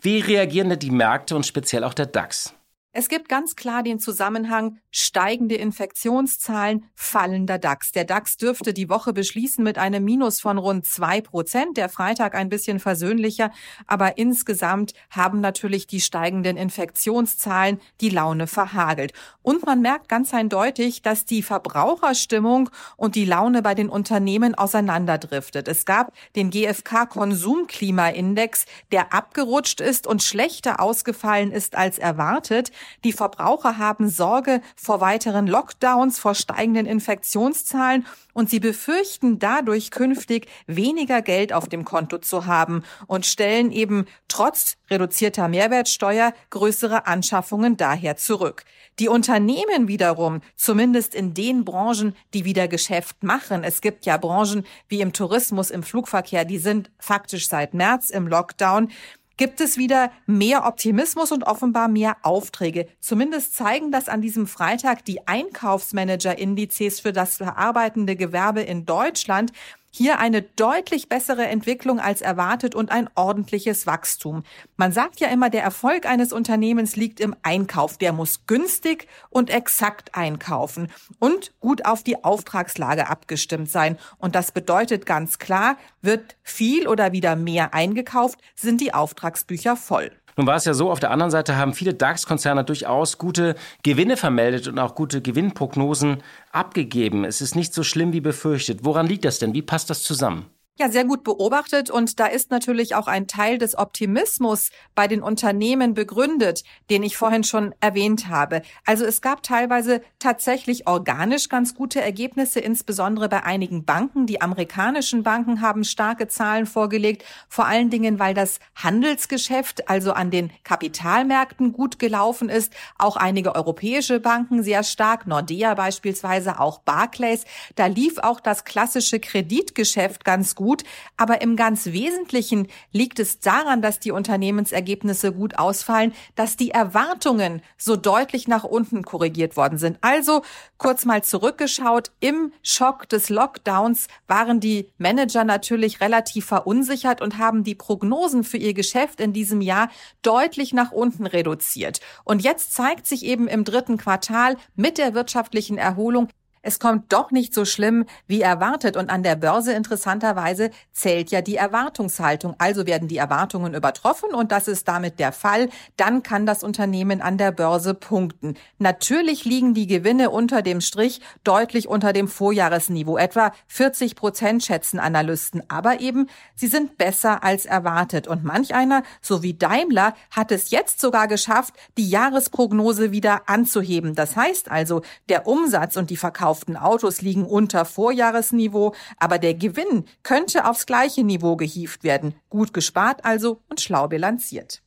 Wie 0.00 0.20
reagieren 0.20 0.68
denn 0.68 0.78
die 0.78 0.92
Märkte 0.92 1.34
und 1.34 1.44
speziell 1.44 1.82
auch 1.82 1.94
der 1.94 2.06
DAX? 2.06 2.54
Es 2.98 3.10
gibt 3.10 3.28
ganz 3.28 3.56
klar 3.56 3.82
den 3.82 4.00
Zusammenhang 4.00 4.78
steigende 4.90 5.56
Infektionszahlen, 5.56 6.86
fallender 6.94 7.58
DAX. 7.58 7.92
Der 7.92 8.04
DAX 8.04 8.38
dürfte 8.38 8.72
die 8.72 8.88
Woche 8.88 9.12
beschließen 9.12 9.62
mit 9.62 9.76
einem 9.76 10.02
Minus 10.02 10.40
von 10.40 10.56
rund 10.56 10.86
zwei 10.86 11.20
Prozent. 11.20 11.76
Der 11.76 11.90
Freitag 11.90 12.34
ein 12.34 12.48
bisschen 12.48 12.80
versöhnlicher, 12.80 13.50
aber 13.86 14.16
insgesamt 14.16 14.94
haben 15.10 15.42
natürlich 15.42 15.86
die 15.86 16.00
steigenden 16.00 16.56
Infektionszahlen 16.56 17.82
die 18.00 18.08
Laune 18.08 18.46
verhagelt. 18.46 19.12
Und 19.42 19.66
man 19.66 19.82
merkt 19.82 20.08
ganz 20.08 20.32
eindeutig, 20.32 21.02
dass 21.02 21.26
die 21.26 21.42
Verbraucherstimmung 21.42 22.70
und 22.96 23.14
die 23.14 23.26
Laune 23.26 23.60
bei 23.60 23.74
den 23.74 23.90
Unternehmen 23.90 24.54
auseinanderdriftet. 24.54 25.68
Es 25.68 25.84
gab 25.84 26.14
den 26.34 26.48
GfK 26.48 27.04
Konsumklimaindex, 27.10 28.64
der 28.90 29.12
abgerutscht 29.12 29.82
ist 29.82 30.06
und 30.06 30.22
schlechter 30.22 30.80
ausgefallen 30.80 31.52
ist 31.52 31.76
als 31.76 31.98
erwartet. 31.98 32.72
Die 33.04 33.12
Verbraucher 33.12 33.78
haben 33.78 34.08
Sorge 34.08 34.60
vor 34.74 35.00
weiteren 35.00 35.46
Lockdowns, 35.46 36.18
vor 36.18 36.34
steigenden 36.34 36.86
Infektionszahlen 36.86 38.06
und 38.32 38.50
sie 38.50 38.60
befürchten 38.60 39.38
dadurch 39.38 39.90
künftig 39.90 40.46
weniger 40.66 41.22
Geld 41.22 41.52
auf 41.52 41.68
dem 41.68 41.84
Konto 41.84 42.18
zu 42.18 42.46
haben 42.46 42.82
und 43.06 43.24
stellen 43.26 43.70
eben 43.70 44.06
trotz 44.28 44.76
reduzierter 44.90 45.48
Mehrwertsteuer 45.48 46.32
größere 46.50 47.06
Anschaffungen 47.06 47.76
daher 47.76 48.16
zurück. 48.16 48.64
Die 48.98 49.08
Unternehmen 49.08 49.88
wiederum, 49.88 50.40
zumindest 50.54 51.14
in 51.14 51.34
den 51.34 51.64
Branchen, 51.64 52.14
die 52.34 52.44
wieder 52.44 52.68
Geschäft 52.68 53.22
machen, 53.22 53.64
es 53.64 53.80
gibt 53.80 54.06
ja 54.06 54.16
Branchen 54.16 54.64
wie 54.88 55.00
im 55.00 55.12
Tourismus, 55.12 55.70
im 55.70 55.82
Flugverkehr, 55.82 56.44
die 56.44 56.58
sind 56.58 56.90
faktisch 56.98 57.48
seit 57.48 57.74
März 57.74 58.10
im 58.10 58.26
Lockdown, 58.26 58.90
gibt 59.36 59.60
es 59.60 59.76
wieder 59.76 60.10
mehr 60.26 60.66
Optimismus 60.66 61.32
und 61.32 61.44
offenbar 61.44 61.88
mehr 61.88 62.16
Aufträge. 62.22 62.88
Zumindest 63.00 63.54
zeigen 63.54 63.92
das 63.92 64.08
an 64.08 64.22
diesem 64.22 64.46
Freitag 64.46 65.04
die 65.04 65.26
Einkaufsmanager-Indizes 65.26 67.00
für 67.00 67.12
das 67.12 67.36
verarbeitende 67.36 68.16
Gewerbe 68.16 68.62
in 68.62 68.86
Deutschland. 68.86 69.52
Hier 69.98 70.18
eine 70.18 70.42
deutlich 70.42 71.08
bessere 71.08 71.46
Entwicklung 71.46 72.00
als 72.00 72.20
erwartet 72.20 72.74
und 72.74 72.90
ein 72.90 73.08
ordentliches 73.14 73.86
Wachstum. 73.86 74.42
Man 74.76 74.92
sagt 74.92 75.20
ja 75.20 75.28
immer, 75.28 75.48
der 75.48 75.62
Erfolg 75.62 76.04
eines 76.04 76.34
Unternehmens 76.34 76.96
liegt 76.96 77.18
im 77.18 77.34
Einkauf. 77.42 77.96
Der 77.96 78.12
muss 78.12 78.44
günstig 78.46 79.08
und 79.30 79.48
exakt 79.48 80.14
einkaufen 80.14 80.92
und 81.18 81.58
gut 81.60 81.86
auf 81.86 82.02
die 82.02 82.24
Auftragslage 82.24 83.08
abgestimmt 83.08 83.70
sein. 83.70 83.96
Und 84.18 84.34
das 84.34 84.52
bedeutet 84.52 85.06
ganz 85.06 85.38
klar, 85.38 85.78
wird 86.02 86.36
viel 86.42 86.88
oder 86.88 87.12
wieder 87.12 87.34
mehr 87.34 87.72
eingekauft, 87.72 88.38
sind 88.54 88.82
die 88.82 88.92
Auftragsbücher 88.92 89.76
voll. 89.76 90.12
Nun 90.36 90.46
war 90.46 90.56
es 90.56 90.66
ja 90.66 90.74
so, 90.74 90.90
auf 90.90 91.00
der 91.00 91.10
anderen 91.10 91.30
Seite 91.30 91.56
haben 91.56 91.72
viele 91.72 91.94
DAX-Konzerne 91.94 92.62
durchaus 92.62 93.16
gute 93.16 93.54
Gewinne 93.82 94.18
vermeldet 94.18 94.68
und 94.68 94.78
auch 94.78 94.94
gute 94.94 95.22
Gewinnprognosen 95.22 96.22
abgegeben. 96.52 97.24
Es 97.24 97.40
ist 97.40 97.56
nicht 97.56 97.72
so 97.72 97.82
schlimm 97.82 98.12
wie 98.12 98.20
befürchtet. 98.20 98.84
Woran 98.84 99.06
liegt 99.06 99.24
das 99.24 99.38
denn? 99.38 99.54
Wie 99.54 99.62
passt 99.62 99.88
das 99.88 100.02
zusammen? 100.02 100.46
Ja, 100.78 100.90
sehr 100.90 101.06
gut 101.06 101.24
beobachtet 101.24 101.88
und 101.88 102.20
da 102.20 102.26
ist 102.26 102.50
natürlich 102.50 102.94
auch 102.94 103.06
ein 103.06 103.26
Teil 103.26 103.56
des 103.56 103.78
Optimismus 103.78 104.68
bei 104.94 105.08
den 105.08 105.22
Unternehmen 105.22 105.94
begründet, 105.94 106.64
den 106.90 107.02
ich 107.02 107.16
vorhin 107.16 107.44
schon 107.44 107.74
erwähnt 107.80 108.28
habe. 108.28 108.60
Also 108.84 109.06
es 109.06 109.22
gab 109.22 109.42
teilweise 109.42 110.02
tatsächlich 110.18 110.86
organisch 110.86 111.48
ganz 111.48 111.74
gute 111.74 112.02
Ergebnisse, 112.02 112.60
insbesondere 112.60 113.30
bei 113.30 113.42
einigen 113.42 113.86
Banken. 113.86 114.26
Die 114.26 114.42
amerikanischen 114.42 115.22
Banken 115.22 115.62
haben 115.62 115.82
starke 115.82 116.28
Zahlen 116.28 116.66
vorgelegt, 116.66 117.24
vor 117.48 117.64
allen 117.64 117.88
Dingen, 117.88 118.18
weil 118.18 118.34
das 118.34 118.60
Handelsgeschäft, 118.74 119.88
also 119.88 120.12
an 120.12 120.30
den 120.30 120.50
Kapitalmärkten 120.62 121.72
gut 121.72 121.98
gelaufen 121.98 122.50
ist. 122.50 122.74
Auch 122.98 123.16
einige 123.16 123.54
europäische 123.54 124.20
Banken 124.20 124.62
sehr 124.62 124.82
stark, 124.82 125.26
Nordea 125.26 125.72
beispielsweise, 125.72 126.60
auch 126.60 126.80
Barclays. 126.80 127.46
Da 127.76 127.86
lief 127.86 128.18
auch 128.18 128.40
das 128.40 128.66
klassische 128.66 129.20
Kreditgeschäft 129.20 130.22
ganz 130.26 130.54
gut 130.54 130.65
gut. 130.66 130.82
Aber 131.16 131.42
im 131.42 131.54
ganz 131.54 131.86
Wesentlichen 131.86 132.66
liegt 132.90 133.20
es 133.20 133.38
daran, 133.38 133.82
dass 133.82 134.00
die 134.00 134.10
Unternehmensergebnisse 134.10 135.32
gut 135.32 135.58
ausfallen, 135.58 136.12
dass 136.34 136.56
die 136.56 136.72
Erwartungen 136.72 137.62
so 137.78 137.94
deutlich 137.94 138.48
nach 138.48 138.64
unten 138.64 139.04
korrigiert 139.04 139.56
worden 139.56 139.78
sind. 139.78 139.98
Also 140.00 140.42
kurz 140.76 141.04
mal 141.04 141.22
zurückgeschaut, 141.22 142.10
im 142.18 142.52
Schock 142.64 143.08
des 143.08 143.28
Lockdowns 143.28 144.08
waren 144.26 144.58
die 144.58 144.90
Manager 144.98 145.44
natürlich 145.44 146.00
relativ 146.00 146.46
verunsichert 146.46 147.20
und 147.20 147.38
haben 147.38 147.62
die 147.62 147.76
Prognosen 147.76 148.42
für 148.42 148.56
ihr 148.56 148.74
Geschäft 148.74 149.20
in 149.20 149.32
diesem 149.32 149.60
Jahr 149.60 149.88
deutlich 150.22 150.72
nach 150.72 150.90
unten 150.90 151.26
reduziert. 151.26 152.00
Und 152.24 152.42
jetzt 152.42 152.74
zeigt 152.74 153.06
sich 153.06 153.24
eben 153.24 153.46
im 153.46 153.62
dritten 153.62 153.98
Quartal 153.98 154.56
mit 154.74 154.98
der 154.98 155.14
wirtschaftlichen 155.14 155.78
Erholung, 155.78 156.28
es 156.66 156.80
kommt 156.80 157.12
doch 157.12 157.30
nicht 157.30 157.54
so 157.54 157.64
schlimm 157.64 158.06
wie 158.26 158.40
erwartet 158.40 158.96
und 158.96 159.08
an 159.08 159.22
der 159.22 159.36
Börse 159.36 159.72
interessanterweise 159.72 160.70
zählt 160.92 161.30
ja 161.30 161.40
die 161.40 161.54
Erwartungshaltung. 161.54 162.56
Also 162.58 162.86
werden 162.86 163.06
die 163.06 163.18
Erwartungen 163.18 163.72
übertroffen 163.72 164.34
und 164.34 164.50
das 164.50 164.66
ist 164.66 164.88
damit 164.88 165.20
der 165.20 165.30
Fall. 165.30 165.68
Dann 165.96 166.24
kann 166.24 166.44
das 166.44 166.64
Unternehmen 166.64 167.22
an 167.22 167.38
der 167.38 167.52
Börse 167.52 167.94
punkten. 167.94 168.56
Natürlich 168.78 169.44
liegen 169.44 169.74
die 169.74 169.86
Gewinne 169.86 170.30
unter 170.30 170.60
dem 170.60 170.80
Strich 170.80 171.20
deutlich 171.44 171.86
unter 171.86 172.12
dem 172.12 172.26
Vorjahresniveau. 172.26 173.16
Etwa 173.16 173.52
40 173.68 174.16
Prozent 174.16 174.64
schätzen 174.64 174.98
Analysten. 174.98 175.62
Aber 175.68 176.00
eben, 176.00 176.26
sie 176.56 176.66
sind 176.66 176.98
besser 176.98 177.44
als 177.44 177.64
erwartet. 177.64 178.26
Und 178.26 178.42
manch 178.42 178.74
einer, 178.74 179.04
so 179.22 179.44
wie 179.44 179.54
Daimler, 179.54 180.14
hat 180.32 180.50
es 180.50 180.70
jetzt 180.70 181.00
sogar 181.00 181.28
geschafft, 181.28 181.74
die 181.96 182.10
Jahresprognose 182.10 183.12
wieder 183.12 183.48
anzuheben. 183.48 184.16
Das 184.16 184.34
heißt 184.34 184.68
also, 184.68 185.02
der 185.28 185.46
Umsatz 185.46 185.96
und 185.96 186.10
die 186.10 186.16
Verkauf 186.16 186.55
verkauften 186.56 186.76
Autos 186.76 187.22
liegen 187.22 187.44
unter 187.44 187.84
Vorjahresniveau, 187.84 188.94
aber 189.18 189.38
der 189.38 189.54
Gewinn 189.54 190.04
könnte 190.22 190.68
aufs 190.68 190.86
gleiche 190.86 191.22
Niveau 191.22 191.56
gehievt 191.56 192.02
werden. 192.02 192.34
Gut 192.48 192.72
gespart 192.72 193.24
also 193.24 193.60
und 193.68 193.80
schlau 193.80 194.08
bilanziert. 194.08 194.82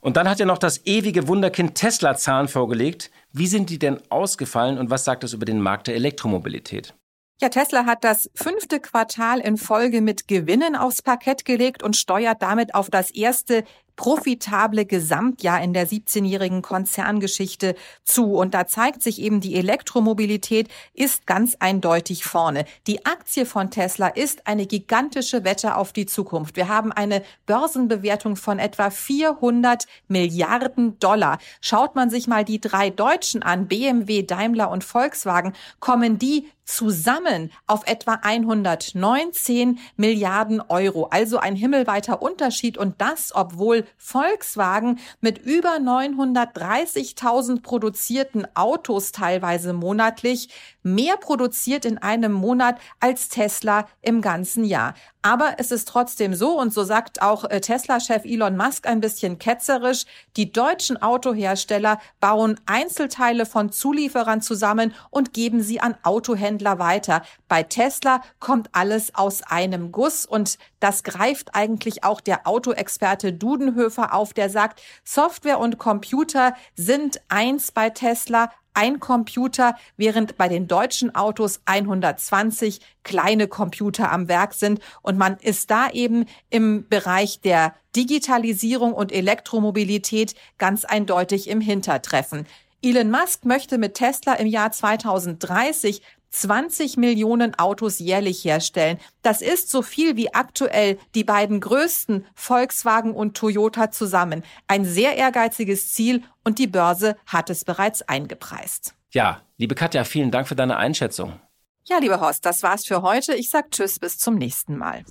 Und 0.00 0.18
dann 0.18 0.28
hat 0.28 0.38
er 0.38 0.46
noch 0.46 0.58
das 0.58 0.84
ewige 0.84 1.28
Wunderkind 1.28 1.76
Tesla 1.76 2.14
Zahlen 2.14 2.48
vorgelegt. 2.48 3.10
Wie 3.32 3.46
sind 3.46 3.70
die 3.70 3.78
denn 3.78 4.00
ausgefallen 4.10 4.78
und 4.78 4.90
was 4.90 5.04
sagt 5.04 5.22
das 5.22 5.32
über 5.32 5.46
den 5.46 5.62
Markt 5.62 5.86
der 5.86 5.94
Elektromobilität? 5.94 6.94
Ja, 7.40 7.48
Tesla 7.48 7.84
hat 7.86 8.04
das 8.04 8.30
fünfte 8.34 8.80
Quartal 8.80 9.40
in 9.40 9.56
Folge 9.56 10.02
mit 10.02 10.28
Gewinnen 10.28 10.76
aufs 10.76 11.02
Parkett 11.02 11.44
gelegt 11.44 11.82
und 11.82 11.96
steuert 11.96 12.42
damit 12.42 12.74
auf 12.74 12.90
das 12.90 13.10
erste 13.10 13.64
profitable 13.96 14.84
Gesamtjahr 14.84 15.62
in 15.62 15.72
der 15.72 15.88
17-jährigen 15.88 16.62
Konzerngeschichte 16.62 17.74
zu. 18.02 18.34
Und 18.34 18.54
da 18.54 18.66
zeigt 18.66 19.02
sich 19.02 19.20
eben, 19.20 19.40
die 19.40 19.54
Elektromobilität 19.54 20.68
ist 20.92 21.26
ganz 21.26 21.56
eindeutig 21.60 22.24
vorne. 22.24 22.64
Die 22.86 23.06
Aktie 23.06 23.46
von 23.46 23.70
Tesla 23.70 24.08
ist 24.08 24.46
eine 24.46 24.66
gigantische 24.66 25.44
Wette 25.44 25.76
auf 25.76 25.92
die 25.92 26.06
Zukunft. 26.06 26.56
Wir 26.56 26.68
haben 26.68 26.92
eine 26.92 27.22
Börsenbewertung 27.46 28.36
von 28.36 28.58
etwa 28.58 28.90
400 28.90 29.86
Milliarden 30.08 30.98
Dollar. 30.98 31.38
Schaut 31.60 31.94
man 31.94 32.10
sich 32.10 32.26
mal 32.26 32.44
die 32.44 32.60
drei 32.60 32.90
Deutschen 32.90 33.42
an, 33.42 33.68
BMW, 33.68 34.22
Daimler 34.22 34.70
und 34.70 34.84
Volkswagen, 34.84 35.52
kommen 35.80 36.18
die 36.18 36.48
zusammen 36.64 37.50
auf 37.66 37.86
etwa 37.86 38.14
119 38.22 39.78
Milliarden 39.96 40.60
Euro. 40.60 41.08
Also 41.10 41.38
ein 41.38 41.56
himmelweiter 41.56 42.22
Unterschied 42.22 42.78
und 42.78 43.00
das, 43.00 43.34
obwohl 43.34 43.83
Volkswagen 43.96 44.98
mit 45.20 45.38
über 45.38 45.76
930.000 45.76 47.62
produzierten 47.62 48.46
Autos 48.54 49.12
teilweise 49.12 49.72
monatlich 49.72 50.48
mehr 50.84 51.16
produziert 51.16 51.84
in 51.84 51.98
einem 51.98 52.32
Monat 52.32 52.78
als 53.00 53.28
Tesla 53.28 53.88
im 54.00 54.20
ganzen 54.20 54.64
Jahr. 54.64 54.94
Aber 55.22 55.54
es 55.56 55.70
ist 55.70 55.88
trotzdem 55.88 56.34
so, 56.34 56.60
und 56.60 56.72
so 56.72 56.84
sagt 56.84 57.22
auch 57.22 57.44
äh, 57.44 57.62
Tesla-Chef 57.62 58.26
Elon 58.26 58.58
Musk 58.58 58.86
ein 58.86 59.00
bisschen 59.00 59.38
ketzerisch, 59.38 60.04
die 60.36 60.52
deutschen 60.52 61.00
Autohersteller 61.00 61.98
bauen 62.20 62.60
Einzelteile 62.66 63.46
von 63.46 63.72
Zulieferern 63.72 64.42
zusammen 64.42 64.94
und 65.08 65.32
geben 65.32 65.62
sie 65.62 65.80
an 65.80 65.96
Autohändler 66.02 66.78
weiter. 66.78 67.22
Bei 67.48 67.62
Tesla 67.62 68.20
kommt 68.38 68.68
alles 68.72 69.14
aus 69.14 69.42
einem 69.42 69.92
Guss 69.92 70.26
und 70.26 70.58
das 70.78 71.02
greift 71.04 71.54
eigentlich 71.54 72.04
auch 72.04 72.20
der 72.20 72.46
Autoexperte 72.46 73.32
Dudenhöfer 73.32 74.12
auf, 74.12 74.34
der 74.34 74.50
sagt, 74.50 74.82
Software 75.04 75.58
und 75.58 75.78
Computer 75.78 76.54
sind 76.76 77.22
eins 77.30 77.72
bei 77.72 77.88
Tesla, 77.88 78.50
ein 78.74 79.00
Computer, 79.00 79.76
während 79.96 80.36
bei 80.36 80.48
den 80.48 80.68
deutschen 80.68 81.14
Autos 81.14 81.60
120 81.64 82.80
kleine 83.02 83.48
Computer 83.48 84.12
am 84.12 84.28
Werk 84.28 84.54
sind. 84.54 84.80
Und 85.02 85.16
man 85.16 85.38
ist 85.38 85.70
da 85.70 85.88
eben 85.90 86.26
im 86.50 86.86
Bereich 86.88 87.40
der 87.40 87.74
Digitalisierung 87.96 88.92
und 88.92 89.12
Elektromobilität 89.12 90.34
ganz 90.58 90.84
eindeutig 90.84 91.48
im 91.48 91.60
Hintertreffen. 91.60 92.46
Elon 92.82 93.10
Musk 93.10 93.46
möchte 93.46 93.78
mit 93.78 93.94
Tesla 93.94 94.34
im 94.34 94.46
Jahr 94.46 94.70
2030 94.70 96.02
20 96.34 96.96
Millionen 96.96 97.54
Autos 97.54 98.00
jährlich 98.00 98.44
herstellen. 98.44 98.98
Das 99.22 99.40
ist 99.40 99.70
so 99.70 99.82
viel 99.82 100.16
wie 100.16 100.34
aktuell 100.34 100.98
die 101.14 101.22
beiden 101.22 101.60
größten 101.60 102.26
Volkswagen 102.34 103.14
und 103.14 103.36
Toyota 103.36 103.90
zusammen. 103.92 104.42
Ein 104.66 104.84
sehr 104.84 105.16
ehrgeiziges 105.16 105.92
Ziel 105.92 106.22
und 106.42 106.58
die 106.58 106.66
Börse 106.66 107.16
hat 107.26 107.50
es 107.50 107.64
bereits 107.64 108.02
eingepreist. 108.02 108.94
Ja, 109.10 109.42
liebe 109.58 109.76
Katja, 109.76 110.02
vielen 110.02 110.32
Dank 110.32 110.48
für 110.48 110.56
deine 110.56 110.76
Einschätzung. 110.76 111.40
Ja, 111.86 111.98
lieber 111.98 112.20
Horst, 112.20 112.44
das 112.44 112.62
war's 112.62 112.84
für 112.84 113.02
heute. 113.02 113.34
Ich 113.34 113.50
sag 113.50 113.70
Tschüss, 113.70 113.98
bis 113.98 114.18
zum 114.18 114.34
nächsten 114.34 114.76
Mal. 114.76 115.04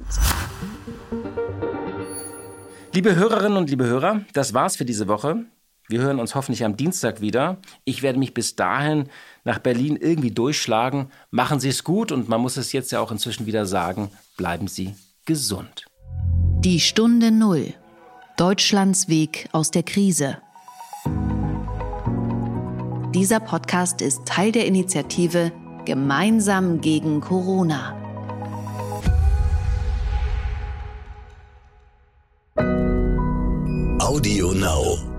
Liebe 2.91 3.15
Hörerinnen 3.15 3.57
und 3.57 3.69
liebe 3.69 3.85
Hörer, 3.85 4.21
das 4.33 4.53
war's 4.53 4.75
für 4.75 4.85
diese 4.85 5.07
Woche. 5.07 5.45
Wir 5.89 6.01
hören 6.01 6.19
uns 6.19 6.33
hoffentlich 6.33 6.63
am 6.63 6.77
Dienstag 6.77 7.19
wieder. 7.19 7.57
Ich 7.83 8.03
werde 8.03 8.17
mich 8.17 8.33
bis 8.33 8.55
dahin 8.55 9.09
nach 9.43 9.59
Berlin 9.59 9.97
irgendwie 9.97 10.31
durchschlagen. 10.31 11.11
Machen 11.29 11.59
Sie 11.59 11.69
es 11.69 11.83
gut 11.83 12.11
und 12.11 12.29
man 12.29 12.39
muss 12.39 12.55
es 12.57 12.71
jetzt 12.71 12.91
ja 12.91 13.01
auch 13.01 13.11
inzwischen 13.11 13.45
wieder 13.45 13.65
sagen, 13.65 14.09
bleiben 14.37 14.67
Sie 14.67 14.95
gesund. 15.25 15.85
Die 16.59 16.79
Stunde 16.79 17.31
Null. 17.31 17.73
Deutschlands 18.37 19.09
Weg 19.09 19.49
aus 19.51 19.71
der 19.71 19.83
Krise. 19.83 20.37
Dieser 23.13 23.39
Podcast 23.39 24.01
ist 24.01 24.25
Teil 24.25 24.51
der 24.51 24.65
Initiative 24.65 25.51
Gemeinsam 25.85 26.79
gegen 26.79 27.19
Corona. 27.19 27.99
Audio 33.99 34.53
Now. 34.53 35.12